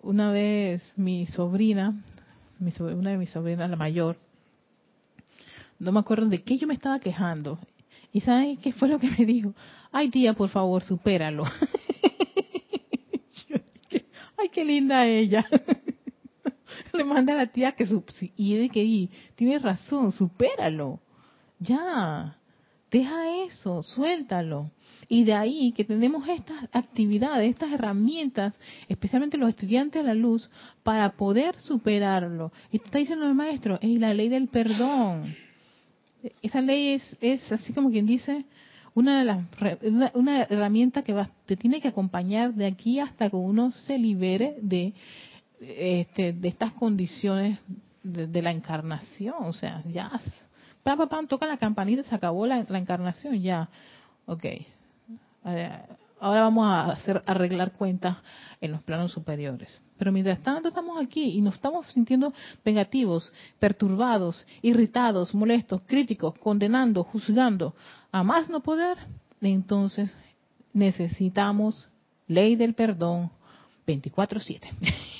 una 0.00 0.30
vez 0.30 0.92
mi 0.96 1.26
sobrina, 1.26 2.00
una 2.60 3.10
de 3.10 3.18
mis 3.18 3.30
sobrinas, 3.30 3.68
la 3.68 3.76
mayor, 3.76 4.16
no 5.80 5.90
me 5.90 6.00
acuerdo 6.00 6.26
de 6.26 6.42
qué 6.42 6.56
yo 6.56 6.68
me 6.68 6.74
estaba 6.74 7.00
quejando. 7.00 7.58
¿Y 8.12 8.20
saben 8.20 8.56
qué 8.56 8.72
fue 8.72 8.88
lo 8.88 8.98
que 8.98 9.10
me 9.10 9.26
dijo? 9.26 9.54
Ay, 9.92 10.08
tía, 10.08 10.34
por 10.34 10.48
favor, 10.48 10.82
supéralo. 10.82 11.44
ay, 14.38 14.48
qué 14.48 14.64
linda 14.64 15.06
ella. 15.06 15.46
Le 16.92 17.04
manda 17.04 17.32
a 17.32 17.36
la 17.36 17.46
tía 17.46 17.72
que 17.72 17.86
su, 17.86 18.04
y 18.36 18.54
de 18.54 18.68
que 18.68 19.08
tiene 19.34 19.58
razón, 19.58 20.12
supéralo. 20.12 21.00
Ya, 21.58 22.38
deja 22.90 23.44
eso, 23.44 23.82
suéltalo. 23.82 24.70
Y 25.08 25.24
de 25.24 25.34
ahí 25.34 25.72
que 25.72 25.84
tenemos 25.84 26.28
estas 26.28 26.68
actividades, 26.72 27.50
estas 27.50 27.72
herramientas, 27.72 28.54
especialmente 28.88 29.38
los 29.38 29.48
estudiantes 29.48 30.02
de 30.02 30.08
la 30.08 30.14
luz, 30.14 30.50
para 30.82 31.10
poder 31.16 31.58
superarlo. 31.58 32.52
Y 32.70 32.76
está 32.76 32.98
diciendo 32.98 33.26
el 33.26 33.34
maestro, 33.34 33.78
es 33.80 33.98
la 33.98 34.14
ley 34.14 34.28
del 34.28 34.48
perdón. 34.48 35.34
Esa 36.42 36.60
ley 36.60 36.94
es, 36.94 37.16
es 37.20 37.50
así 37.52 37.72
como 37.72 37.90
quien 37.90 38.06
dice, 38.06 38.44
una 38.98 39.20
de 39.20 39.24
las 39.24 39.46
una, 40.14 40.42
herramienta 40.42 41.02
que 41.02 41.12
va, 41.12 41.30
te 41.46 41.56
tiene 41.56 41.80
que 41.80 41.86
acompañar 41.86 42.52
de 42.54 42.66
aquí 42.66 42.98
hasta 42.98 43.30
que 43.30 43.36
uno 43.36 43.70
se 43.70 43.96
libere 43.96 44.58
de 44.60 44.92
este, 45.60 46.32
de 46.32 46.48
estas 46.48 46.72
condiciones 46.72 47.60
de, 48.02 48.42
la 48.42 48.50
encarnación. 48.50 49.36
O 49.38 49.52
sea 49.52 49.84
ya 49.86 50.10
pam, 50.82 51.08
pam, 51.08 51.28
toca 51.28 51.46
la 51.46 51.58
campanita 51.58 52.02
se 52.02 52.14
acabó 52.14 52.44
la, 52.46 52.58
encarnación 52.58 53.40
ya. 53.40 53.68
Ok. 54.26 54.44
Eh, 54.44 54.66
ahora 56.20 56.42
vamos 56.42 56.66
a 56.66 56.92
hacer 56.92 57.22
arreglar 57.26 57.72
cuentas 57.72 58.16
en 58.60 58.72
los 58.72 58.82
planos 58.82 59.12
superiores. 59.12 59.80
Pero 59.96 60.12
mientras 60.12 60.40
tanto 60.42 60.68
estamos 60.68 61.02
aquí 61.02 61.36
y 61.36 61.40
nos 61.40 61.54
estamos 61.54 61.86
sintiendo 61.86 62.32
vengativos, 62.64 63.32
perturbados, 63.58 64.46
irritados, 64.62 65.34
molestos, 65.34 65.82
críticos, 65.86 66.34
condenando, 66.38 67.04
juzgando, 67.04 67.74
a 68.10 68.22
más 68.22 68.48
no 68.48 68.60
poder, 68.60 68.98
entonces 69.40 70.16
necesitamos 70.72 71.88
ley 72.26 72.56
del 72.56 72.74
perdón 72.74 73.30
24/7, 73.86 74.68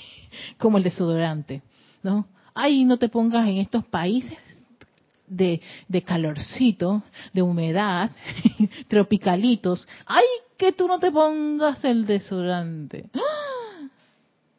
como 0.57 0.77
el 0.77 0.83
desodorante, 0.83 1.61
¿no? 2.03 2.27
Ay, 2.53 2.83
no 2.83 2.97
te 2.97 3.09
pongas 3.09 3.47
en 3.47 3.57
estos 3.57 3.85
países 3.85 4.37
de, 5.27 5.61
de 5.87 6.01
calorcito, 6.01 7.03
de 7.31 7.41
humedad, 7.41 8.11
tropicalitos. 8.87 9.87
¡Ay, 10.05 10.25
que 10.59 10.73
tú 10.73 10.87
no 10.87 10.99
te 10.99 11.11
pongas 11.11 11.83
el 11.83 12.05
desodorante! 12.05 13.09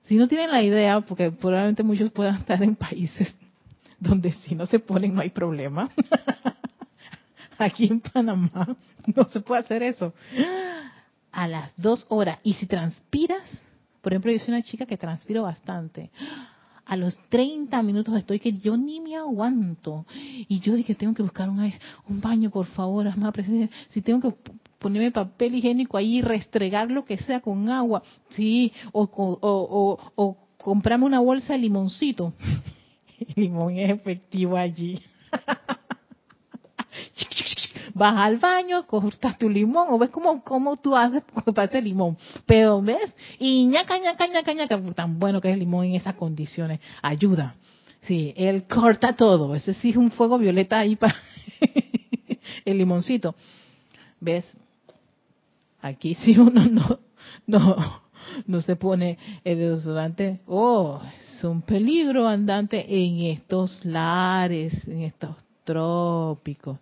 Si 0.05 0.17
no 0.17 0.27
tienen 0.27 0.51
la 0.51 0.61
idea, 0.61 1.03
porque 1.03 1.31
probablemente 1.31 1.85
muchos 1.85 2.11
puedan 2.11 2.35
estar 2.35 2.61
en 2.65 2.75
países 2.75 3.33
donde 4.01 4.33
si 4.33 4.57
no 4.57 4.67
se 4.67 4.81
ponen 4.81 5.15
no 5.15 5.21
hay 5.21 5.31
problema. 5.31 5.89
Aquí 7.59 7.87
en 7.87 8.01
Panamá 8.01 8.77
no 9.15 9.29
se 9.29 9.39
puede 9.39 9.61
hacer 9.61 9.85
eso. 9.85 10.13
A 11.31 11.47
las 11.47 11.73
dos 11.77 12.07
horas. 12.09 12.41
Y 12.43 12.55
si 12.55 12.67
transpiras, 12.67 13.63
por 14.03 14.13
ejemplo, 14.13 14.33
yo 14.33 14.41
soy 14.41 14.53
una 14.53 14.65
chica 14.65 14.85
que 14.85 14.97
transpiro 14.97 15.45
bastante 15.45 16.11
a 16.91 16.97
los 16.97 17.17
30 17.29 17.81
minutos 17.83 18.17
estoy 18.17 18.41
que 18.41 18.53
yo 18.53 18.77
ni 18.77 19.01
me 19.01 19.15
aguanto. 19.15 20.07
Y 20.13 20.59
yo 20.59 20.75
dije, 20.75 20.97
tengo 20.97 21.15
que 21.15 21.23
buscar 21.23 21.49
un, 21.49 21.73
un 22.09 22.21
baño, 22.21 22.51
por 22.51 22.67
favor, 22.67 23.17
más. 23.17 23.33
Si 23.91 24.03
tengo 24.03 24.21
que 24.21 24.37
ponerme 24.81 25.13
papel 25.13 25.55
higiénico 25.55 25.97
ahí 25.97 26.19
y 26.19 26.23
restregar 26.23 26.91
lo 26.91 27.05
que 27.05 27.19
sea 27.19 27.41
con 27.41 27.69
agua, 27.69 28.03
sí, 28.31 28.73
o, 28.93 29.03
o, 29.13 29.99
o, 30.17 30.37
comprarme 30.57 31.05
una 31.05 31.21
bolsa 31.21 31.53
de 31.53 31.61
limoncito. 31.61 32.33
El 33.19 33.35
limón 33.37 33.77
es 33.77 33.91
efectivo 33.91 34.57
allí. 34.57 35.01
vas 37.95 38.17
al 38.17 38.39
baño, 38.39 38.87
cortas 38.87 39.37
tu 39.39 39.49
limón, 39.49 39.89
o 39.91 39.99
ves 39.99 40.11
cómo, 40.11 40.43
cómo 40.43 40.77
tú 40.79 40.97
haces 40.97 41.23
para 41.55 41.65
ese 41.69 41.83
limón. 41.83 42.17
Pero 42.47 42.81
ves, 42.81 43.15
y 43.39 43.67
ñaca, 43.67 43.99
ñaca, 43.99 44.27
ñaca, 44.27 44.53
ñaca, 44.55 44.81
tan 44.95 45.19
bueno 45.19 45.41
que 45.41 45.49
es 45.49 45.55
el 45.55 45.61
limón 45.61 45.85
en 45.87 45.95
esas 45.97 46.15
condiciones. 46.15 46.81
Ayuda. 47.03 47.55
Sí, 48.03 48.33
él 48.35 48.67
corta 48.67 49.15
todo. 49.15 49.55
Ese 49.55 49.75
sí 49.75 49.91
es 49.91 49.97
un 49.97 50.11
fuego 50.11 50.39
violeta 50.39 50.79
ahí 50.79 50.97
para 50.97 51.17
el 52.65 52.79
limoncito. 52.79 53.35
¿Ves? 54.21 54.47
Aquí 55.83 56.15
si 56.23 56.39
uno 56.39 56.65
no, 56.65 57.01
no, 57.47 58.03
no 58.47 58.61
se 58.61 58.77
pone 58.77 59.19
el 59.45 59.59
desodorante, 59.59 60.41
oh, 60.47 61.01
es 61.19 61.45
un 61.45 61.63
peligro 61.63 62.27
andante 62.27 62.85
en 62.89 63.21
estos 63.21 63.85
lares, 63.85 64.87
en 64.87 65.03
estos 65.03 65.37
trópicos. 65.65 66.79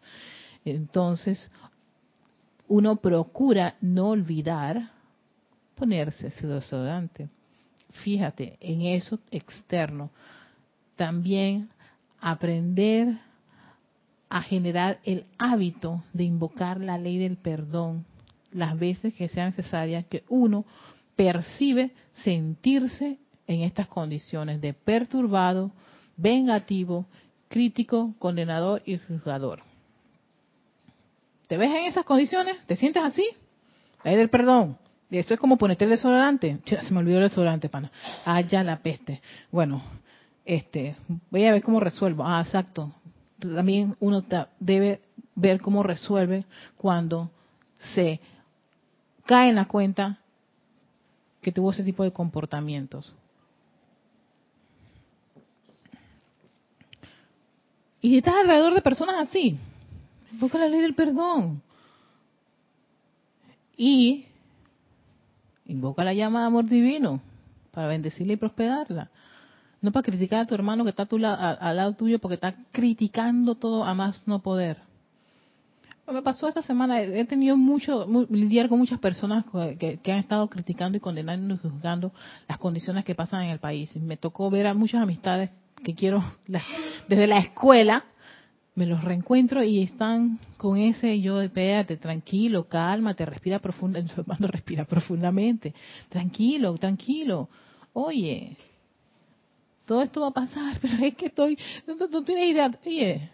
Entonces, 0.65 1.49
uno 2.67 2.97
procura 2.97 3.77
no 3.81 4.09
olvidar 4.09 4.91
ponerse 5.75 6.31
su 6.33 6.49
desodorante. 6.49 7.29
Fíjate 8.03 8.59
en 8.61 8.83
eso 8.83 9.19
externo. 9.31 10.11
También 10.97 11.71
aprender 12.21 13.19
a 14.29 14.43
generar 14.43 14.99
el 15.05 15.25
hábito 15.39 16.03
de 16.13 16.25
invocar 16.25 16.81
la 16.81 16.99
ley 16.99 17.19
del 17.19 17.37
perdón 17.37 18.05
las 18.53 18.79
veces 18.79 19.15
que 19.15 19.29
sea 19.29 19.47
necesaria 19.47 20.03
que 20.05 20.25
uno 20.29 20.65
percibe 21.17 21.91
sentirse 22.25 23.19
en 23.47 23.63
estas 23.63 23.89
condiciones 23.89 24.61
de 24.61 24.75
perturbado, 24.75 25.73
vengativo, 26.17 27.07
crítico, 27.49 28.15
condenador 28.19 28.83
y 28.85 28.99
juzgador. 28.99 29.63
¿Te 31.49 31.57
ves 31.57 31.71
en 31.71 31.87
esas 31.87 32.05
condiciones? 32.05 32.57
¿Te 32.67 32.77
sientes 32.77 33.03
así? 33.03 33.27
Ley 34.05 34.17
del 34.17 34.29
perdón. 34.29 34.77
Eso 35.11 35.33
es 35.33 35.41
como 35.41 35.57
ponerte 35.57 35.85
el 35.85 35.91
desodorante. 35.91 36.59
se 36.67 36.93
me 36.93 37.01
olvidó 37.01 37.17
el 37.17 37.25
desodorante, 37.25 37.71
pana. 37.71 37.91
Ah, 38.27 38.43
ya 38.43 38.63
la 38.63 38.83
peste. 38.83 39.23
Bueno, 39.51 39.83
este, 40.45 40.97
voy 41.31 41.47
a 41.47 41.53
ver 41.53 41.63
cómo 41.63 41.81
resuelvo. 41.81 42.25
Ah, 42.27 42.43
exacto. 42.45 42.93
También 43.39 43.97
uno 44.01 44.25
debe 44.61 45.01
ver 45.35 45.61
cómo 45.61 45.83
resuelve 45.83 46.45
cuando 46.77 47.31
se 47.95 48.21
cae 49.29 49.51
en 49.51 49.57
la 49.57 49.67
cuenta 49.67 50.19
que 51.43 51.53
tuvo 51.53 51.71
ese 51.71 51.85
tipo 51.85 52.03
de 52.03 52.13
comportamientos. 52.13 53.15
Y 58.01 58.17
estás 58.17 58.37
alrededor 58.37 58.73
de 58.73 58.81
personas 58.81 59.29
así, 59.29 59.59
invoca 60.33 60.57
la 60.57 60.67
ley 60.67 60.81
del 60.81 60.95
perdón. 60.95 61.61
Y 63.77 64.25
invoca 65.67 66.05
la 66.05 66.15
llama 66.15 66.41
de 66.41 66.47
amor 66.47 66.65
divino 66.65 67.21
para 67.71 67.87
bendecirla 67.89 68.33
y 68.33 68.37
prosperarla. 68.37 69.11
No 69.83 69.93
para 69.93 70.05
criticar 70.05 70.41
a 70.41 70.47
tu 70.47 70.55
hermano 70.55 70.85
que 70.85 70.91
está 70.91 71.07
al 71.07 71.77
lado 71.77 71.93
tuyo 71.93 72.19
porque 72.19 72.37
está 72.37 72.55
criticando 72.73 73.57
todo 73.57 73.85
a 73.85 73.95
más 73.95 74.27
no 74.27 74.39
poder. 74.39 74.88
Me 76.13 76.23
pasó 76.23 76.49
esta 76.49 76.63
semana, 76.63 77.03
he 77.03 77.25
tenido 77.27 77.57
mucho, 77.57 78.07
lidiar 78.31 78.71
con 78.71 78.79
muchas 78.79 78.99
personas 78.99 79.45
que, 79.79 80.01
han 80.07 80.19
estado 80.19 80.49
criticando 80.49 80.97
y 80.97 81.01
condenando 81.01 81.55
y 81.55 81.59
juzgando 81.59 82.13
las 82.49 82.59
condiciones 82.59 83.05
que 83.05 83.15
pasan 83.15 83.43
en 83.43 83.51
el 83.51 83.59
país. 83.59 83.95
Me 83.97 84.17
tocó 84.17 84.49
ver 84.49 84.67
a 84.67 84.75
muchas 84.75 85.03
amistades 85.03 85.51
que 85.85 85.95
quiero, 85.95 86.25
desde 87.09 87.27
la 87.27 87.39
escuela, 87.39 88.05
me 88.75 88.87
los 88.87 89.05
reencuentro 89.05 89.63
y 89.63 89.83
están 89.83 90.39
con 90.57 90.79
ese 90.79 91.21
yo 91.21 91.43
espérate, 91.43 91.99
tranquilo, 91.99 92.69
cálmate, 92.69 93.27
respira 93.27 93.59
profunda, 93.59 94.01
hermano 94.17 94.47
respira 94.47 94.87
profundamente, 94.87 95.75
tranquilo, 96.09 96.75
tranquilo. 96.79 97.51
Oye, 97.93 98.57
todo 99.85 100.01
esto 100.01 100.23
va 100.23 100.29
a 100.29 100.33
pasar, 100.33 100.79
pero 100.81 101.05
es 101.05 101.15
que 101.17 101.27
estoy, 101.27 101.59
no, 101.87 101.97
no 101.97 102.25
tienes 102.25 102.51
idea, 102.51 102.71
oye, 102.87 103.31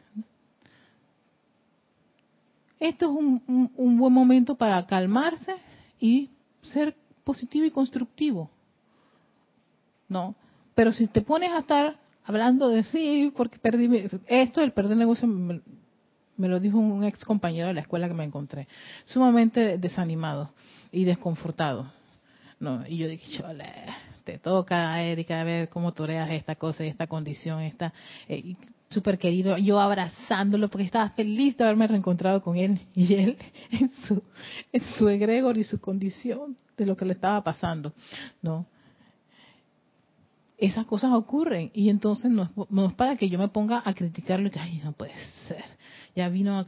esto 2.80 3.06
es 3.06 3.16
un, 3.46 3.96
buen 3.98 4.12
momento 4.12 4.54
para 4.56 4.84
calmarse 4.86 5.54
y 6.00 6.30
ser 6.72 6.96
positivo 7.24 7.64
y 7.64 7.70
constructivo. 7.70 8.50
¿No? 10.08 10.34
Pero 10.74 10.92
si 10.92 11.06
te 11.06 11.22
pones 11.22 11.50
a 11.52 11.60
estar 11.60 11.96
hablando 12.24 12.68
de 12.68 12.84
sí, 12.84 13.32
porque 13.36 13.58
perdí 13.58 14.08
esto, 14.26 14.60
el 14.62 14.72
perder 14.72 14.96
negocio, 14.96 15.28
me, 15.28 15.60
lo 16.36 16.60
dijo 16.60 16.78
un 16.78 17.04
ex 17.04 17.24
compañero 17.24 17.68
de 17.68 17.74
la 17.74 17.80
escuela 17.80 18.08
que 18.08 18.14
me 18.14 18.24
encontré, 18.24 18.68
sumamente 19.04 19.78
desanimado 19.78 20.50
y 20.92 21.04
desconfortado. 21.04 21.92
No, 22.60 22.86
y 22.86 22.98
yo 22.98 23.08
dije, 23.08 23.38
chole, 23.38 23.66
te 24.24 24.38
toca, 24.38 25.02
Erika, 25.02 25.40
a 25.40 25.44
ver 25.44 25.68
cómo 25.68 25.92
toreas 25.92 26.30
esta 26.30 26.54
cosa 26.54 26.84
y 26.84 26.88
esta 26.88 27.06
condición, 27.06 27.60
esta, 27.60 27.92
eh, 28.28 28.54
súper 28.90 29.18
querido, 29.18 29.58
yo 29.58 29.80
abrazándolo 29.80 30.68
porque 30.68 30.84
estaba 30.84 31.08
feliz 31.10 31.56
de 31.56 31.64
haberme 31.64 31.86
reencontrado 31.86 32.42
con 32.42 32.56
él 32.56 32.80
y 32.94 33.14
él 33.14 33.36
en 33.70 33.90
su, 34.06 34.22
en 34.72 34.80
su 34.96 35.08
egregor 35.08 35.58
y 35.58 35.64
su 35.64 35.80
condición 35.80 36.56
de 36.76 36.86
lo 36.86 36.96
que 36.96 37.04
le 37.04 37.14
estaba 37.14 37.42
pasando, 37.42 37.92
¿no? 38.42 38.66
Esas 40.56 40.86
cosas 40.86 41.12
ocurren 41.12 41.70
y 41.74 41.90
entonces 41.90 42.30
no 42.30 42.44
es, 42.44 42.94
para 42.94 43.16
que 43.16 43.28
yo 43.28 43.38
me 43.38 43.48
ponga 43.48 43.82
a 43.84 43.92
criticarlo 43.92 44.46
y 44.46 44.50
que, 44.50 44.60
ay, 44.60 44.80
no 44.84 44.92
puede 44.92 45.12
ser. 45.48 45.64
Ya 46.14 46.28
vino 46.28 46.64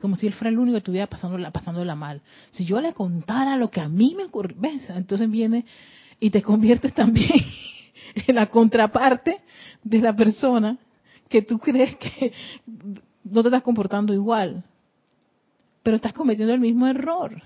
como 0.00 0.14
si 0.14 0.26
él 0.26 0.34
fuera 0.34 0.50
el 0.50 0.58
único 0.58 0.74
que 0.74 0.78
estuviera 0.78 1.06
pasándola, 1.06 1.50
pasándola 1.50 1.94
mal. 1.94 2.20
Si 2.50 2.66
yo 2.66 2.82
le 2.82 2.92
contara 2.92 3.56
lo 3.56 3.70
que 3.70 3.80
a 3.80 3.88
mí 3.88 4.14
me 4.14 4.24
ocurre. 4.24 4.54
Entonces 4.90 5.30
viene 5.30 5.64
y 6.20 6.28
te 6.28 6.42
conviertes 6.42 6.92
también 6.92 7.40
en 8.14 8.34
la 8.34 8.46
contraparte 8.46 9.40
de 9.82 9.98
la 10.00 10.14
persona 10.14 10.78
que 11.28 11.42
tú 11.42 11.58
crees 11.58 11.96
que 11.96 12.32
no 13.24 13.42
te 13.42 13.48
estás 13.48 13.62
comportando 13.62 14.12
igual, 14.12 14.64
pero 15.82 15.96
estás 15.96 16.12
cometiendo 16.12 16.54
el 16.54 16.60
mismo 16.60 16.86
error. 16.86 17.42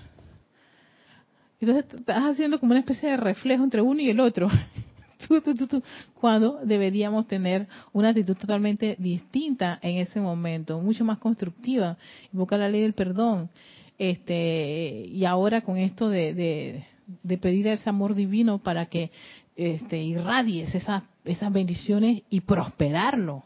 Entonces 1.59 1.99
estás 1.99 2.23
haciendo 2.23 2.59
como 2.59 2.71
una 2.71 2.79
especie 2.79 3.09
de 3.09 3.17
reflejo 3.17 3.63
entre 3.63 3.81
uno 3.81 4.01
y 4.01 4.09
el 4.09 4.19
otro. 4.19 4.49
Cuando 6.13 6.59
deberíamos 6.63 7.27
tener 7.27 7.67
una 7.91 8.09
actitud 8.09 8.35
totalmente 8.37 8.95
distinta 8.97 9.77
en 9.81 9.97
ese 9.97 10.21
momento, 10.21 10.79
mucho 10.79 11.03
más 11.03 11.17
constructiva, 11.17 11.97
invocar 12.31 12.59
la 12.59 12.69
ley 12.69 12.81
del 12.81 12.93
perdón. 12.93 13.49
Este, 13.97 15.05
y 15.11 15.25
ahora 15.25 15.61
con 15.61 15.77
esto 15.77 16.07
de, 16.07 16.85
de, 17.23 17.37
pedir 17.37 17.67
ese 17.67 17.89
amor 17.89 18.15
divino 18.15 18.59
para 18.59 18.85
que 18.85 19.11
este, 19.57 20.01
irradies 20.01 20.73
esas, 20.73 21.03
esas 21.25 21.51
bendiciones 21.51 22.23
y 22.29 22.39
prosperarlo 22.39 23.43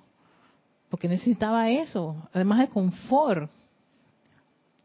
porque 0.94 1.08
necesitaba 1.08 1.72
eso, 1.72 2.16
además 2.34 2.60
de 2.60 2.68
confort. 2.68 3.50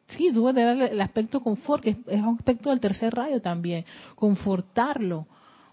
Sí, 0.06 0.30
tuve 0.32 0.54
que 0.54 0.62
darle 0.62 0.86
el 0.86 1.00
aspecto 1.02 1.42
confort, 1.42 1.82
que 1.82 1.90
es 1.90 2.22
un 2.22 2.36
aspecto 2.38 2.70
del 2.70 2.80
tercer 2.80 3.14
rayo 3.14 3.42
también, 3.42 3.84
confortarlo 4.14 5.26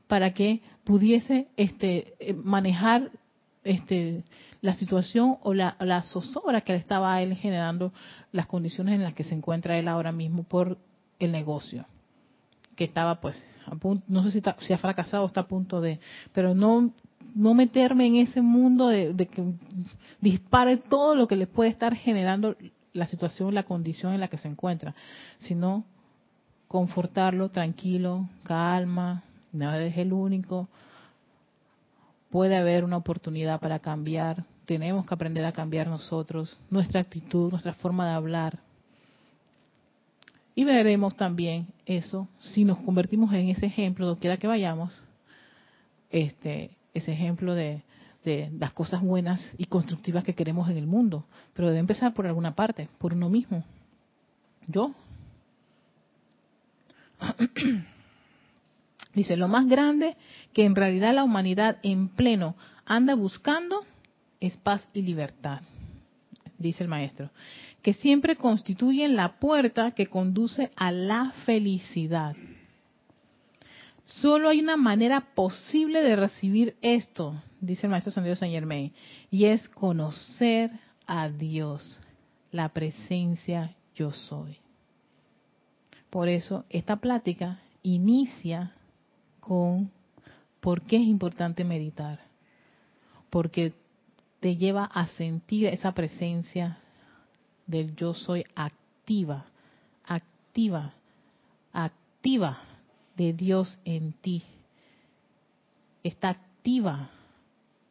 para 0.08 0.34
que 0.34 0.62
pudiese 0.84 1.48
este, 1.56 2.16
eh, 2.20 2.34
manejar 2.34 3.12
este, 3.64 4.26
la 4.60 4.74
situación 4.74 5.38
o 5.42 5.54
la, 5.54 5.78
la, 5.80 6.02
zozobra 6.02 6.60
que 6.60 6.74
le 6.74 6.80
estaba 6.80 7.14
a 7.14 7.22
él 7.22 7.34
generando 7.38 7.94
las 8.34 8.46
condiciones 8.46 8.96
en 8.96 9.04
las 9.04 9.14
que 9.14 9.24
se 9.24 9.36
encuentra 9.36 9.80
él 9.80 9.88
ahora 9.88 10.12
mismo 10.12 10.44
por 10.44 10.78
el 11.18 11.32
negocio 11.32 11.86
que 12.76 12.84
estaba 12.84 13.22
pues 13.22 13.42
a 13.68 13.76
punto, 13.76 14.04
no 14.10 14.22
sé 14.22 14.32
si, 14.32 14.42
si 14.68 14.74
ha 14.74 14.78
fracasado 14.78 15.24
o 15.24 15.28
está 15.28 15.40
a 15.40 15.48
punto 15.48 15.80
de, 15.80 16.02
pero 16.34 16.54
no 16.54 16.92
no 17.36 17.54
meterme 17.54 18.08
en 18.08 18.16
ese 18.16 18.42
mundo 18.42 18.88
de, 18.88 19.14
que 19.28 19.44
dispare 20.22 20.78
todo 20.78 21.16
lo 21.16 21.28
que 21.28 21.36
le 21.36 21.48
puede 21.48 21.70
estar 21.70 21.94
generando 21.94 22.56
la 22.94 23.08
situación, 23.08 23.54
la 23.54 23.64
condición 23.64 24.14
en 24.14 24.22
la 24.22 24.30
que 24.30 24.38
se 24.38 24.48
encuentra, 24.48 24.96
sino 25.38 25.84
confortarlo, 26.70 27.50
tranquilo, 27.50 28.30
calma, 28.44 29.24
no 29.52 29.74
es 29.76 29.98
el 29.98 30.14
único, 30.14 30.70
puede 32.30 32.56
haber 32.56 32.86
una 32.86 32.98
oportunidad 32.98 33.60
para 33.60 33.80
cambiar, 33.80 34.46
tenemos 34.66 35.06
que 35.06 35.14
aprender 35.14 35.44
a 35.44 35.52
cambiar 35.52 35.88
nosotros, 35.88 36.60
nuestra 36.70 37.02
actitud, 37.02 37.52
nuestra 37.52 37.74
forma 37.74 38.08
de 38.08 38.14
hablar. 38.14 38.60
Y 40.56 40.64
veremos 40.64 41.18
también 41.18 41.68
eso, 41.86 42.30
si 42.40 42.64
nos 42.64 42.78
convertimos 42.78 43.34
en 43.34 43.50
ese 43.50 43.66
ejemplo, 43.66 44.06
donde 44.06 44.22
quiera 44.22 44.38
que 44.38 44.48
vayamos, 44.48 45.06
este, 46.10 46.72
ese 46.96 47.12
ejemplo 47.12 47.54
de, 47.54 47.84
las 48.58 48.74
cosas 48.74 49.04
buenas 49.04 49.54
y 49.56 49.66
constructivas 49.66 50.24
que 50.24 50.34
queremos 50.34 50.68
en 50.68 50.78
el 50.78 50.88
mundo. 50.88 51.26
Pero 51.54 51.68
debe 51.68 51.80
empezar 51.80 52.16
por 52.16 52.26
alguna 52.26 52.56
parte, 52.56 52.90
por 52.98 53.14
uno 53.14 53.30
mismo. 53.30 53.64
Yo. 54.66 54.96
Dice, 59.14 59.38
lo 59.38 59.48
más 59.48 59.68
grande 59.68 60.18
que 60.54 60.66
en 60.66 60.76
realidad 60.76 61.14
la 61.14 61.24
humanidad 61.24 61.78
en 61.84 62.10
pleno 62.10 62.56
anda 62.86 63.14
buscando 63.14 63.86
es 64.40 64.58
paz 64.58 64.88
y 64.94 65.04
libertad, 65.04 65.62
dice 66.58 66.84
el 66.84 66.90
maestro. 66.90 67.30
que 67.82 67.94
siempre 67.94 68.36
constituyen 68.36 69.16
la 69.16 69.40
puerta 69.40 69.92
que 69.92 70.08
conduce 70.08 70.72
a 70.76 70.92
la 70.92 71.32
felicidad. 71.46 72.36
Solo 74.06 74.50
hay 74.50 74.60
una 74.60 74.78
manera 74.78 75.34
posible 75.34 76.04
de 76.04 76.16
recibir 76.16 76.76
esto, 76.82 77.42
dice 77.60 77.88
el 77.88 77.92
maestro 77.92 78.12
San 78.12 78.24
Saint 78.36 78.54
Germain, 78.54 78.94
y 79.32 79.46
es 79.46 79.68
conocer 79.70 80.72
a 81.08 81.30
Dios, 81.30 82.00
la 82.52 82.70
presencia 82.70 83.76
yo 83.96 84.12
soy. 84.12 84.58
Por 86.12 86.30
eso 86.30 86.66
esta 86.70 86.98
plática 86.98 87.60
inicia 87.82 88.74
con 89.40 89.92
por 90.60 90.84
qué 90.84 90.98
es 90.98 91.04
importante 91.04 91.64
meditar. 91.64 92.20
Porque 93.30 93.74
te 94.40 94.56
lleva 94.56 94.86
a 94.86 95.08
sentir 95.08 95.66
esa 95.66 95.94
presencia 95.94 96.78
del 97.66 97.96
yo 97.96 98.14
soy 98.14 98.46
activa, 98.56 99.46
activa, 100.06 100.94
activa 101.74 102.75
de 103.16 103.34
Dios 103.34 103.80
en 103.86 104.14
ti. 104.14 104.44
Está 106.04 106.30
activa, 106.30 107.10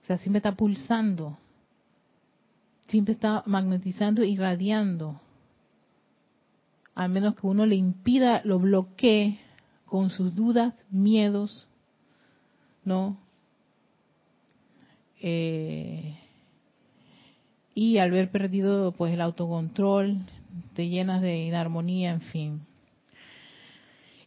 o 0.02 0.06
sea, 0.06 0.18
siempre 0.18 0.38
está 0.38 0.54
pulsando, 0.54 1.38
siempre 2.84 3.14
está 3.14 3.42
magnetizando, 3.46 4.22
irradiando. 4.22 5.20
Al 6.94 7.10
menos 7.10 7.34
que 7.34 7.46
uno 7.46 7.66
le 7.66 7.74
impida, 7.74 8.42
lo 8.44 8.58
bloquee 8.58 9.38
con 9.86 10.10
sus 10.10 10.34
dudas, 10.34 10.74
miedos, 10.90 11.66
¿no? 12.84 13.16
Eh, 15.20 16.18
y 17.74 17.98
al 17.98 18.10
haber 18.10 18.30
perdido 18.30 18.92
pues 18.92 19.12
el 19.12 19.20
autocontrol, 19.20 20.18
te 20.74 20.88
llenas 20.88 21.22
de 21.22 21.46
inarmonía, 21.46 22.10
en 22.10 22.20
fin. 22.20 22.60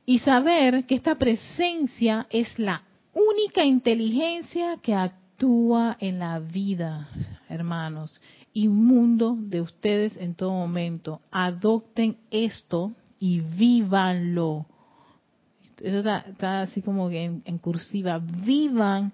Y 0.10 0.20
saber 0.20 0.86
que 0.86 0.95
esta 0.95 1.16
presencia 1.16 2.28
es 2.30 2.58
la 2.58 2.82
única 3.14 3.66
inteligencia 3.66 4.78
que 4.82 4.93
actúa 4.93 5.97
en 5.99 6.20
la 6.20 6.39
vida, 6.39 7.10
hermanos, 7.49 8.22
y 8.53 8.70
mundo 8.70 9.36
de 9.38 9.60
ustedes 9.60 10.16
en 10.16 10.34
todo 10.34 10.51
momento. 10.51 11.20
Adopten 11.30 12.16
esto 12.32 12.93
y 13.20 13.41
vívanlo. 13.41 14.66
está, 15.78 16.62
así 16.62 16.82
como 16.82 17.12
en, 17.12 17.41
cursiva. 17.58 18.18
Vivan 18.20 19.12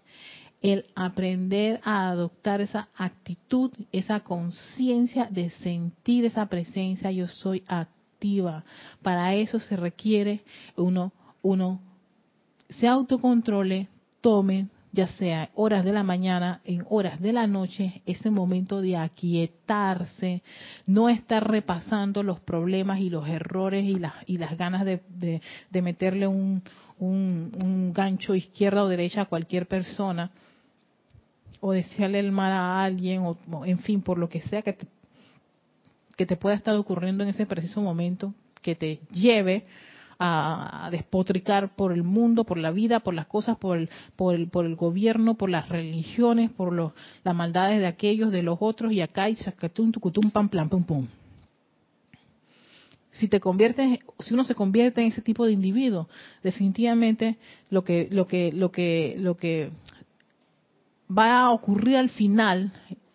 el 0.61 0.85
aprender 0.93 1.81
a 1.83 2.09
adoptar 2.09 2.61
esa 2.61 2.89
actitud, 2.95 3.71
esa 3.91 4.19
conciencia 4.19 5.25
de 5.25 5.49
sentir 5.49 6.25
esa 6.25 6.45
presencia, 6.45 7.09
yo 7.09 7.25
soy. 7.25 7.63
Para 9.01 9.35
eso 9.35 9.59
se 9.59 9.75
requiere 9.75 10.41
uno, 10.77 11.11
uno 11.41 11.79
se 12.69 12.87
autocontrole, 12.87 13.87
tome, 14.21 14.67
ya 14.93 15.07
sea 15.07 15.49
horas 15.55 15.83
de 15.83 15.91
la 15.91 16.03
mañana, 16.03 16.61
en 16.63 16.85
horas 16.89 17.19
de 17.19 17.33
la 17.33 17.47
noche, 17.47 18.01
ese 18.05 18.29
momento 18.29 18.79
de 18.79 18.95
aquietarse, 18.95 20.41
no 20.85 21.09
estar 21.09 21.49
repasando 21.49 22.23
los 22.23 22.39
problemas 22.39 22.99
y 22.99 23.09
los 23.09 23.27
errores 23.27 23.83
y 23.83 23.95
las, 23.95 24.13
y 24.27 24.37
las 24.37 24.55
ganas 24.57 24.85
de, 24.85 25.01
de, 25.71 25.81
meterle 25.81 26.27
un, 26.27 26.61
un, 26.99 27.51
un 27.61 27.91
gancho 27.91 28.35
izquierda 28.35 28.83
o 28.83 28.87
derecha 28.87 29.21
a 29.21 29.25
cualquier 29.25 29.67
persona, 29.67 30.31
o 31.59 31.71
desearle 31.71 32.19
el 32.19 32.31
mal 32.31 32.51
a 32.51 32.83
alguien, 32.83 33.23
o, 33.23 33.37
en 33.65 33.79
fin, 33.79 34.01
por 34.01 34.17
lo 34.17 34.29
que 34.29 34.41
sea 34.41 34.61
que 34.61 34.77
que 36.15 36.25
te 36.25 36.37
pueda 36.37 36.55
estar 36.55 36.75
ocurriendo 36.75 37.23
en 37.23 37.29
ese 37.29 37.45
preciso 37.45 37.81
momento, 37.81 38.33
que 38.61 38.75
te 38.75 38.99
lleve 39.11 39.65
a, 40.19 40.89
despotricar 40.91 41.75
por 41.75 41.91
el 41.91 42.03
mundo, 42.03 42.43
por 42.43 42.57
la 42.57 42.71
vida, 42.71 42.99
por 43.01 43.13
las 43.13 43.27
cosas, 43.27 43.57
por 43.57 43.77
el, 43.77 43.89
por 44.15 44.35
el, 44.35 44.47
por 44.47 44.65
el 44.65 44.75
gobierno, 44.75 45.35
por 45.35 45.49
las 45.49 45.69
religiones, 45.69 46.51
por 46.51 46.71
los, 46.71 46.93
las 47.23 47.35
maldades 47.35 47.79
de 47.79 47.87
aquellos, 47.87 48.31
de 48.31 48.43
los 48.43 48.57
otros, 48.61 48.91
y 48.93 49.01
acá 49.01 49.29
y 49.29 49.35
sacatum, 49.35 49.91
tucutum, 49.91 50.31
pam, 50.31 50.49
plan, 50.49 50.69
pum, 50.69 50.83
pum. 50.83 51.07
Si 53.11 53.27
te 53.27 53.39
conviertes, 53.39 53.99
si 54.19 54.33
uno 54.33 54.43
se 54.43 54.55
convierte 54.55 55.01
en 55.01 55.07
ese 55.07 55.21
tipo 55.21 55.45
de 55.45 55.51
individuo, 55.51 56.09
definitivamente 56.41 57.37
lo 57.69 57.83
que, 57.83 58.07
lo 58.09 58.25
que, 58.25 58.51
lo 58.51 58.71
que, 58.71 59.15
lo 59.19 59.37
que 59.37 59.69
va 61.15 61.41
a 61.41 61.51
ocurrir 61.51 61.97
al 61.97 62.09
final 62.09 62.73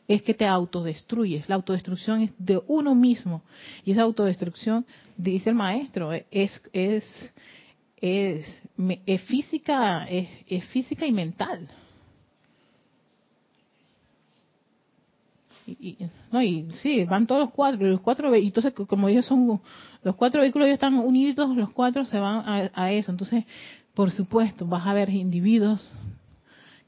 es 0.09 0.22
que 0.22 0.32
te 0.32 0.46
autodestruyes. 0.46 1.48
La 1.48 1.56
autodestrucción 1.56 2.22
es 2.22 2.32
de 2.38 2.61
uno 2.66 2.94
mismo. 2.94 3.42
Y 3.84 3.92
esa 3.92 4.02
autodestrucción, 4.02 4.86
dice 5.16 5.50
el 5.50 5.56
maestro, 5.56 6.12
es, 6.12 6.62
es, 6.72 7.34
es, 7.98 8.62
es 9.04 9.22
física, 9.22 10.06
es, 10.09 10.28
es 10.48 10.64
física 10.66 11.06
y 11.06 11.12
mental. 11.12 11.68
Y, 15.66 15.98
no, 16.32 16.42
y 16.42 16.66
sí, 16.80 17.04
van 17.04 17.26
todos 17.26 17.42
los 17.42 17.50
cuatro, 17.50 17.86
los 17.86 18.00
cuatro, 18.00 18.34
y 18.34 18.46
entonces 18.46 18.72
como 18.72 19.11
ellos 19.11 19.26
son, 19.26 19.61
los 20.02 20.16
cuatro 20.16 20.40
vehículos 20.40 20.68
están 20.68 20.94
unidos, 20.94 21.54
los 21.54 21.68
cuatro 21.72 22.06
se 22.06 22.18
van 22.18 22.36
a, 22.48 22.70
a 22.72 22.92
eso. 22.92 23.11
Entonces, 23.11 23.44
por 23.92 24.11
supuesto, 24.11 24.64
vas 24.64 24.86
a 24.86 24.94
ver 24.94 25.11
individuos 25.11 25.92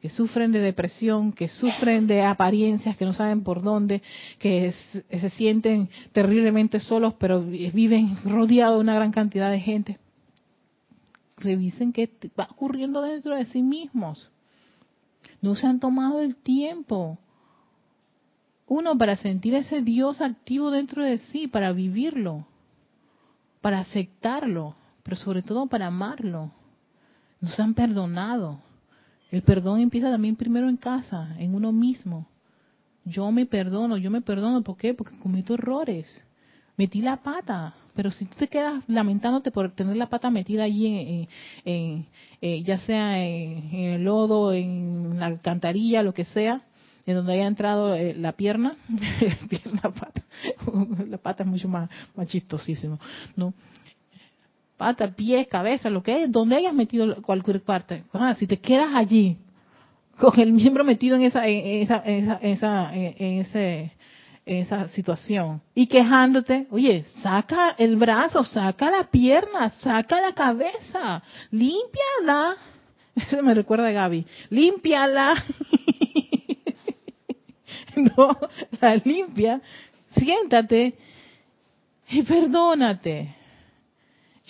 que 0.01 0.09
sufren 0.09 0.51
de 0.51 0.61
depresión, 0.61 1.33
que 1.33 1.49
sufren 1.49 2.07
de 2.07 2.23
apariencias, 2.23 2.97
que 2.97 3.05
no 3.05 3.13
saben 3.13 3.43
por 3.43 3.63
dónde, 3.63 4.03
que 4.39 4.73
se 4.73 5.31
sienten 5.31 5.91
terriblemente 6.13 6.81
solos, 6.81 7.15
pero 7.15 7.43
viven 7.43 8.17
rodeados 8.25 8.79
de 8.79 8.81
una 8.81 8.95
gran 8.95 9.13
cantidad 9.13 9.51
de 9.51 9.61
gente. 9.61 9.99
Revisen 11.37 11.93
qué 11.93 12.11
va 12.39 12.49
ocurriendo 12.51 13.03
dentro 13.03 13.37
de 13.37 13.45
sí 13.47 13.63
mismos. 13.63 14.31
No 15.43 15.55
se 15.55 15.67
han 15.67 15.81
tomado 15.81 16.21
el 16.21 16.37
tiempo. 16.37 17.19
Uno, 18.67 18.97
para 18.97 19.17
sentir 19.17 19.55
ese 19.55 19.83
Dios 19.83 20.23
activo 20.23 20.71
dentro 20.71 21.05
de 21.05 21.19
sí, 21.19 21.47
para 21.47 21.73
vivirlo, 21.73 22.47
para 23.61 23.81
aceptarlo, 23.81 24.77
pero 25.03 25.17
sobre 25.17 25.43
todo 25.43 25.67
para 25.67 25.89
amarlo. 25.89 26.53
No 27.43 27.49
se 27.51 27.61
han 27.61 27.75
perdonado 27.75 28.61
el 29.31 29.43
perdón 29.43 29.81
empieza 29.81 30.11
también 30.11 30.37
primero 30.37 30.69
en 30.69 30.77
casa, 30.77 31.37
en 31.39 31.55
uno 31.55 31.73
mismo. 31.73 32.27
Yo 33.05 33.31
me 33.33 33.47
perdono, 33.47 33.97
yo 33.97 34.11
me 34.11 34.21
perdono, 34.21 34.63
¿por 34.63 34.77
qué? 34.77 34.95
Porque 34.95 35.19
cometo 35.19 35.55
errores. 35.55 36.27
Metí 36.77 37.01
la 37.01 37.19
pata, 37.19 37.75
pero 37.95 38.11
si 38.11 38.25
tú 38.25 38.37
te 38.39 38.49
quedas 38.49 38.83
lamentándote 38.87 39.51
por 39.51 39.71
tener 39.73 39.97
la 39.97 40.09
pata 40.09 40.31
metida 40.31 40.65
allí, 40.65 41.29
en, 41.65 42.07
eh, 42.41 42.63
ya 42.63 42.79
sea 42.79 43.23
en, 43.23 43.75
el 43.75 44.05
lodo, 44.05 44.53
en 44.53 45.19
la 45.19 45.27
alcantarilla, 45.27 46.03
lo 46.03 46.15
que 46.15 46.25
sea, 46.25 46.63
en 47.07 47.15
donde 47.15 47.35
haya 47.35 47.47
entrado 47.47 47.95
eh, 47.95 48.15
la 48.15 48.33
pierna, 48.33 48.77
la 49.83 49.91
pata, 49.91 50.23
la 51.07 51.19
pata 51.19 51.43
es 51.43 51.49
mucho 51.49 51.69
más, 51.69 51.91
más 52.17 52.29
¿no? 53.37 53.53
Pata, 54.81 55.15
pies, 55.15 55.47
cabeza, 55.47 55.91
lo 55.91 56.03
que 56.03 56.23
es, 56.23 56.33
donde 56.33 56.57
hayas 56.57 56.73
metido 56.73 57.21
cualquier 57.21 57.61
parte. 57.61 58.03
Ah, 58.15 58.35
si 58.35 58.47
te 58.47 58.59
quedas 58.59 58.95
allí 58.95 59.37
con 60.19 60.41
el 60.41 60.55
miembro 60.55 60.85
metido 60.85 61.17
en 61.17 61.23
esa, 61.25 61.47
en 61.47 61.83
esa, 61.83 62.03
en 62.03 62.45
esa, 62.45 62.95
en 62.95 63.41
ese, 63.41 63.93
esa 64.47 64.89
situación 64.89 65.61
y 65.75 65.87
quejándote, 65.87 66.67
oye, 66.71 67.05
saca 67.23 67.75
el 67.77 67.97
brazo, 67.97 68.43
saca 68.43 68.91
la 68.91 69.05
pierna, 69.05 69.69
saca 69.69 70.19
la 70.19 70.33
cabeza, 70.33 71.23
límpiala. 71.51 72.57
Eso 73.17 73.43
me 73.43 73.53
recuerda 73.53 73.89
a 73.89 73.93
Gaby, 73.93 74.25
límpiala. 74.49 75.45
no, 77.97 78.35
la 78.81 78.95
limpia, 78.97 79.61
siéntate 80.15 80.95
y 82.09 82.23
perdónate. 82.23 83.40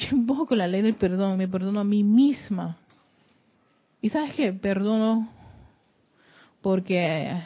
Yo 0.01 0.17
invoco 0.17 0.57
la 0.57 0.67
ley 0.67 0.83
del 0.83 0.95
perdón, 0.95 1.37
me 1.37 1.47
perdono 1.47 1.81
a 1.81 1.85
mí 1.85 2.03
misma. 2.03 2.79
Y 4.01 4.09
sabes 4.09 4.35
qué, 4.35 4.53
perdono 4.53 5.29
porque 6.63 7.43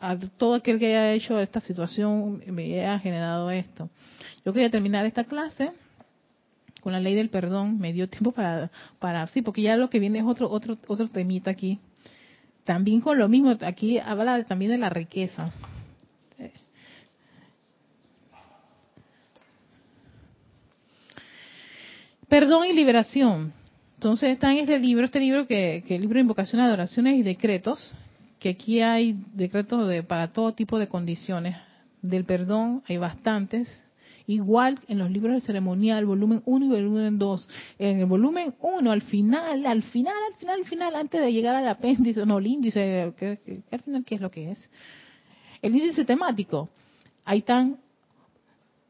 a 0.00 0.18
todo 0.36 0.54
aquel 0.54 0.78
que 0.78 0.86
haya 0.86 1.12
hecho 1.12 1.38
esta 1.38 1.60
situación 1.60 2.42
me 2.46 2.80
haya 2.80 2.98
generado 2.98 3.50
esto. 3.50 3.88
Yo 4.44 4.52
quería 4.52 4.70
terminar 4.70 5.06
esta 5.06 5.24
clase 5.24 5.72
con 6.80 6.92
la 6.92 7.00
ley 7.00 7.14
del 7.14 7.30
perdón, 7.30 7.78
me 7.78 7.94
dio 7.94 8.08
tiempo 8.10 8.32
para, 8.32 8.70
para 8.98 9.26
sí, 9.28 9.40
porque 9.40 9.62
ya 9.62 9.78
lo 9.78 9.88
que 9.88 9.98
viene 9.98 10.18
es 10.18 10.24
otro, 10.26 10.50
otro, 10.50 10.76
otro 10.86 11.08
temita 11.08 11.50
aquí. 11.50 11.78
También 12.64 13.00
con 13.00 13.18
lo 13.18 13.28
mismo, 13.28 13.56
aquí 13.62 13.98
habla 13.98 14.44
también 14.44 14.70
de 14.70 14.78
la 14.78 14.90
riqueza. 14.90 15.52
Perdón 22.28 22.66
y 22.66 22.72
liberación. 22.72 23.52
Entonces 23.94 24.30
está 24.30 24.52
en 24.52 24.58
este 24.58 24.78
libro, 24.78 25.04
este 25.04 25.20
libro 25.20 25.46
que, 25.46 25.84
que 25.86 25.94
el 25.94 26.02
libro 26.02 26.16
de 26.16 26.22
invocaciones, 26.22 26.66
adoraciones 26.66 27.16
y 27.16 27.22
decretos, 27.22 27.94
que 28.38 28.50
aquí 28.50 28.80
hay 28.80 29.16
decretos 29.32 29.88
de, 29.88 30.02
para 30.02 30.32
todo 30.32 30.52
tipo 30.52 30.78
de 30.78 30.88
condiciones. 30.88 31.56
Del 32.02 32.24
perdón 32.24 32.82
hay 32.86 32.98
bastantes, 32.98 33.68
Igual 34.26 34.78
en 34.88 34.98
los 34.98 35.10
libros 35.10 35.34
de 35.34 35.40
ceremonial, 35.42 36.06
volumen 36.06 36.42
1 36.46 36.64
y 36.64 36.68
volumen 36.68 37.18
2. 37.18 37.48
En 37.78 38.00
el 38.00 38.06
volumen 38.06 38.54
1, 38.58 38.90
al 38.90 39.02
final, 39.02 39.66
al 39.66 39.82
final, 39.82 40.14
al 40.26 40.34
final, 40.38 40.60
al 40.60 40.66
final, 40.66 40.96
antes 40.96 41.20
de 41.20 41.30
llegar 41.30 41.54
al 41.54 41.68
apéndice, 41.68 42.24
no, 42.24 42.38
el 42.38 42.46
índice, 42.46 43.12
¿qué, 43.18 43.62
al 43.70 43.80
final 43.80 44.04
qué 44.04 44.14
es 44.14 44.20
lo 44.22 44.30
que 44.30 44.52
es? 44.52 44.70
El 45.60 45.76
índice 45.76 46.06
temático. 46.06 46.70
Ahí 47.26 47.40
están 47.40 47.76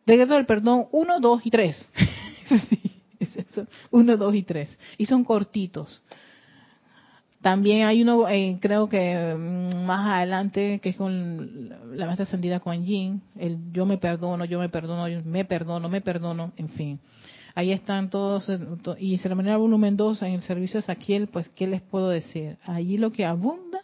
decreto 0.07 0.35
del 0.35 0.47
perdón 0.47 0.87
1, 0.93 1.19
2 1.19 1.41
y 1.45 1.51
3. 1.51 1.91
1, 3.91 4.17
2 4.17 4.35
y 4.35 4.43
3. 4.43 4.79
Y 4.99 5.07
son 5.07 5.25
cortitos. 5.25 6.03
También 7.45 7.87
hay 7.87 8.01
uno, 8.01 8.27
eh, 8.27 8.57
creo 8.59 8.89
que 8.89 9.35
mm, 9.35 9.85
más 9.85 10.15
adelante, 10.17 10.81
que 10.83 10.89
es 10.89 10.97
con 10.97 11.69
la 11.95 12.07
maestra 12.07 12.25
ascendida 12.25 12.59
Kuan 12.59 12.87
Yin, 12.87 13.21
el 13.39 13.59
yo 13.71 13.85
me 13.85 13.99
perdono, 13.99 14.47
yo 14.47 14.59
me 14.59 14.71
perdono, 14.71 15.09
yo 15.09 15.21
me 15.23 15.45
perdono, 15.45 15.91
me 15.91 16.01
perdono, 16.01 16.53
en 16.57 16.71
fin. 16.71 17.01
Ahí 17.55 17.71
están 17.71 18.09
todos, 18.09 18.49
eh, 18.49 18.59
y 18.99 19.19
ceremonial 19.19 19.59
volumen 19.59 19.95
2 19.95 20.23
en 20.23 20.33
el 20.33 20.41
servicio 20.41 20.81
de 20.81 20.87
Saquiel, 20.87 21.29
pues, 21.29 21.51
¿qué 21.51 21.67
les 21.67 21.83
puedo 21.83 22.09
decir? 22.09 22.57
Allí 22.65 22.97
lo 22.97 23.13
que 23.13 23.27
abunda 23.27 23.83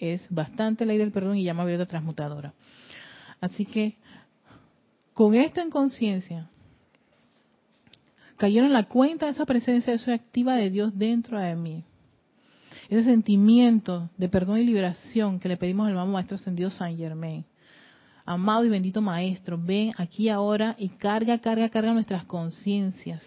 es 0.00 0.26
bastante 0.28 0.84
ley 0.84 0.98
del 0.98 1.12
perdón 1.12 1.36
y 1.36 1.44
llama 1.44 1.62
abierta 1.62 1.86
transmutadora. 1.86 2.52
Así 3.40 3.64
que, 3.64 3.96
con 5.14 5.36
esto 5.36 5.60
en 5.60 5.70
conciencia, 5.70 6.50
cayeron 8.36 8.66
en 8.66 8.72
la 8.72 8.84
cuenta 8.84 9.26
de 9.26 9.32
esa 9.32 9.46
presencia, 9.46 9.92
de 9.92 9.96
esa 9.96 10.14
activa 10.14 10.56
de 10.56 10.70
Dios 10.70 10.96
dentro 10.96 11.38
de 11.38 11.54
mí 11.54 11.84
ese 12.98 13.04
sentimiento 13.04 14.10
de 14.18 14.28
perdón 14.28 14.58
y 14.58 14.64
liberación 14.64 15.40
que 15.40 15.48
le 15.48 15.56
pedimos 15.56 15.86
al 15.86 15.92
amado 15.94 16.12
Maestro 16.12 16.34
Ascendido 16.36 16.70
San 16.70 16.96
Germain. 16.96 17.44
Amado 18.24 18.64
y 18.64 18.68
bendito 18.68 19.00
Maestro, 19.00 19.58
ven 19.58 19.92
aquí 19.96 20.28
ahora 20.28 20.76
y 20.78 20.90
carga, 20.90 21.38
carga, 21.38 21.70
carga 21.70 21.94
nuestras 21.94 22.24
conciencias. 22.24 23.22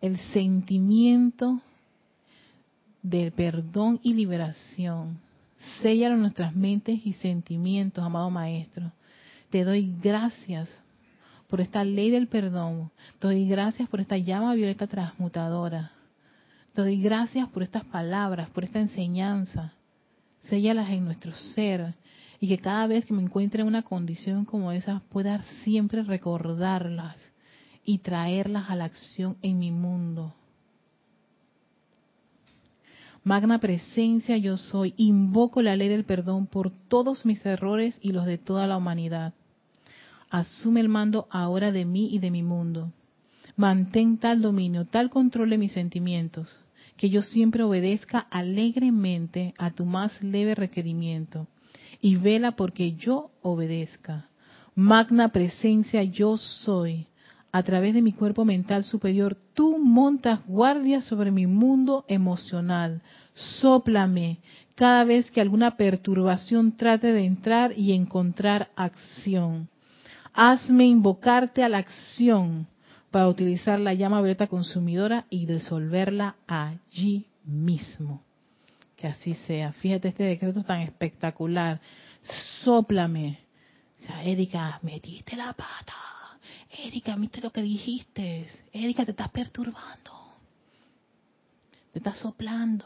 El 0.00 0.16
sentimiento 0.32 1.60
de 3.02 3.30
perdón 3.30 4.00
y 4.02 4.14
liberación. 4.14 5.20
Sella 5.82 6.08
nuestras 6.16 6.54
mentes 6.54 7.04
y 7.04 7.12
sentimientos, 7.14 8.02
amado 8.02 8.30
Maestro. 8.30 8.92
Te 9.50 9.62
doy 9.62 9.94
gracias 10.02 10.70
por 11.48 11.60
esta 11.60 11.82
ley 11.82 12.10
del 12.10 12.28
perdón. 12.28 12.92
Te 13.18 13.26
doy 13.26 13.48
gracias 13.48 13.88
por 13.88 14.00
esta 14.00 14.16
llama 14.16 14.54
violeta 14.54 14.86
transmutadora. 14.86 15.92
Te 16.74 16.82
doy 16.82 17.00
gracias 17.00 17.48
por 17.48 17.62
estas 17.62 17.84
palabras, 17.84 18.50
por 18.50 18.64
esta 18.64 18.78
enseñanza. 18.78 19.72
Séllalas 20.42 20.90
en 20.90 21.04
nuestro 21.04 21.32
ser 21.32 21.94
y 22.38 22.48
que 22.48 22.58
cada 22.58 22.86
vez 22.86 23.04
que 23.04 23.14
me 23.14 23.22
encuentre 23.22 23.62
en 23.62 23.66
una 23.66 23.82
condición 23.82 24.44
como 24.44 24.70
esa 24.70 25.02
pueda 25.08 25.42
siempre 25.64 26.02
recordarlas 26.02 27.16
y 27.84 27.98
traerlas 27.98 28.70
a 28.70 28.76
la 28.76 28.84
acción 28.84 29.36
en 29.42 29.58
mi 29.58 29.70
mundo. 29.70 30.34
Magna 33.24 33.58
presencia 33.58 34.36
yo 34.36 34.56
soy, 34.56 34.94
invoco 34.96 35.60
la 35.62 35.76
ley 35.76 35.88
del 35.88 36.04
perdón 36.04 36.46
por 36.46 36.70
todos 36.70 37.26
mis 37.26 37.44
errores 37.44 37.98
y 38.00 38.12
los 38.12 38.26
de 38.26 38.38
toda 38.38 38.66
la 38.66 38.76
humanidad. 38.76 39.34
Asume 40.30 40.80
el 40.80 40.88
mando 40.88 41.26
ahora 41.30 41.72
de 41.72 41.84
mí 41.84 42.08
y 42.12 42.18
de 42.18 42.30
mi 42.30 42.42
mundo. 42.42 42.92
Mantén 43.56 44.18
tal 44.18 44.42
dominio, 44.42 44.84
tal 44.84 45.10
control 45.10 45.50
de 45.50 45.58
mis 45.58 45.72
sentimientos, 45.72 46.60
que 46.96 47.10
yo 47.10 47.22
siempre 47.22 47.62
obedezca 47.62 48.18
alegremente 48.18 49.54
a 49.58 49.70
tu 49.70 49.84
más 49.84 50.22
leve 50.22 50.54
requerimiento 50.54 51.46
y 52.00 52.16
vela 52.16 52.52
porque 52.52 52.94
yo 52.94 53.30
obedezca. 53.42 54.28
Magna 54.74 55.30
presencia 55.30 56.02
yo 56.04 56.36
soy. 56.36 57.06
A 57.50 57.62
través 57.62 57.94
de 57.94 58.02
mi 58.02 58.12
cuerpo 58.12 58.44
mental 58.44 58.84
superior, 58.84 59.36
tú 59.54 59.78
montas 59.78 60.40
guardia 60.46 61.00
sobre 61.00 61.30
mi 61.30 61.46
mundo 61.46 62.04
emocional. 62.06 63.00
Sóplame 63.34 64.38
cada 64.74 65.02
vez 65.04 65.30
que 65.30 65.40
alguna 65.40 65.76
perturbación 65.76 66.76
trate 66.76 67.12
de 67.12 67.24
entrar 67.24 67.76
y 67.76 67.92
encontrar 67.92 68.68
acción. 68.76 69.68
Hazme 70.32 70.86
invocarte 70.86 71.62
a 71.62 71.68
la 71.68 71.78
acción 71.78 72.66
para 73.10 73.28
utilizar 73.28 73.78
la 73.78 73.94
llama 73.94 74.20
violeta 74.20 74.46
consumidora 74.46 75.26
y 75.30 75.46
disolverla 75.46 76.36
allí 76.46 77.26
mismo. 77.44 78.22
Que 78.96 79.06
así 79.06 79.34
sea. 79.34 79.72
Fíjate 79.72 80.08
este 80.08 80.24
decreto 80.24 80.62
tan 80.62 80.80
espectacular. 80.82 81.80
Sóplame. 82.62 83.38
O 84.00 84.06
sea, 84.06 84.22
Erika, 84.24 84.78
metiste 84.82 85.36
la 85.36 85.52
pata. 85.52 85.94
Erika, 86.70 87.16
viste 87.16 87.40
lo 87.40 87.50
que 87.50 87.62
dijiste. 87.62 88.46
Erika, 88.72 89.04
te 89.04 89.12
estás 89.12 89.30
perturbando. 89.30 90.12
Te 91.92 91.98
estás 91.98 92.18
soplando. 92.18 92.84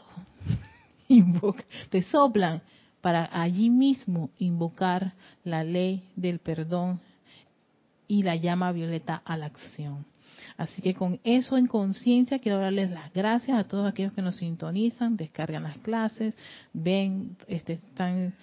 te 1.89 2.01
soplan 2.03 2.61
para 3.01 3.29
allí 3.31 3.69
mismo 3.69 4.29
invocar 4.37 5.13
la 5.43 5.63
ley 5.63 6.09
del 6.15 6.39
perdón 6.39 7.01
y 8.07 8.23
la 8.23 8.35
llama 8.35 8.71
violeta 8.71 9.21
a 9.25 9.37
la 9.37 9.47
acción. 9.47 10.05
Así 10.57 10.81
que 10.81 10.93
con 10.93 11.19
eso 11.23 11.57
en 11.57 11.67
conciencia 11.67 12.39
quiero 12.39 12.59
darles 12.59 12.91
las 12.91 13.11
gracias 13.13 13.57
a 13.57 13.63
todos 13.63 13.89
aquellos 13.89 14.13
que 14.13 14.21
nos 14.21 14.37
sintonizan, 14.37 15.17
descargan 15.17 15.63
las 15.63 15.77
clases, 15.79 16.35
ven, 16.73 17.37
este, 17.47 17.73
están 17.73 18.35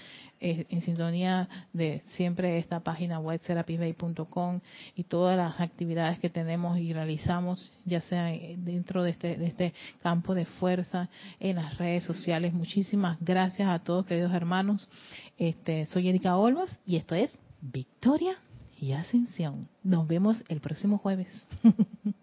eh, 0.42 0.66
en 0.70 0.80
sintonía 0.80 1.48
de 1.72 2.02
siempre 2.16 2.58
esta 2.58 2.80
página 2.80 3.20
web 3.20 3.40
serapisbay.com 3.42 4.60
y 4.96 5.04
todas 5.04 5.36
las 5.36 5.60
actividades 5.60 6.18
que 6.18 6.30
tenemos 6.30 6.78
y 6.78 6.92
realizamos, 6.92 7.72
ya 7.84 8.00
sea 8.00 8.24
dentro 8.56 9.02
de 9.02 9.10
este, 9.10 9.36
de 9.36 9.46
este 9.46 9.74
campo 10.02 10.34
de 10.34 10.46
fuerza 10.46 11.10
en 11.38 11.56
las 11.56 11.76
redes 11.78 12.04
sociales. 12.04 12.52
Muchísimas 12.54 13.18
gracias 13.20 13.68
a 13.68 13.78
todos, 13.80 14.06
queridos 14.06 14.32
hermanos. 14.32 14.88
Este, 15.36 15.86
soy 15.86 16.08
Erika 16.08 16.36
Olmos 16.36 16.70
y 16.86 16.96
esto 16.96 17.14
es 17.14 17.38
Victoria 17.60 18.38
y 18.80 18.92
ascensión. 18.92 19.68
Nos 19.82 20.08
vemos 20.08 20.42
el 20.48 20.60
próximo 20.60 20.98
jueves. 20.98 21.28